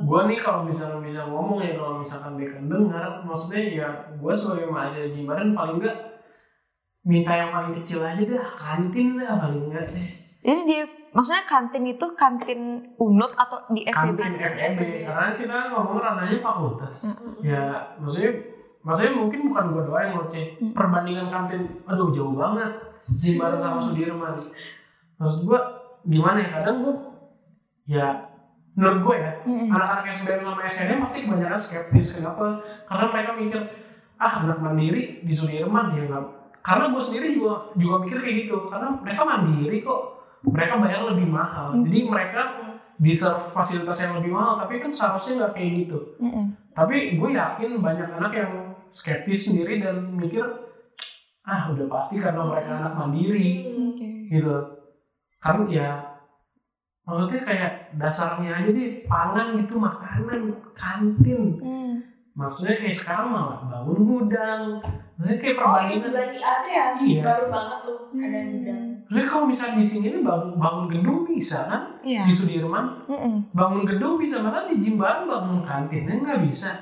Gue 0.00 0.20
nih 0.26 0.36
kalau 0.36 0.60
misalnya 0.62 0.98
bisa 1.00 1.24
ngomong 1.24 1.58
ya 1.58 1.72
kalau 1.72 1.96
misalkan 1.96 2.34
mereka 2.34 2.58
dengar 2.60 3.22
maksudnya 3.22 3.62
ya 3.62 3.88
gue 4.12 4.32
sebagai 4.32 4.68
mahasiswa 4.68 5.08
Jimbaran 5.08 5.54
paling 5.54 5.78
enggak 5.78 5.96
minta 7.02 7.32
yang 7.32 7.50
paling 7.50 7.72
kecil 7.74 8.00
aja 8.00 8.18
dah 8.18 8.48
kantin 8.50 9.14
dah 9.14 9.38
paling 9.38 9.62
enggak 9.64 9.86
deh 9.88 10.08
Jadi 10.42 10.60
di 10.66 10.76
maksudnya 11.10 11.44
kantin 11.46 11.84
itu 11.86 12.06
kantin 12.12 12.60
unut 12.98 13.32
atau 13.32 13.64
di 13.70 13.80
FEB? 13.82 13.94
kantin 14.12 14.34
FEB 14.36 14.80
karena 15.02 15.28
kita 15.32 15.56
ngomong 15.70 15.96
ranahnya 15.98 16.36
fakultas 16.38 16.98
Mm-mm. 17.06 17.40
ya 17.40 17.64
maksudnya 17.96 18.32
maksudnya 18.80 19.12
mungkin 19.14 19.40
bukan 19.48 19.64
gue 19.70 19.82
doang 19.84 20.02
yang 20.02 20.14
ngoceh 20.18 20.46
Hmm. 20.58 20.72
perbandingan 20.72 21.28
kantin 21.28 21.62
aduh 21.84 22.10
jauh 22.10 22.34
banget 22.34 22.72
Jimbaran 23.08 23.60
sama 23.60 23.80
Sudirman? 23.80 24.34
Maksud 25.20 25.40
gue 25.44 25.60
gimana 26.08 26.38
ya? 26.40 26.48
Kadang 26.60 26.76
gue 26.84 26.94
ya 27.84 28.06
menurut 28.74 28.98
gue 29.06 29.14
ya 29.22 29.32
anak-anak 29.46 30.10
SBM 30.10 30.42
sama 30.42 30.60
SNM 30.66 30.98
pasti 31.04 31.18
kebanyakan 31.28 31.60
skeptis. 31.60 32.08
Kenapa? 32.18 32.58
Karena 32.88 33.06
mereka 33.12 33.30
mikir 33.36 33.60
ah 34.18 34.34
anak 34.46 34.58
mandiri 34.62 35.20
di 35.22 35.34
Sudirman 35.34 35.92
ya 35.94 36.06
nggak 36.08 36.24
karena 36.64 36.88
gue 36.88 37.02
sendiri 37.02 37.36
juga 37.36 37.68
juga 37.76 37.96
mikir 38.08 38.18
kayak 38.24 38.36
gitu. 38.48 38.56
Karena 38.72 38.88
mereka 38.96 39.22
mandiri 39.28 39.78
kok. 39.84 40.02
Mereka 40.44 40.74
bayar 40.76 41.00
lebih 41.08 41.28
mahal. 41.32 41.72
Hmm. 41.72 41.88
jadi 41.88 42.00
mereka 42.04 42.42
deserve 43.00 43.50
fasilitas 43.50 43.98
yang 44.06 44.14
lebih 44.22 44.30
mahal 44.30 44.54
tapi 44.62 44.78
kan 44.78 44.90
seharusnya 44.92 45.32
nggak 45.44 45.52
kayak 45.58 45.70
gitu. 45.82 45.98
Mm-mm. 46.22 46.54
tapi 46.70 47.18
gue 47.18 47.30
yakin 47.34 47.70
banyak 47.82 48.08
anak 48.14 48.32
yang 48.34 48.52
skeptis 48.94 49.50
sendiri 49.50 49.82
dan 49.82 50.14
mikir 50.14 50.46
ah 51.44 51.68
udah 51.68 51.86
pasti 51.86 52.16
karena 52.16 52.40
mereka 52.42 52.70
anak 52.74 52.94
mandiri 52.94 53.68
Oke. 53.92 54.08
gitu 54.28 54.54
karena 55.36 55.64
ya 55.68 55.88
maksudnya 57.04 57.40
kayak 57.42 57.72
dasarnya 57.94 58.50
aja 58.54 58.70
deh 58.70 59.04
pangan 59.04 59.60
gitu 59.60 59.76
makanan 59.76 60.40
kantin 60.72 61.60
Hmm. 61.60 62.00
maksudnya 62.34 62.80
kayak 62.80 62.96
sekarang 62.96 63.28
malah 63.28 63.60
bangun 63.62 64.00
gudang 64.02 64.80
maksudnya 65.14 65.36
kayak 65.36 65.54
Oh, 65.54 65.76
yang 65.78 66.00
perbandingan 66.00 66.02
sebelah 66.02 66.26
di 66.26 66.38
A 66.40 66.52
tuh 66.56 66.70
ya 66.70 66.84
Iya. 66.98 67.22
baru 67.22 67.44
banget 67.46 67.78
tuh 67.82 67.98
ada 68.10 68.24
Hmm. 68.34 68.48
gudang. 68.50 68.82
maksudnya 69.04 69.28
kalau 69.28 69.44
misalnya 69.44 69.76
di 69.76 69.86
sini 69.86 70.06
bangun, 70.18 70.50
bangun 70.56 70.86
gedung 70.88 71.18
bisa 71.24 71.58
kan 71.68 71.82
Iya. 72.00 72.22
di 72.24 72.32
Sudirman 72.32 72.86
Mm-mm. 73.04 73.34
bangun 73.52 73.84
gedung 73.84 74.16
bisa 74.16 74.40
malah 74.40 74.64
di 74.64 74.74
Jimbaran 74.74 75.28
bangun 75.28 75.60
kantinnya 75.60 76.16
nggak 76.16 76.40
bisa 76.42 76.72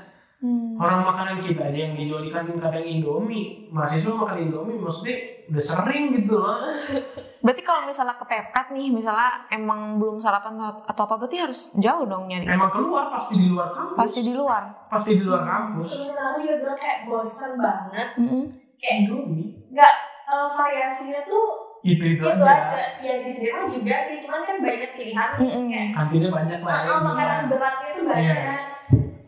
Hmm. 0.42 0.74
orang 0.74 1.06
makanan 1.06 1.36
kita 1.38 1.62
aja 1.62 1.78
yang 1.80 1.94
dijual 1.94 2.18
di 2.18 2.28
kantin 2.28 2.58
kadang 2.58 2.82
Indomie 2.82 3.70
mahasiswa 3.70 4.10
makan 4.10 4.42
Indomie 4.42 4.74
maksudnya 4.74 5.14
udah 5.46 5.62
sering 5.62 6.10
gitu 6.12 6.34
loh 6.34 6.58
Berarti 7.42 7.58
kalau 7.60 7.82
misalnya 7.82 8.14
kepepet 8.14 8.70
nih, 8.70 8.86
misalnya 8.88 9.46
emang 9.48 9.98
belum 9.98 10.18
sarapan 10.18 10.54
atau- 10.80 11.02
apa, 11.04 11.14
berarti 11.16 11.38
harus 11.38 11.74
jauh 11.76 12.06
dong 12.06 12.26
nyari. 12.26 12.46
emang 12.46 12.70
keluar 12.70 13.10
pasti 13.10 13.34
di 13.36 13.46
luar 13.48 13.66
kampus 13.68 13.98
Pasti 13.98 14.20
di 14.20 14.32
luar. 14.32 14.62
pasti 14.86 15.10
di 15.12 15.22
luar 15.22 15.42
kampus 15.42 15.88
Temen-temen 15.88 16.22
aku 16.24 16.38
juga 16.40 16.54
bilang 16.56 16.78
kayak 16.80 16.98
bosan 17.04 17.52
banget. 17.56 18.08
Mm-mm. 18.16 18.42
Kayak 18.76 18.94
Indomie 19.00 19.46
nggak 19.68 19.94
eh, 20.24 20.48
variasinya 20.52 21.20
tuh 21.24 21.46
itu 21.82 21.98
itu 22.00 22.22
itu 22.22 22.22
aja 22.24 22.46
ada. 22.46 22.82
Ya 22.98 23.14
di 23.18 23.26
Sudirman 23.26 23.66
juga 23.68 23.98
sih, 23.98 24.16
cuman 24.18 24.42
kan 24.42 24.56
banyak 24.58 24.90
pilihan. 24.92 25.30
Mm-mm. 25.36 25.64
Kayak 25.68 25.88
kantinnya 25.92 26.30
banyak 26.30 26.58
lah 26.60 26.72
ah, 26.72 26.82
ah, 26.88 27.00
makanan 27.04 27.42
beratnya 27.48 27.90
tuh 27.92 28.04
banyak. 28.04 28.36
Iya. 28.38 28.54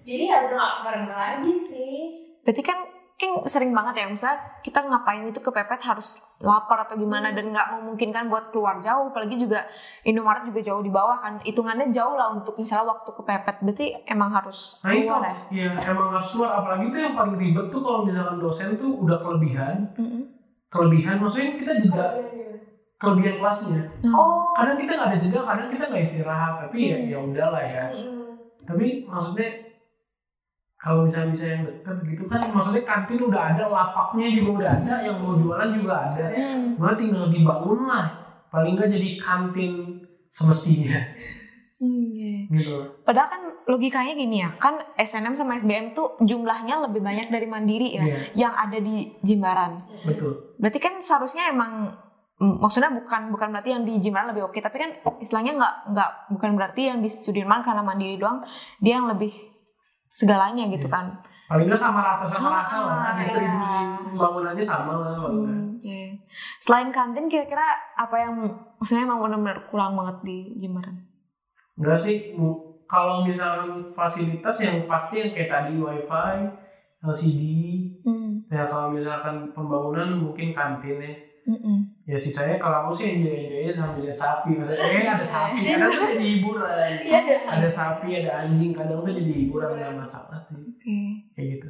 Jadi 0.05 0.25
ya 0.29 0.37
udah 0.45 0.53
nggak 0.55 0.73
kemarin 0.81 1.07
lagi 1.09 1.53
sih. 1.57 1.97
Berarti 2.45 2.63
kan 2.63 2.79
kan 3.15 3.47
sering 3.47 3.71
banget 3.71 3.95
ya, 4.03 4.11
misalnya 4.11 4.59
kita 4.59 4.83
ngapain 4.83 5.23
itu 5.23 5.39
kepepet 5.39 5.79
harus 5.81 6.19
lapar 6.43 6.83
atau 6.83 6.99
gimana 6.99 7.31
dan 7.31 7.55
nggak 7.55 7.79
memungkinkan 7.79 8.27
buat 8.27 8.51
keluar 8.51 8.83
jauh, 8.83 9.15
apalagi 9.15 9.39
juga 9.39 9.63
Indomaret 10.03 10.51
juga 10.51 10.61
jauh 10.61 10.83
di 10.83 10.91
bawah 10.91 11.23
kan, 11.23 11.39
hitungannya 11.47 11.95
jauh 11.95 12.19
lah 12.19 12.35
untuk 12.35 12.59
misalnya 12.59 12.91
waktu 12.91 13.15
kepepet, 13.15 13.57
berarti 13.63 13.87
emang 14.11 14.35
harus 14.35 14.83
Nah 14.83 14.91
itu, 14.91 15.07
keluar 15.07 15.23
ya. 15.23 15.37
ya 15.47 15.69
emang 15.95 16.11
harus 16.11 16.29
keluar. 16.35 16.51
Apalagi 16.59 16.85
tuh 16.91 17.01
yang 17.01 17.15
paling 17.15 17.37
ribet 17.39 17.67
tuh 17.71 17.81
kalau 17.87 18.01
misalkan 18.03 18.37
dosen 18.43 18.69
tuh 18.75 18.91
udah 18.99 19.19
kelebihan, 19.23 19.77
Mm-mm. 19.95 20.23
kelebihan 20.67 21.15
maksudnya 21.23 21.55
kita 21.55 21.73
jeda 21.81 22.07
kelebihan 22.99 23.37
kelasnya. 23.39 23.83
Oh. 24.11 24.43
Kadang 24.59 24.75
kita 24.75 24.93
nggak 24.97 25.09
ada 25.15 25.19
jeda, 25.23 25.39
kadang 25.47 25.69
kita 25.71 25.85
nggak 25.87 26.03
istirahat. 26.03 26.55
Tapi 26.67 26.79
ya 26.91 26.99
Hmm. 26.99 27.09
ya 27.09 27.19
udahlah 27.23 27.63
ya. 27.63 27.87
Mm-mm. 27.95 28.27
Tapi 28.67 29.07
maksudnya 29.07 29.49
kalau 30.85 31.09
misalnya 31.09 31.33
bisa 31.33 31.47
yang 31.49 31.63
deket 31.65 31.97
gitu 32.05 32.23
kan, 32.29 32.45
maksudnya 32.53 32.85
kantin 32.85 33.21
udah 33.25 33.43
ada, 33.57 33.65
lapaknya 33.73 34.29
juga 34.29 34.51
udah 34.61 34.71
ada, 34.77 34.95
yang 35.01 35.17
mau 35.17 35.33
jualan 35.41 35.71
juga 35.73 35.95
ada. 36.13 36.25
Hmm. 36.29 36.77
Malah 36.77 36.97
tinggal 37.01 37.25
dibangun 37.33 37.81
lah. 37.89 38.07
Paling 38.53 38.77
nggak 38.77 38.93
jadi 38.93 39.09
kantin 39.19 39.73
semestinya 40.29 41.01
Hmm, 41.75 42.49
gitu. 42.55 42.81
Padahal 43.03 43.29
kan 43.29 43.43
logikanya 43.67 44.15
gini 44.15 44.41
ya, 44.41 44.49
kan 44.57 44.79
SNM 44.97 45.35
sama 45.35 45.59
SBM 45.59 45.93
tuh 45.93 46.17
jumlahnya 46.23 46.81
lebih 46.87 47.03
banyak 47.03 47.29
dari 47.29 47.45
Mandiri 47.45 47.99
ya, 47.99 48.05
Iya, 48.05 48.19
yang 48.47 48.55
ada 48.55 48.79
di 48.79 49.11
Jimbaran. 49.21 49.85
betul. 50.07 50.55
Berarti 50.57 50.79
kan 50.81 50.97
seharusnya 51.03 51.51
emang 51.51 51.93
maksudnya 52.41 52.89
bukan 52.89 53.29
bukan 53.29 53.49
berarti 53.53 53.75
yang 53.75 53.83
di 53.85 54.01
Jimbaran 54.01 54.33
lebih 54.33 54.49
oke, 54.49 54.59
tapi 54.61 54.77
kan 54.81 54.91
istilahnya 55.19 55.61
nggak 55.61 55.75
nggak 55.93 56.11
bukan 56.33 56.51
berarti 56.57 56.83
yang 56.89 56.99
di 57.03 57.11
Sudirman 57.11 57.61
karena 57.61 57.83
Mandiri 57.85 58.17
doang 58.17 58.41
dia 58.81 58.97
yang 59.03 59.11
lebih 59.11 59.35
segalanya 60.15 60.71
gitu 60.71 60.87
Iya. 60.87 60.95
kan. 60.95 61.07
Paling 61.45 61.67
nggak 61.69 61.77
sama 61.77 62.01
rata 62.01 62.25
sama 62.25 62.49
Ah, 62.49 62.55
rasa 62.63 62.77
lah. 62.81 63.13
Distribusi 63.19 63.77
iya. 63.77 64.17
bangunannya 64.17 64.65
sama 64.65 64.93
lah. 64.97 65.13
Hmm, 65.29 65.77
iya. 65.77 66.17
Selain 66.57 66.89
kantin 66.89 67.29
kira-kira 67.29 67.67
apa 67.93 68.17
yang 68.17 68.33
maksudnya 68.79 69.05
emang 69.05 69.21
benar-benar 69.21 69.67
kurang 69.67 69.93
banget 69.93 70.17
di 70.23 70.37
Jimbaran? 70.57 70.97
Enggak 71.75 72.01
sih, 72.01 72.33
kalau 72.87 73.27
misalkan 73.27 73.83
fasilitas 73.91 74.57
yang 74.63 74.87
pasti 74.87 75.19
yang 75.19 75.31
kayak 75.35 75.51
tadi 75.51 75.75
wifi, 75.77 76.37
LCD, 77.03 77.43
Hmm, 78.01 78.41
ya 78.49 78.65
kalau 78.65 78.89
misalkan 78.89 79.53
pembangunan 79.53 80.17
mungkin 80.17 80.53
kantin 80.53 80.97
ya. 80.97 81.13
Mm-mm. 81.45 81.79
Ya 82.05 82.17
sisanya 82.17 82.57
kalau 82.57 82.85
aku 82.85 82.93
sih 82.95 83.17
enjoy 83.17 83.33
enjoy 83.33 83.69
sambil 83.69 84.01
lihat 84.03 84.17
sapi, 84.17 84.57
maksudnya 84.57 84.81
eh 84.83 85.05
ada 85.07 85.25
sapi, 85.37 85.61
kadang 85.65 85.91
tuh 85.91 86.09
jadi 86.11 86.27
hiburan. 86.37 86.91
Iya 87.05 87.19
deh. 87.21 87.41
Ada 87.47 87.69
sapi, 87.69 88.09
ada 88.17 88.31
anjing, 88.41 88.73
kadang 88.73 89.01
tuh 89.01 89.13
jadi 89.13 89.33
hiburan 89.35 89.71
nggak 89.75 89.95
masalah 89.95 90.41
sih, 90.43 90.57
Oke. 90.57 90.99
kayak 91.33 91.47
gitu. 91.57 91.69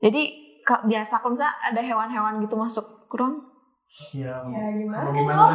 Jadi 0.00 0.22
biasa 0.64 1.20
kalau 1.20 1.36
misalnya 1.36 1.56
ada 1.60 1.80
hewan-hewan 1.80 2.40
gitu 2.40 2.54
masuk 2.54 2.86
ke 3.08 3.16
ruang, 3.16 3.36
Ya, 4.10 4.40
Ya 4.42 4.64
gimana? 4.74 5.04
mau 5.04 5.12
gimana 5.12 5.54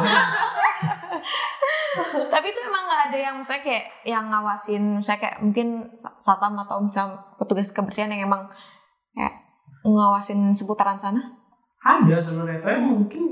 tapi 2.30 2.46
itu 2.48 2.60
emang 2.62 2.86
nggak 2.86 3.02
ada 3.10 3.18
yang 3.20 3.34
misalnya 3.36 3.62
kayak 3.62 3.84
yang 4.06 4.24
ngawasin, 4.30 4.82
misalnya 4.96 5.20
kayak 5.20 5.36
mungkin 5.42 5.68
sa- 5.96 6.14
satpam 6.16 6.54
atau 6.56 6.78
misalnya 6.78 7.18
petugas 7.36 7.68
kebersihan 7.68 8.08
yang 8.08 8.24
emang 8.24 8.46
kayak 9.12 9.34
ngawasin 9.82 10.54
seputaran 10.54 10.96
sana? 10.96 11.18
Ada 11.80 12.16
sebenarnya, 12.20 12.60
tapi 12.60 12.78
mungkin 12.80 13.22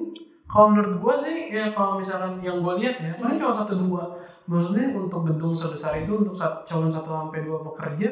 kalau 0.48 0.72
menurut 0.72 0.94
gua 0.98 1.14
sih 1.20 1.52
ya 1.52 1.68
kalau 1.76 2.00
misalkan 2.00 2.40
yang 2.40 2.64
gua 2.64 2.80
lihat 2.80 2.96
ya 2.98 3.12
paling 3.20 3.36
cuma 3.36 3.52
satu 3.52 3.76
dua. 3.76 4.04
Maksudnya 4.48 4.96
untuk 4.96 5.28
gedung 5.28 5.52
sebesar 5.52 6.00
itu 6.00 6.24
untuk 6.24 6.32
cuma 6.40 6.88
satu 6.88 7.10
sampai 7.12 7.44
dua 7.44 7.60
pekerja 7.60 8.08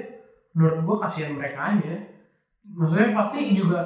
menurut 0.52 0.78
gua 0.84 0.96
kasihan 1.08 1.32
mereka 1.32 1.74
aja. 1.74 1.96
Maksudnya 2.62 3.16
pasti 3.16 3.56
juga 3.56 3.80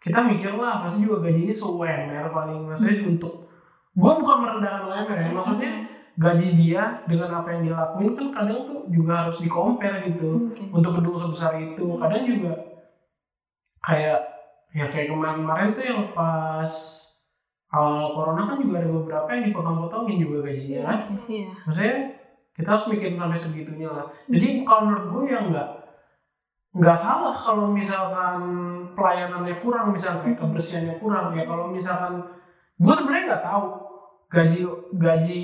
kita 0.00 0.20
mikir 0.20 0.56
lah 0.56 0.84
pasti 0.84 1.08
juga 1.08 1.24
gajinya 1.24 1.54
se-UMR 1.56 2.26
paling. 2.28 2.60
Maksudnya 2.68 3.08
untuk 3.08 3.48
gua 3.96 4.20
bukan 4.20 4.36
merendahkan 4.44 4.84
UMR 4.86 5.18
ya 5.18 5.30
maksudnya 5.32 5.72
gaji 6.20 6.48
dia 6.52 6.82
dengan 7.08 7.40
apa 7.40 7.48
yang 7.56 7.62
dia 7.64 7.74
lakuin 7.80 8.12
kan 8.12 8.28
kadang 8.36 8.60
tuh 8.68 8.84
juga 8.92 9.24
harus 9.24 9.40
di 9.40 9.48
compare 9.48 10.04
gitu 10.04 10.52
Oke. 10.52 10.68
untuk 10.68 11.00
gedung 11.00 11.16
sebesar 11.16 11.56
itu 11.56 11.96
kadang 11.96 12.28
juga 12.28 12.52
kayak 13.80 14.20
ya 14.76 14.86
kayak 14.86 15.08
kemarin-kemarin 15.08 15.72
tuh 15.72 15.84
yang 15.88 16.00
pas 16.12 16.68
awal 17.70 18.12
corona 18.12 18.42
kan 18.44 18.58
juga 18.58 18.82
ada 18.82 18.90
beberapa 18.90 19.28
yang 19.30 19.44
dipotong-potongin 19.50 20.16
juga 20.18 20.36
gajinya 20.44 20.80
kan 20.86 20.98
Iya. 21.30 21.50
maksudnya 21.64 21.96
kita 22.50 22.68
harus 22.76 22.86
mikirin 22.92 23.16
sampai 23.16 23.40
segitunya 23.40 23.88
lah. 23.88 24.06
Jadi 24.28 24.48
kalau 24.68 24.82
menurut 24.84 25.06
gue 25.08 25.22
ya 25.32 25.40
nggak 25.48 25.68
nggak 26.70 26.98
salah 26.98 27.34
kalau 27.34 27.66
misalkan 27.72 28.38
pelayanannya 28.94 29.58
kurang 29.58 29.90
misalnya 29.90 30.22
kayak 30.28 30.38
kebersihannya 30.38 30.94
kurang. 31.00 31.32
Ya 31.32 31.48
kalau 31.48 31.72
misalkan 31.72 32.20
gue 32.76 32.94
sebenarnya 32.94 33.24
nggak 33.32 33.44
tahu 33.48 33.64
gaji 34.30 34.60
gaji 34.94 35.42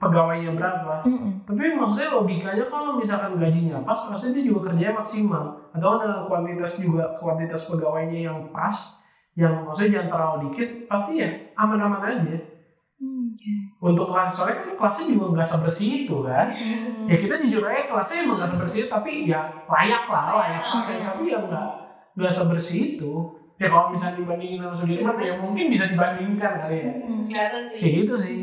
pegawainya 0.00 0.56
berapa. 0.56 1.04
Mm-mm. 1.04 1.44
tapi 1.44 1.76
maksudnya 1.76 2.08
logikanya 2.12 2.64
kalau 2.64 2.96
misalkan 2.96 3.36
gajinya 3.36 3.84
pas 3.84 4.00
pasti 4.08 4.32
dia 4.32 4.44
juga 4.46 4.70
kerjanya 4.70 4.94
maksimal. 4.96 5.44
Atau 5.74 5.98
ada 5.98 6.24
kuantitas 6.24 6.78
juga 6.78 7.18
kuantitas 7.18 7.66
pegawainya 7.68 8.30
yang 8.30 8.38
pas 8.54 9.03
yang 9.34 9.66
maksudnya 9.66 9.98
jangan 9.98 10.10
terlalu 10.10 10.36
dikit 10.48 10.68
pasti 10.86 11.12
ya 11.18 11.28
aman-aman 11.54 12.00
aja. 12.00 12.36
Hmm, 12.94 13.34
untuk 13.82 14.06
kelas 14.06 14.30
soalnya 14.30 14.62
kan 14.62 14.68
kelasnya 14.78 15.04
juga 15.12 15.26
nggak 15.34 15.48
sebersih 15.50 15.90
itu 16.06 16.16
kan. 16.22 16.46
Ya 17.04 17.16
kita 17.18 17.34
jujur 17.36 17.62
aja 17.64 17.82
kelasnya 17.86 18.16
emang 18.22 18.36
nggak 18.38 18.50
sebersih 18.54 18.80
itu, 18.80 18.88
tapi 18.88 19.10
ya 19.26 19.40
layak 19.66 20.04
lah 20.06 20.24
layak. 20.38 20.62
pakai 20.62 20.96
tapi 21.02 21.22
ya 21.28 21.38
nggak 21.42 21.66
nggak 22.14 22.32
sebersih 22.32 22.80
itu. 22.96 23.12
Ya 23.54 23.66
kalau 23.66 23.90
misalnya 23.90 24.18
dibandingin 24.18 24.58
sama 24.58 24.74
Sudirman 24.74 25.14
ya 25.16 25.34
mungkin 25.38 25.64
bisa 25.68 25.86
dibandingkan 25.86 26.52
kali 26.58 26.76
ya. 26.80 26.92
Kelihatan 27.26 27.62
sih. 27.66 27.78
Kayak 27.78 27.94
gitu 28.02 28.14
sih. 28.16 28.38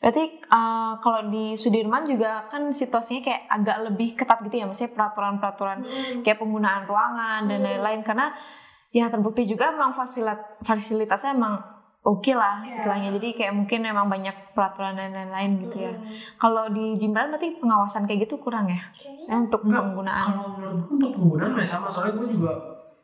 Berarti 0.00 0.24
uh, 0.48 0.96
kalau 0.98 1.28
di 1.28 1.52
Sudirman 1.54 2.02
juga 2.02 2.48
kan 2.48 2.72
situasinya 2.72 3.20
kayak 3.20 3.42
agak 3.46 3.76
lebih 3.84 4.16
ketat 4.16 4.40
gitu 4.42 4.56
ya, 4.56 4.64
maksudnya 4.64 4.96
peraturan-peraturan 4.96 5.78
Mm. 5.80 6.14
kayak 6.24 6.38
penggunaan 6.38 6.88
ruangan 6.88 7.44
dan 7.46 7.60
Hmm. 7.60 7.66
lain-lain. 7.68 8.00
Karena 8.00 8.32
ya 8.90 9.06
terbukti 9.06 9.46
juga 9.46 9.70
memang 9.70 9.90
fasilit 9.90 10.38
fasilitasnya 10.60 11.32
emang 11.32 11.58
oke 12.00 12.32
lah 12.32 12.60
Iya. 12.60 12.74
istilahnya. 12.76 13.08
Jadi 13.16 13.28
kayak 13.34 13.54
mungkin 13.54 13.80
memang 13.80 14.08
banyak 14.08 14.34
peraturan 14.50 14.96
dan 14.96 15.12
lain-lain 15.12 15.62
gitu 15.64 15.76
ya. 15.80 15.92
Mm. 15.92 16.04
Kalau 16.36 16.64
di 16.68 16.96
Jimbaran 16.96 17.30
berarti 17.30 17.56
pengawasan 17.56 18.04
kayak 18.04 18.26
gitu 18.26 18.40
kurang 18.40 18.66
ya? 18.66 18.80
Saya 19.20 19.44
untuk 19.44 19.62
Enggak, 19.62 19.84
penggunaan. 19.84 20.26
kalau 20.32 20.48
menurut 20.56 20.76
gue 20.80 20.94
untuk 20.96 21.10
penggunaan 21.12 21.52
ya 21.54 21.66
sama 21.66 21.86
soalnya 21.86 22.16
gue 22.16 22.28
juga 22.34 22.52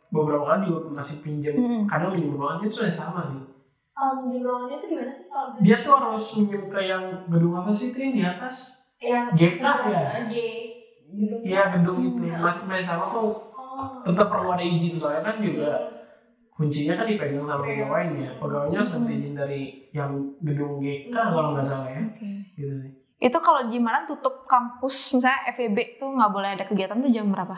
beberapa 0.07 0.45
kali 0.49 0.67
juga 0.67 0.81
masih 0.95 1.17
pinjam 1.21 1.53
Mm-mm. 1.53 1.83
kadang 1.85 2.15
pinjam 2.15 2.35
ruangan 2.35 2.63
itu 2.63 2.79
ya 2.81 2.93
sama 2.95 3.21
sih 3.27 3.43
kalau 3.91 4.13
minjem 4.23 4.43
ruangannya 4.47 4.77
itu 4.79 4.87
gimana 4.87 5.13
sih 5.13 5.27
kalau 5.27 5.47
dia 5.59 5.77
tuh 5.83 5.93
harus 5.93 6.25
pinjam 6.33 6.63
ke 6.71 6.81
yang 6.81 7.05
gedung 7.27 7.55
apa 7.59 7.71
sih 7.75 7.87
itu 7.91 7.99
yang 8.01 8.15
di 8.15 8.23
atas 8.25 8.57
yang 8.97 9.25
ya? 9.35 10.25
G 10.25 10.35
gitu 11.07 11.35
Iya 11.43 11.63
gedung 11.75 11.99
itu 12.03 12.23
masih 12.33 12.65
masih 12.65 12.87
sama 12.87 13.05
kok 13.05 13.46
tetap 14.03 14.27
perlu 14.27 14.49
ada 14.51 14.63
izin 14.63 14.95
soalnya 14.95 15.23
kan 15.23 15.37
juga 15.39 15.71
kuncinya 16.51 16.95
kan 16.95 17.07
dipegang 17.07 17.45
sama 17.45 17.61
pegawainya 17.63 18.29
pegawainya 18.37 18.77
harus 18.79 18.91
dapat 18.91 19.11
izin 19.13 19.35
dari 19.35 19.63
yang 19.91 20.11
gedung 20.41 20.79
GK 20.79 21.13
kalau 21.13 21.53
nggak 21.53 21.65
salah 21.65 21.89
ya 21.89 22.01
Oke. 22.07 22.31
gitu 22.55 22.75
sih 22.79 22.93
Itu 23.19 23.39
kalau 23.39 23.65
Jimbaran 23.67 24.05
tutup 24.05 24.45
kampus 24.45 24.93
misalnya 25.11 25.49
FEB 25.51 25.77
tuh 25.97 26.09
nggak 26.11 26.29
boleh 26.31 26.51
ada 26.53 26.65
kegiatan 26.65 26.97
tuh 26.97 27.09
jam 27.09 27.27
berapa? 27.27 27.57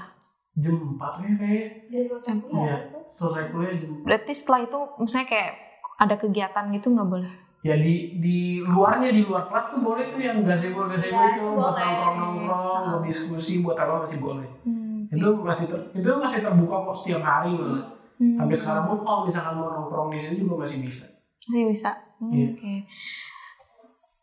jam 0.55 0.75
4 0.93 0.99
ya 1.19 1.31
kayaknya 1.33 1.99
udah 2.01 2.19
selesai 2.19 2.35
Iya. 2.35 2.43
kuliah 2.45 2.79
itu 2.81 2.99
selesai 3.09 3.45
kuliah 3.49 3.75
jam 3.77 3.91
Berarti 4.01 4.33
setelah 4.33 4.61
itu 4.65 4.79
misalnya 4.99 5.29
kayak 5.29 5.53
ada 5.97 6.15
kegiatan 6.17 6.65
gitu 6.73 6.89
nggak 6.89 7.09
boleh? 7.09 7.33
ya 7.59 7.75
di 7.77 7.95
di 8.17 8.39
luarnya 8.61 9.11
di 9.11 9.23
luar 9.25 9.47
kelas 9.47 9.67
tuh 9.69 9.81
boleh 9.81 10.05
tuh 10.09 10.21
yang 10.21 10.43
gazebo 10.43 10.87
gazebo 10.87 11.11
Ya, 11.13 11.27
itu 11.33 11.43
buat 11.49 11.59
boleh. 11.69 11.83
nongkrong 11.85 12.17
nongkrong 12.17 12.83
buat 12.89 13.03
diskusi 13.05 13.53
buat 13.59 13.75
apa 13.77 13.95
masih 14.01 14.19
boleh 14.21 14.47
Hmm. 14.63 14.78
Itu 15.11 15.29
masih 15.39 15.67
ter, 15.67 15.81
itu 15.95 16.09
masih 16.17 16.41
terbuka 16.41 16.77
kok 16.85 16.97
setiap 16.97 17.23
hari 17.23 17.53
malah 17.53 17.97
Hmm. 18.19 18.35
sampai 18.35 18.57
sekarang 18.59 18.85
pun 18.91 18.99
kalau 19.01 19.23
misalkan 19.23 19.55
mau 19.55 19.71
nongkrong 19.71 20.11
di 20.11 20.19
sini 20.19 20.43
juga 20.43 20.67
masih 20.67 20.83
bisa 20.83 21.07
Masih 21.47 21.71
bisa. 21.71 21.91
Hmm, 22.19 22.35
Iya. 22.35 22.47
Oke. 22.51 22.75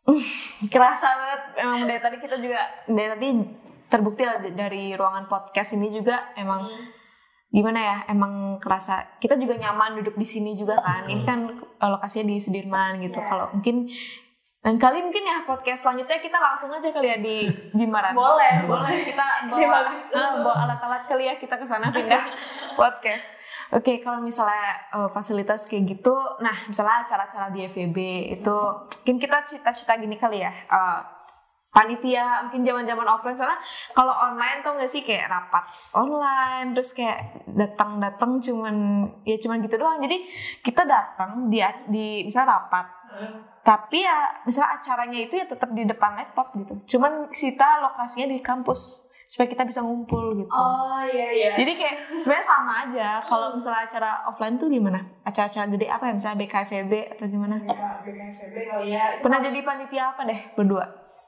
Uh, 0.04 0.20
kerasa 0.72 1.08
banget. 1.10 1.40
Emang 1.56 1.80
dari 1.82 1.98
tadi 1.98 2.16
kita 2.20 2.36
juga 2.36 2.60
dari 2.84 3.08
tadi 3.08 3.28
terbukti 3.88 4.22
lah 4.22 4.36
dari 4.44 4.92
ruangan 4.92 5.26
podcast 5.26 5.74
ini 5.74 5.88
juga 5.90 6.28
emang 6.34 6.68
gimana 7.48 7.80
ya 7.80 7.96
emang 8.06 8.60
kerasa 8.60 9.16
kita 9.16 9.38
juga 9.38 9.56
nyaman 9.56 9.96
duduk 9.96 10.12
di 10.14 10.26
sini 10.26 10.52
juga 10.52 10.76
kan 10.76 11.06
ini 11.06 11.22
kan 11.22 11.46
eh, 11.56 11.88
lokasinya 11.88 12.28
di 12.28 12.36
Sudirman 12.36 13.00
gitu 13.00 13.16
Iya. 13.16 13.26
kalau 13.26 13.46
mungkin 13.48 13.88
dan 14.66 14.82
kali 14.82 14.98
mungkin 14.98 15.22
ya 15.22 15.46
podcast 15.46 15.86
selanjutnya 15.86 16.18
kita 16.18 16.42
langsung 16.42 16.74
aja 16.74 16.90
kali 16.90 17.06
ya 17.06 17.22
di 17.22 17.46
Jimbaran 17.70 18.10
boleh 18.18 18.66
boleh. 18.66 18.98
kita 19.06 19.26
bawa 19.54 19.94
ah, 20.10 20.42
bawa 20.42 20.56
alat-alat 20.66 21.06
kali 21.06 21.30
ya 21.30 21.38
kita 21.38 21.54
ke 21.54 21.62
sana 21.62 21.94
pindah 21.94 22.18
podcast. 22.78 23.30
Oke, 23.70 24.02
kalau 24.02 24.18
misalnya 24.18 24.90
eh, 24.90 25.08
fasilitas 25.14 25.70
kayak 25.70 25.96
gitu, 25.96 26.14
nah 26.42 26.66
misalnya 26.66 27.06
acara-acara 27.06 27.54
di 27.54 27.62
FEB 27.66 27.98
itu 28.38 28.56
mungkin 29.06 29.16
kita 29.22 29.38
cita-cita 29.46 29.96
gini 30.02 30.18
kali 30.18 30.42
ya. 30.42 30.50
eh, 30.50 31.00
panitia 31.76 32.48
mungkin 32.48 32.64
zaman-zaman 32.64 33.04
offline. 33.04 33.36
Soalnya 33.36 33.60
kalau 33.92 34.16
online 34.16 34.64
tuh 34.64 34.72
nggak 34.80 34.88
sih 34.88 35.04
kayak 35.04 35.28
rapat 35.28 35.60
online 35.92 36.72
terus 36.72 36.96
kayak 36.96 37.44
datang-datang 37.52 38.40
cuman 38.40 38.76
ya 39.28 39.36
cuman 39.36 39.60
gitu 39.60 39.76
doang. 39.76 40.00
Jadi 40.00 40.24
kita 40.64 40.88
datang 40.88 41.52
di 41.52 41.60
di 41.92 42.24
misalnya 42.24 42.56
rapat 42.56 42.86
tapi 43.60 43.98
ya 43.98 44.18
misalnya 44.42 44.78
acaranya 44.78 45.18
itu 45.18 45.34
ya 45.34 45.44
tetap 45.44 45.70
di 45.70 45.82
depan 45.82 46.14
laptop 46.14 46.54
gitu. 46.54 46.74
Cuman 46.86 47.26
kita 47.28 47.82
lokasinya 47.82 48.30
di 48.30 48.38
kampus 48.38 49.02
supaya 49.26 49.50
kita 49.50 49.66
bisa 49.66 49.82
ngumpul 49.82 50.38
gitu. 50.38 50.46
Oh 50.46 51.02
iya 51.02 51.28
iya. 51.34 51.50
Jadi 51.58 51.72
kayak 51.74 52.22
sebenarnya 52.22 52.46
sama 52.46 52.72
aja. 52.86 53.08
Kalau 53.20 53.58
misalnya 53.58 53.82
acara 53.82 54.10
offline 54.24 54.54
tuh 54.54 54.70
gimana? 54.70 55.02
Acara-acara 55.26 55.66
gede 55.66 55.86
apa 55.90 56.04
ya? 56.06 56.12
Misalnya 56.14 56.38
BKFB 56.38 56.92
atau 57.18 57.26
gimana? 57.26 57.56
Ya 57.66 57.90
BKFB 58.06 58.54
kali 58.54 58.94
ya 58.94 59.04
pernah 59.18 59.42
jadi 59.42 59.58
panitia 59.60 60.14
apa 60.14 60.22
deh 60.22 60.40
berdua? 60.54 60.86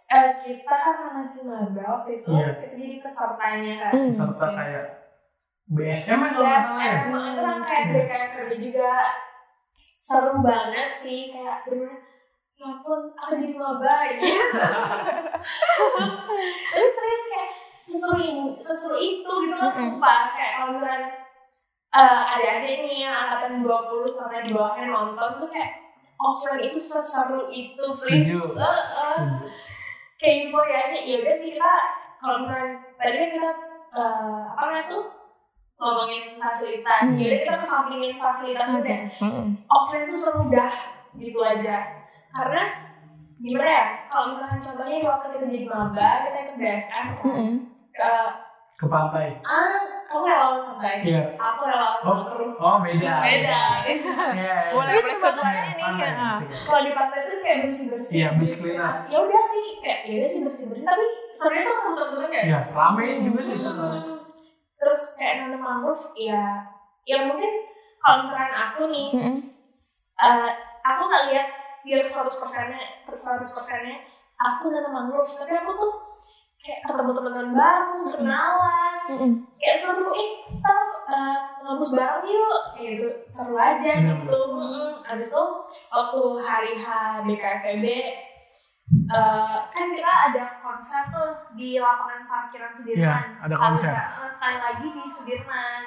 Eh, 0.09 0.30
kita 0.41 0.72
kan 0.72 1.12
masih 1.12 1.45
maba 1.45 1.82
waktu 2.01 2.22
itu 2.22 2.32
Iya. 2.32 2.49
kita 2.55 2.66
jadi 2.72 2.97
pesertanya 3.03 3.74
kan. 3.76 3.91
Hmm, 3.93 4.12
serta 4.14 4.47
oke. 4.47 4.57
kayak 4.57 4.84
BSM 5.68 6.16
ya 6.16 6.28
kalau 6.32 6.47
nggak 6.49 6.62
salah 6.64 6.80
ya? 6.80 6.95
BSM 7.05 7.12
itu 7.12 7.41
kan 7.43 7.59
kayak 7.61 7.84
BKFB 7.93 8.51
juga 8.62 8.91
seru 10.09 10.41
banget 10.41 10.89
sih 10.89 11.29
kayak 11.29 11.69
bener 11.69 12.01
ya 12.57 12.65
ampun 12.65 13.13
aku 13.13 13.33
jadi 13.37 13.55
maba 13.61 14.09
gitu 14.09 14.25
tapi 16.73 16.89
serius 16.97 17.25
kayak 17.29 17.51
seseru 17.85 18.17
ini 18.25 18.47
seseru 18.57 18.97
itu 18.97 19.33
gitu 19.45 19.53
loh 19.53 19.69
sumpah 19.69 20.33
kayak 20.33 20.53
kalau 20.57 20.81
misalnya 20.81 21.13
eh, 21.93 22.23
adik-adik 22.33 22.77
nih 22.89 22.97
yang 23.05 23.15
angkatan 23.29 23.61
20 23.61 24.17
sampai 24.17 24.49
di 24.49 24.57
bawahnya 24.57 24.89
nonton 24.89 25.45
tuh 25.45 25.49
kayak 25.53 25.77
offline 26.17 26.65
itu 26.65 26.81
seseru 26.81 27.53
itu 27.53 27.85
please. 27.93 28.33
Eh, 28.33 28.41
eh. 28.41 29.13
Setuju. 29.13 29.47
kayak 30.19 30.37
euforianya 30.49 30.99
ya 31.05 31.17
udah 31.21 31.37
sih 31.37 31.53
kita 31.53 31.75
kalau 32.19 32.43
misalnya 32.43 32.81
tadi 32.97 33.17
kan 33.21 33.29
kita 33.37 33.51
eh, 33.93 34.43
apa 34.57 34.63
namanya 34.67 34.87
tuh 34.89 35.05
ngomongin 35.79 36.37
fasilitas 36.37 37.03
Hmm. 37.05 37.14
ya 37.14 37.24
udah 37.24 37.41
kita 37.41 37.57
kesampingin 37.61 38.12
fasilitas 38.16 38.68
Oke. 38.68 38.83
udah 38.83 39.01
Mm-mm. 39.20 39.47
offline 39.64 40.07
tuh 40.07 40.18
seru 40.18 40.43
dah 40.49 40.72
gitu 41.14 41.39
aja 41.41 41.76
karena 42.29 42.62
gimana 43.39 43.70
ya 43.72 43.85
kalau 44.07 44.24
misalnya 44.29 44.59
contohnya 44.61 44.99
waktu 45.01 45.26
kita 45.33 45.47
jadi 45.49 45.66
maba 45.66 46.11
kita 46.24 46.39
ikut 46.41 46.57
BSM 46.57 47.07
kan 47.14 47.24
Mm-mm. 47.24 47.51
ke 47.89 48.11
ke 48.74 48.87
pantai 48.87 49.39
ah 49.41 49.79
kamu 50.05 50.24
relawan 50.24 50.61
pantai 50.68 50.95
iya 51.05 51.22
aku 51.37 51.62
relawan 51.64 52.01
Oh. 52.01 52.20
oh 52.59 52.76
beda 52.81 53.12
beda 53.20 53.61
Iya, 53.85 54.55
Boleh, 54.70 54.93
iya. 54.93 54.99
boleh 54.99 55.16
Pantai, 55.16 55.47
keduanya 55.47 55.62
nih, 55.68 55.74
pantai, 55.81 56.09
ya. 56.09 56.31
asik. 56.33 56.49
kalau 56.61 56.81
di 56.81 56.93
pantai 56.93 57.18
tuh 57.22 57.39
kayak 57.39 57.59
bersih 57.61 57.85
bersih 57.89 58.14
Iya, 58.16 58.29
bersih 58.35 58.57
clean 58.59 58.79
up. 58.79 58.95
ya 59.07 59.18
udah 59.20 59.45
sih 59.47 59.66
kayak 59.79 60.01
ya 60.05 60.14
udah 60.16 60.29
sih 60.29 60.41
bersih 60.43 60.64
bersih 60.66 60.85
tapi 60.85 61.05
sebenarnya 61.33 61.64
tuh 61.64 61.76
temen-temen 61.79 62.29
kayak 62.29 62.45
Iya, 62.45 62.59
rame 62.68 63.03
juga 63.20 63.41
sih 63.45 63.57
soalnya. 63.57 64.01
Terus 64.79 65.03
kayak 65.18 65.47
nanam 65.47 65.61
mangrove 65.61 66.14
ya 66.14 66.62
ya 67.03 67.26
mungkin 67.26 67.66
kalau 67.99 68.24
misalkan 68.24 68.55
aku 68.55 68.83
nih 68.95 69.09
Mm-mm. 69.11 69.37
eh, 70.22 70.51
aku 70.87 71.03
nggak 71.11 71.26
lihat 71.35 71.49
biar 71.83 72.07
100 72.07 72.31
persennya 72.31 72.83
100 73.07 73.43
persennya 73.51 73.99
aku 74.39 74.70
nanam 74.70 74.93
mangrove. 74.95 75.26
Tapi 75.29 75.53
aku 75.55 75.70
tuh 75.74 75.93
kayak 76.59 76.85
ketemu 76.87 77.11
teman-teman 77.14 77.51
baru 77.55 78.01
kenalan 78.11 78.99
Mm-mm. 79.11 79.33
kayak 79.59 79.79
seru. 79.79 80.11
Eh 80.14 80.31
kita 80.47 80.74
uh, 81.11 81.37
ngabus 81.66 81.93
bareng 81.99 82.26
yuk. 82.26 82.61
Kayak 82.79 82.91
gitu 82.99 83.09
seru 83.35 83.55
aja 83.59 83.93
Bener, 83.99 84.16
gitu. 84.22 84.41
Mm, 84.55 84.91
abis 85.03 85.29
itu 85.35 85.45
waktu 85.91 86.20
hari 86.39 86.72
H 86.79 86.87
BKFB 87.26 87.85
eh, 88.89 89.57
kan 89.68 89.86
kita 89.91 90.12
ada 90.28 90.45
konser 90.59 91.03
tuh 91.07 91.28
di 91.53 91.76
lapangan 91.76 92.24
parkiran 92.24 92.70
Sudirman 92.70 92.99
Iya, 92.99 93.14
ada 93.39 93.47
Sekali- 93.51 93.62
konser. 93.62 93.93
eh, 93.93 94.30
sekali 94.30 94.57
lagi 94.59 94.86
di 94.91 95.05
Sudirman 95.07 95.82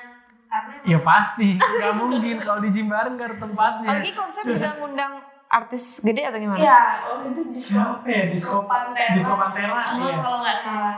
karena 0.47 0.73
Ya 0.83 0.99
pasti, 0.99 1.49
nggak 1.77 1.93
mungkin 1.95 2.35
kalau 2.39 2.59
di 2.59 2.69
Jimbaran 2.69 3.11
nggak 3.13 3.27
ada 3.27 3.37
tempatnya. 3.39 3.87
Apalagi 3.87 4.11
konsep 4.13 4.43
udah 4.45 4.71
ngundang 4.77 5.13
artis 5.47 5.83
gede 5.99 6.23
atau 6.23 6.37
gimana? 6.37 6.59
ya 6.59 6.79
waktu 7.05 7.27
itu 7.29 7.41
di 7.49 7.59
Siapa 7.61 8.05
ya? 8.05 8.23
Disco 8.25 8.63
Pantera 8.63 9.11
Disco 9.11 9.33
Pantera, 9.33 9.73
Oh, 9.91 9.99
iya. 10.01 10.15
kalau 10.17 10.37
nggak 10.39 10.57
salah 10.61 10.95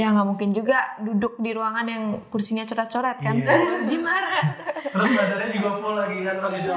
Ya 0.00 0.08
nggak 0.08 0.26
mungkin 0.26 0.50
juga 0.50 0.96
duduk 0.96 1.36
di 1.36 1.52
ruangan 1.52 1.84
yang 1.84 2.04
kursinya 2.32 2.64
coret-coret 2.64 3.20
kan? 3.20 3.36
Iya. 3.36 3.84
Gimana? 3.92 4.32
Terus 4.80 5.10
bazarnya 5.12 5.48
juga 5.52 5.70
full 5.76 5.92
lagi 5.92 6.16
kan 6.24 6.36
pas 6.40 6.52
itu. 6.56 6.72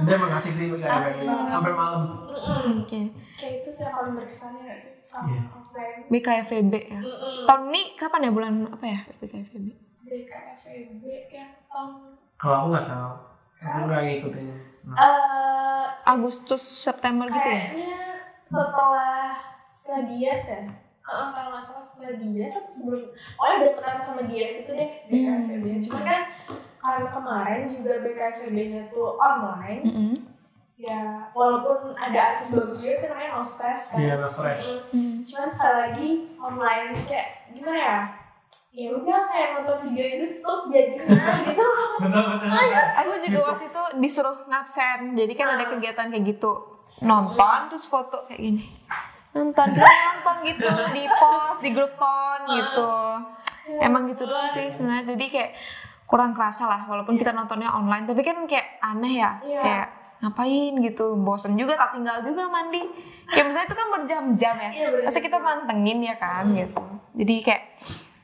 Itu 0.00 0.10
emang 0.10 0.32
asik 0.32 0.54
sih. 0.56 0.66
Asik. 0.72 1.28
Sampai 1.28 1.72
malam. 1.72 2.02
Oke. 2.80 3.12
kayak 3.36 3.60
itu 3.60 3.68
sih 3.68 3.84
yang 3.84 3.92
paling 3.92 4.16
berkesannya 4.16 4.64
gak 4.64 4.80
sih 4.80 4.96
sama 4.96 5.28
Iya. 5.28 5.42
offline 5.52 6.08
BKFB 6.08 6.72
ya. 6.88 7.00
Tahun 7.44 7.62
ini 7.68 7.82
kapan 7.94 8.24
ya 8.24 8.30
bulan 8.32 8.52
apa 8.66 8.84
ya 8.86 9.00
BKFB? 9.20 9.54
BKFB 10.02 11.04
yang 11.28 11.52
tahun 11.68 12.16
Kalau 12.36 12.56
aku 12.56 12.66
nggak 12.72 12.86
tahu. 12.88 13.12
Aku 13.60 13.78
nggak 13.84 14.00
ngikutin. 14.02 14.46
Nah, 14.86 14.96
eh 14.96 15.84
Agustus 16.06 16.62
September 16.64 17.26
gitu 17.26 17.44
ya? 17.44 17.74
kayaknya 17.74 17.98
setelah 18.46 19.34
setelah 19.68 20.02
Dias 20.06 20.42
ya 20.46 20.60
Heeh, 21.06 21.26
kalau 21.30 21.48
nggak 21.54 21.62
salah 21.62 21.84
setelah 21.86 22.18
Dias 22.18 22.54
atau 22.58 22.72
sebelum 22.74 23.02
oh 23.14 23.46
ya 23.46 23.56
deketan 23.62 23.98
sama 24.02 24.22
Dias 24.26 24.54
itu 24.60 24.72
deh 24.74 24.90
BKFB 25.06 25.64
cuma 25.86 26.00
kan 26.02 26.20
karena 26.76 27.06
kemarin 27.08 27.60
juga 27.70 27.92
BKFB 28.02 28.56
nya 28.68 28.82
tuh 28.90 29.14
online 29.14 29.82
Mm-mm. 29.86 30.14
ya 30.74 31.30
walaupun 31.30 31.94
ada 31.94 32.34
artis 32.34 32.52
bagus 32.52 32.82
juga 32.82 32.94
sih 32.96 33.06
namanya 33.06 33.38
Nostes 33.38 33.80
kan? 33.90 33.98
Iya, 34.02 34.14
Nostes. 34.18 34.62
Mm. 34.90 35.22
cuman 35.24 35.48
sekali 35.48 35.76
lagi 35.78 36.08
online 36.36 36.90
kayak 37.06 37.28
gimana 37.54 37.78
ya? 37.78 37.98
Ya 38.76 38.92
udah 38.92 39.20
kayak 39.30 39.48
nonton 39.56 39.78
video 39.88 40.04
YouTube 40.04 40.62
jadinya 40.68 41.32
gitu. 41.48 41.68
Betul-betul. 41.96 42.50
Aku 42.98 43.10
juga 43.24 43.40
waktu 43.48 43.64
itu 43.70 43.82
disuruh 43.96 44.36
ngabsen, 44.44 45.16
jadi 45.16 45.32
kan 45.32 45.56
ada 45.56 45.64
kegiatan 45.64 46.12
kayak 46.12 46.24
gitu. 46.28 46.52
Nonton 47.00 47.58
terus 47.72 47.86
foto 47.86 48.26
kayak 48.26 48.42
gini 48.42 48.66
nonton 49.36 49.66
nonton 49.76 50.36
gitu. 50.42 50.64
Di 50.90 51.04
post 51.06 51.60
di 51.60 51.70
grup 51.70 51.92
kon 51.94 52.40
gitu. 52.48 52.88
Emang 53.76 54.06
gitu 54.06 54.24
doang 54.24 54.48
sih 54.48 54.70
sebenarnya. 54.70 55.12
Jadi 55.12 55.26
kayak 55.28 55.50
kurang 56.06 56.32
kerasa 56.32 56.64
lah 56.64 56.86
walaupun 56.86 57.14
kita 57.14 57.30
nontonnya 57.30 57.68
online. 57.68 58.06
Tapi 58.06 58.22
kan 58.22 58.46
kayak 58.46 58.80
aneh 58.80 59.20
ya. 59.20 59.30
Iya. 59.42 59.60
kayak 59.60 59.86
ngapain 60.16 60.72
gitu. 60.80 61.12
Bosen 61.14 61.54
juga 61.54 61.76
tak 61.76 61.94
tinggal 61.94 62.22
juga 62.22 62.48
mandi. 62.48 62.80
Kayak 63.26 63.46
misalnya 63.46 63.66
itu 63.66 63.76
kan 63.76 63.88
berjam-jam 63.92 64.54
ya. 64.56 64.70
Iya, 64.72 64.88
pasti 65.04 65.20
kita 65.20 65.36
mantengin 65.36 65.98
ya 66.00 66.14
kan 66.16 66.46
gitu. 66.50 66.82
Jadi 67.16 67.34
kayak 67.42 67.62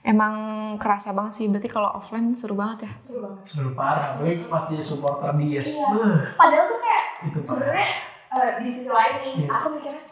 emang 0.02 0.34
kerasa 0.78 1.10
banget 1.10 1.32
sih. 1.36 1.46
Berarti 1.50 1.68
kalau 1.68 1.90
offline 1.90 2.32
seru 2.32 2.54
banget 2.54 2.86
ya? 2.86 2.92
Seru 3.02 3.18
banget. 3.20 3.42
Seru 3.44 3.70
parah, 3.74 4.14
apalagi 4.14 4.46
pas 4.46 4.64
dia 4.70 4.78
supporter 4.78 5.34
Dias. 5.36 5.74
Iya. 5.74 5.90
Padahal 6.38 6.64
tuh 6.70 6.78
kayak 6.78 7.04
sebenarnya 7.42 7.88
eh, 8.32 8.50
di 8.62 8.70
sisi 8.70 8.88
lain 8.88 9.14
nih 9.20 9.34
Iya. 9.44 9.48
aku 9.52 9.66
mikirnya 9.76 10.02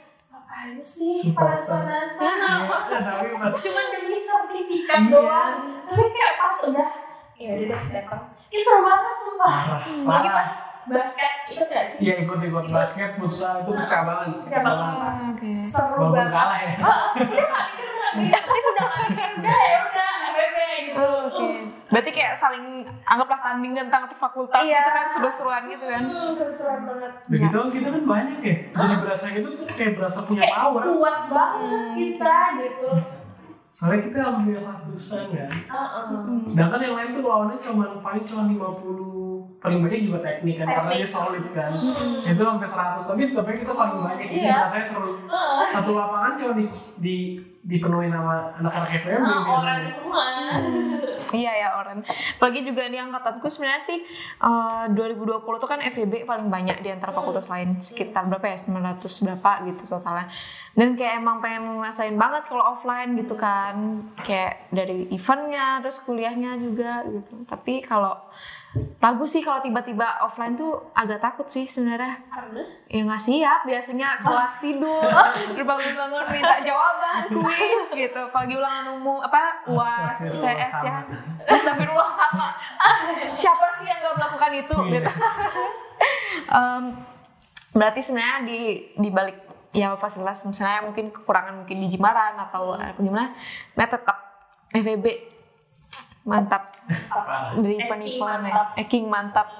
apaan 0.60 0.76
sih 0.84 1.32
panas-panasan? 1.32 2.36
Iya, 2.36 3.48
cuman 3.48 3.84
demi 3.90 4.18
sertifikat 4.20 4.98
Iya. 5.00 5.08
doang. 5.08 5.56
Tapi 5.88 6.04
kayak 6.06 6.34
pas 6.36 6.56
udah 6.68 6.88
ya 7.34 7.50
udah 7.56 7.68
deh 7.72 7.80
datang. 7.88 8.22
Ini 8.46 8.60
seru 8.60 8.80
banget 8.84 9.16
sumpah. 9.18 9.56
Lagi 9.80 10.04
parah. 10.04 10.32
pas 10.36 10.52
basket 10.82 11.32
ikut 11.48 11.64
gak 11.66 11.80
sih? 11.80 11.98
Iya 12.04 12.14
ikut-ikut 12.20 12.64
basket, 12.68 13.10
futsal 13.16 13.64
itu 13.64 13.72
pecah 13.72 14.00
banget. 14.04 14.28
Pecah 14.44 14.60
banget. 14.60 15.12
oke. 15.32 15.50
seru 15.64 15.96
Walaupun 15.96 16.12
banget 16.12 16.28
kalah 16.30 16.58
ya. 16.60 16.72
tapi 16.76 18.58
udah 18.60 18.84
gak 18.84 19.04
mikir 19.08 19.32
udah 19.40 19.56
ya 19.64 19.78
udah. 19.80 20.09
FFP 20.09 20.09
gitu 20.90 21.00
Oh, 21.00 21.18
Oke. 21.28 21.48
Berarti 21.86 22.10
kayak 22.10 22.34
saling 22.34 22.64
anggaplah 23.02 23.40
tanding 23.40 23.72
tentang 23.72 24.06
fakultas 24.10 24.60
Iya. 24.60 24.78
itu 24.78 24.90
kan 24.92 25.06
seru-seruan 25.08 25.62
gitu 25.66 25.84
kan. 25.84 26.02
hmm, 26.02 26.30
seru-seruan 26.32 26.80
banget 26.84 27.12
Begitu 27.26 27.58
kita 27.72 27.88
kan 27.90 28.02
banyak 28.04 28.38
ya. 28.40 28.56
Jadi 28.70 28.94
berasa 29.00 29.26
gitu 29.28 29.48
tuh 29.52 29.66
kayak 29.68 29.92
berasa 29.94 30.18
punya 30.24 30.42
kayak 30.42 30.56
power. 30.56 30.82
kuat 30.88 31.18
banget 31.26 31.86
kita 31.94 32.36
gitu 32.60 32.90
Soalnya 33.70 34.00
kita 34.02 34.18
hampir 34.24 34.58
ratusan 34.58 35.22
kan. 35.30 35.50
Sedangkan 36.50 36.80
yang 36.80 36.94
lain 36.94 37.08
tuh 37.12 37.22
lawannya 37.22 37.56
cuma 37.56 37.84
paling 38.00 38.24
cuma 38.24 38.42
50 38.44 39.60
paling 39.60 39.78
banyak 39.78 40.00
juga 40.02 40.18
teknik 40.20 40.56
kan 40.56 40.66
karena 40.66 40.90
dia 40.94 41.04
solid 41.06 41.44
kan. 41.52 41.70
Itu 42.24 42.40
sampai 42.40 42.68
100 42.96 42.96
tapi 43.04 43.22
tapi 43.30 43.50
kita 43.58 43.72
paling 43.72 43.96
banyak 44.00 44.26
ini 44.26 44.40
Iya. 44.42 44.64
rasanya 44.64 44.84
seru. 44.84 45.12
Satu 45.68 45.90
lapangan 45.92 46.32
cuma 46.34 46.52
di, 46.54 46.64
di 46.96 47.16
dipenuhi 47.62 48.08
nama 48.08 48.56
anak-anak 48.56 48.88
FMB 48.98 49.20
Ah, 49.20 49.40
orang 49.44 49.78
biasanya. 49.78 49.92
semua 49.92 50.24
Iya 51.40 51.52
ya 51.54 51.68
Oren. 51.78 52.02
Apalagi 52.36 52.66
juga 52.66 52.90
di 52.90 52.98
angkatanku 52.98 53.46
sebenarnya 53.46 53.82
sih 53.82 53.98
eh, 54.42 54.84
2020 54.90 55.62
tuh 55.62 55.68
kan 55.70 55.80
FEB 55.80 56.26
paling 56.26 56.50
banyak 56.50 56.82
di 56.82 56.90
antara 56.90 57.14
fakultas 57.14 57.46
lain 57.46 57.78
sekitar 57.78 58.26
berapa 58.26 58.50
ya 58.50 58.58
900 58.58 59.24
berapa 59.26 59.50
gitu 59.70 59.82
totalnya. 59.86 60.26
Dan 60.74 60.94
kayak 60.94 61.22
emang 61.22 61.42
pengen 61.42 61.82
ngerasain 61.82 62.14
banget 62.14 62.46
kalau 62.46 62.64
offline 62.76 63.14
gitu 63.14 63.34
kan. 63.38 64.06
Kayak 64.26 64.70
dari 64.74 65.06
eventnya 65.14 65.78
terus 65.82 66.02
kuliahnya 66.02 66.58
juga 66.58 67.06
gitu. 67.06 67.46
Tapi 67.46 67.82
kalau 67.86 68.14
ragu 69.02 69.26
sih 69.26 69.42
kalau 69.42 69.58
tiba-tiba 69.58 70.22
offline 70.22 70.54
tuh 70.54 70.94
agak 70.94 71.18
takut 71.18 71.42
sih 71.44 71.66
sebenarnya. 71.66 72.22
karena 72.30 72.62
Ya 72.86 73.02
nggak 73.02 73.22
siap 73.22 73.60
biasanya 73.66 74.14
kelas 74.22 74.62
tidur, 74.62 75.10
bangun-bangun 75.58 76.24
minta 76.30 76.56
jawaban 76.62 77.26
kuis 77.34 77.86
gitu. 77.90 78.18
Apalagi 78.20 78.54
ulangan 78.54 78.94
umum 78.94 79.18
apa 79.18 79.66
uas 79.66 80.18
ITS 80.22 80.42
ya. 80.46 80.66
sama. 80.70 81.02
Astagfirullah 81.50 82.10
sama. 82.10 82.48
Siapa 83.42 83.66
sih 83.74 83.90
yang 83.90 83.98
nggak 84.00 84.14
melakukan 84.16 84.52
itu 84.54 84.76
Iya. 84.78 84.92
gitu. 84.98 85.12
Em, 86.50 86.84
berarti 87.70 88.00
sebenarnya 88.02 88.38
di 88.46 88.60
di 88.94 89.08
balik 89.10 89.38
ya 89.70 89.94
fasilitas 89.94 90.42
misalnya 90.42 90.82
mungkin 90.82 91.14
kekurangan 91.14 91.62
mungkin 91.62 91.78
di 91.78 91.86
Jimaran 91.86 92.34
atau 92.38 92.74
apa 92.74 92.98
gimana, 92.98 93.30
nah 93.78 93.86
tetap 93.86 94.18
FEB 94.70 95.06
mantap 96.30 96.62
dari 97.58 97.74
Eking 97.74 97.86
event-event 97.86 98.42
ya. 98.46 98.54
mantap. 98.54 98.68
Eking 98.78 99.06
mantap 99.10 99.48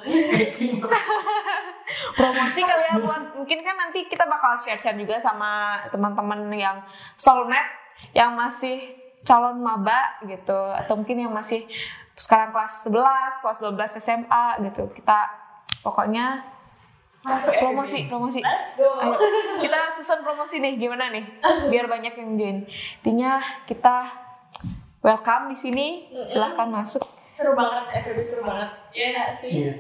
promosi 2.19 2.61
kali 2.63 2.85
ya 2.87 2.97
buat 3.03 3.25
mungkin 3.35 3.59
kan 3.67 3.75
nanti 3.75 4.07
kita 4.07 4.23
bakal 4.31 4.55
share-share 4.63 4.95
juga 4.95 5.19
sama 5.19 5.83
teman-teman 5.91 6.47
yang 6.55 6.79
soulmate 7.19 7.67
yang 8.15 8.39
masih 8.39 8.95
calon 9.27 9.59
maba 9.61 10.17
gitu 10.25 10.55
atau 10.55 10.97
mungkin 10.97 11.29
yang 11.29 11.35
masih 11.35 11.67
sekarang 12.21 12.53
kelas 12.53 12.89
11, 12.89 13.41
kelas 13.41 13.59
12 13.65 14.01
SMA 14.01 14.47
gitu. 14.71 14.93
Kita 14.93 15.25
pokoknya 15.81 16.45
masuk 17.21 17.53
promosi, 17.61 18.09
promosi. 18.09 18.41
let's 18.41 18.81
go 18.81 18.97
Ayo, 18.97 19.17
kita 19.61 19.93
susun 19.93 20.25
promosi 20.25 20.57
nih 20.61 20.81
gimana 20.81 21.13
nih? 21.13 21.25
Biar 21.69 21.85
banyak 21.85 22.17
yang 22.17 22.31
join. 22.37 22.59
Intinya 23.05 23.41
kita 23.69 24.09
welcome 25.01 25.49
di 25.49 25.57
sini. 25.57 25.89
Silahkan 26.25 26.69
masuk. 26.69 27.03
seru 27.31 27.57
banget 27.57 28.05
FFB 28.05 28.21
seru 28.21 28.43
banget 28.45 28.69
Iya 28.93 29.07
nggak 29.11 29.31
sih 29.35 29.51
Iya. 29.65 29.73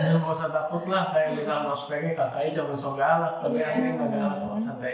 Dan 0.00 0.16
nggak 0.16 0.32
usah 0.32 0.48
takut 0.48 0.88
lah 0.88 1.12
kayak 1.12 1.36
misalnya 1.36 1.68
ospeknya 1.68 2.16
kakaknya 2.16 2.56
cuma 2.56 2.72
so 2.72 2.96
galak 2.96 3.36
tapi 3.36 3.60
aslinya 3.60 4.00
nggak 4.00 4.10
galak 4.16 4.36
kok 4.40 4.56
santai. 4.56 4.92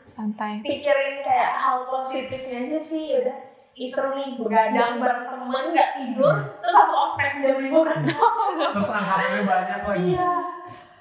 Santai. 0.00 0.52
pikirin 0.62 1.18
kayak 1.20 1.58
hal 1.58 1.82
positifnya 1.82 2.70
aja 2.70 2.78
sih 2.78 3.18
udah 3.18 3.34
seru 3.74 4.14
nih 4.14 4.38
begadang 4.38 5.02
bareng 5.02 5.22
temen 5.26 5.64
nggak 5.74 5.90
tidur 5.98 6.34
terus 6.54 6.70
langsung 6.70 7.00
ospek 7.02 7.30
jam 7.42 7.56
lima 7.58 7.78
berantem 7.82 8.14
Terus 8.70 8.90
angkatannya 8.92 9.40
banyak 9.42 9.80
lagi. 9.82 10.06
iya 10.06 10.30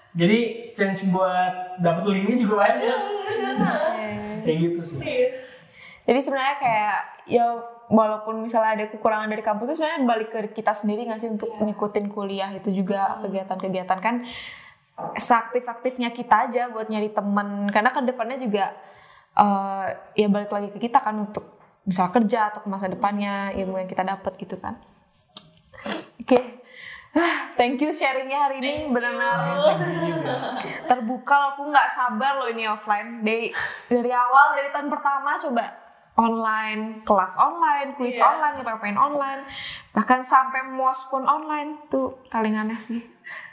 Jadi 0.10 0.40
chance 0.74 1.06
buat 1.06 1.54
dapet 1.78 2.04
linknya 2.10 2.42
juga 2.42 2.56
banyak. 2.66 3.00
Kayak 4.42 4.58
gitu 4.58 4.80
sih. 4.82 4.98
Jadi 6.02 6.20
sebenarnya 6.20 6.58
kayak 6.58 6.98
ya 7.30 7.46
walaupun 7.90 8.46
misalnya 8.46 8.78
ada 8.78 8.86
kekurangan 8.94 9.28
dari 9.28 9.42
kampus 9.42 9.74
itu 9.74 9.82
sebenarnya 9.82 10.06
balik 10.06 10.30
ke 10.30 10.40
kita 10.54 10.78
sendiri 10.78 11.10
nggak 11.10 11.20
sih 11.20 11.30
untuk 11.34 11.50
ngikutin 11.58 12.06
kuliah 12.14 12.54
itu 12.54 12.70
juga 12.70 13.18
kegiatan-kegiatan? 13.26 13.98
Kan 14.00 14.16
seaktif-aktifnya 15.18 16.14
kita 16.14 16.48
aja 16.48 16.70
buat 16.70 16.88
nyari 16.88 17.10
temen. 17.10 17.68
Karena 17.74 17.90
kan 17.90 18.06
depannya 18.06 18.38
juga 18.38 18.78
eh, 19.34 19.86
ya 20.16 20.28
balik 20.30 20.54
lagi 20.54 20.70
ke 20.78 20.80
kita 20.86 21.02
kan 21.02 21.18
untuk 21.18 21.58
misal 21.84 22.14
kerja 22.14 22.54
atau 22.54 22.62
ke 22.62 22.70
masa 22.70 22.86
depannya 22.86 23.50
ilmu 23.58 23.82
yang 23.82 23.90
kita 23.90 24.06
dapat 24.06 24.38
gitu 24.38 24.56
kan. 24.62 24.78
Oke. 26.22 26.62
Ah, 27.10 27.50
Thank 27.58 27.82
you 27.82 27.90
sharingnya 27.90 28.38
hari 28.38 28.62
ini 28.62 28.88
benar-benar 28.94 29.76
terbuka 30.86 31.36
loh. 31.36 31.50
Aku 31.58 31.62
nggak 31.68 31.90
sabar 31.90 32.38
loh 32.38 32.48
ini 32.54 32.70
offline. 32.70 33.26
Dari 33.26 33.50
dari 33.90 34.12
awal 34.14 34.62
dari 34.62 34.70
tahun 34.70 34.94
pertama 34.94 35.34
coba 35.36 35.89
online 36.20 37.02
kelas 37.02 37.40
online 37.40 37.96
kuis 37.96 38.14
Iya. 38.14 38.28
online 38.28 38.56
ngapain 38.60 38.98
online. 39.00 39.42
Bahkan 39.90 40.20
sampai 40.22 40.68
mos 40.68 41.08
pun 41.08 41.24
online 41.24 41.88
tuh 41.88 42.20
paling 42.28 42.54
aneh 42.54 42.76
sih. 42.76 43.00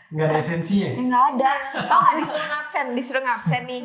Nggak 0.07 0.27
ada 0.29 0.39
esensinya. 0.39 0.89
Ya, 0.89 1.01
nggak 1.01 1.25
ada. 1.33 1.51
Tau 1.87 1.99
nggak 2.01 2.17
disuruh 2.19 2.47
ngabsen 2.47 2.87
disuruh 2.93 3.23
ngabsen 3.23 3.63
nih. 3.65 3.83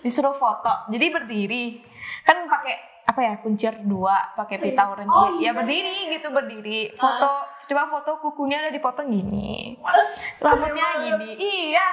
Disuruh 0.00 0.34
foto 0.34 0.70
jadi 0.88 1.06
berdiri. 1.08 1.78
Kan 2.22 2.44
pakai 2.44 2.74
apa 3.04 3.20
ya 3.20 3.34
kuncir 3.36 3.84
dua 3.84 4.32
pakai 4.32 4.56
pita 4.56 4.88
oranye 4.88 5.06
Oh, 5.06 5.28
ya 5.36 5.38
iya. 5.38 5.50
berdiri 5.52 6.10
gitu 6.10 6.28
berdiri. 6.28 6.80
Foto 6.94 7.30
coba 7.64 7.82
foto 7.88 8.10
kukunya 8.18 8.58
udah 8.60 8.72
dipotong 8.72 9.08
gini. 9.08 9.78
Rambutnya 10.38 10.88
gini. 11.04 11.30
Iya. 11.36 11.86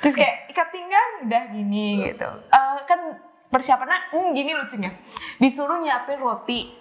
Terus 0.00 0.16
kayak 0.16 0.48
ikat 0.48 0.68
pinggang 0.70 1.12
udah 1.24 1.42
gini 1.48 1.86
gitu. 2.06 2.28
Eh, 2.48 2.78
kan 2.84 3.00
persiapannya 3.50 3.98
hmm, 4.08 4.28
gini 4.30 4.54
lucunya 4.54 4.90
disuruh 5.36 5.76
nyiapin 5.76 6.16
roti 6.16 6.78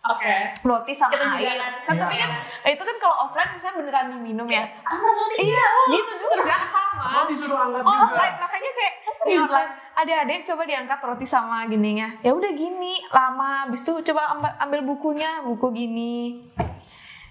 Oke. 0.00 0.32
roti 0.64 0.96
sama 0.96 1.12
Kita 1.12 1.28
juga 1.28 1.44
air. 1.44 1.60
kan. 1.84 1.94
Tapi 1.94 2.14
Iya. 2.16 2.24
kan 2.24 2.30
itu 2.66 2.82
kan 2.82 2.96
kalau 2.96 3.16
offline 3.20 3.52
misalnya 3.52 3.76
beneran 3.78 4.06
diminum 4.08 4.48
ya. 4.48 4.64
Angkat 4.80 5.12
roti. 5.12 5.44
Iya, 5.44 5.66
gitu 5.92 6.10
juga 6.16 6.56
sama. 6.58 7.04
Oh 7.20 7.24
disuruh 7.28 7.58
angkat 7.60 7.84
Oh, 7.84 7.92
juga. 7.92 8.04
online 8.08 8.36
makanya 8.40 8.70
kayak 8.72 8.94
di 9.20 9.34
online 9.36 9.70
adik-adik 9.94 10.40
coba 10.42 10.62
diangkat 10.64 10.98
roti 11.04 11.26
sama 11.28 11.68
gininya. 11.68 12.08
Ya 12.18 12.32
udah 12.32 12.48
gini, 12.48 12.96
lama. 13.06 13.68
Habis 13.68 13.84
itu 13.84 13.92
coba 14.08 14.32
ambil, 14.32 14.50
ambil 14.58 14.80
bukunya, 14.88 15.44
buku 15.44 15.68
gini. 15.70 16.48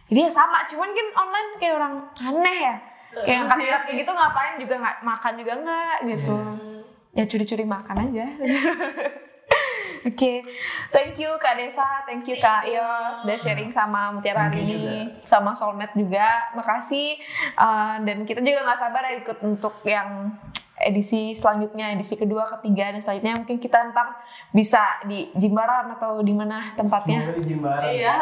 Jadi 0.05 0.19
ya 0.19 0.29
sama, 0.29 0.61
cuman 0.63 0.89
kan 0.89 1.07
online 1.17 1.49
kayak 1.57 1.73
orang 1.73 1.93
aneh 2.21 2.57
ya. 2.61 2.75
Kayak 3.15 3.37
angkat-angkat 3.43 3.81
kayak 3.83 3.97
gitu 3.97 4.11
ngapain 4.13 4.53
juga 4.55 4.75
nggak 4.77 4.97
makan 5.01 5.33
juga 5.33 5.53
nggak 5.57 5.95
gitu. 6.05 6.37
Ya 7.13 7.25
curi-curi 7.25 7.65
makan 7.65 8.09
aja. 8.09 8.25
Oke, 9.99 10.47
thank 10.95 11.19
you 11.19 11.27
Kak 11.43 11.59
Desa, 11.59 12.07
thank 12.07 12.23
you 12.23 12.39
Kak 12.39 12.63
Yos 12.63 13.27
udah 13.27 13.35
sharing 13.35 13.67
sama 13.67 14.15
Mutiara 14.15 14.47
hari 14.47 14.63
ini, 14.63 15.11
sama 15.27 15.51
Soulmate 15.51 15.91
juga. 15.97 16.55
Makasih 16.55 17.19
Uh, 17.59 17.99
dan 18.07 18.23
kita 18.23 18.39
juga 18.39 18.63
nggak 18.63 18.79
sabar 18.79 19.03
ya 19.03 19.19
ikut 19.19 19.37
untuk 19.43 19.83
yang 19.83 20.31
edisi 20.79 21.35
selanjutnya, 21.35 21.91
edisi 21.91 22.15
kedua, 22.15 22.47
ketiga 22.55 22.95
dan 22.95 23.03
selanjutnya 23.03 23.35
mungkin 23.35 23.59
kita 23.59 23.91
ntar 23.91 24.15
bisa 24.55 25.03
di 25.03 25.27
Jimbaran 25.35 25.91
atau 25.99 26.23
di 26.23 26.31
mana 26.31 26.63
tempatnya. 26.79 27.19
Semoga 27.19 27.35
di 27.35 27.43
Jimbaran. 27.51 27.91
Iya. 27.91 28.13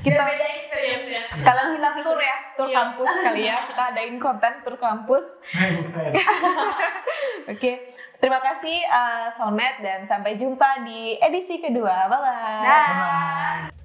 kita 0.00 0.20
beda 0.24 0.46
experience 0.56 1.08
ya. 1.12 1.24
sekalian 1.36 1.76
kita 1.76 1.88
tour 2.00 2.16
ya, 2.16 2.36
tour 2.56 2.68
Iya. 2.72 2.76
kampus 2.80 3.12
kali 3.20 3.42
ya. 3.44 3.58
Kita 3.68 3.82
adain 3.92 4.16
konten 4.16 4.52
tour 4.64 4.76
kampus. 4.80 5.26
Keren, 5.52 5.92
keren. 5.92 6.12
Terima 8.20 8.36
kasih 8.44 8.76
uh, 8.84 9.32
Soulmate 9.32 9.80
dan 9.80 10.04
sampai 10.04 10.36
jumpa 10.36 10.84
di 10.84 11.16
edisi 11.16 11.56
kedua. 11.56 12.04
Bye 12.04 12.20
bye. 12.20 13.70
Bye. 13.72 13.79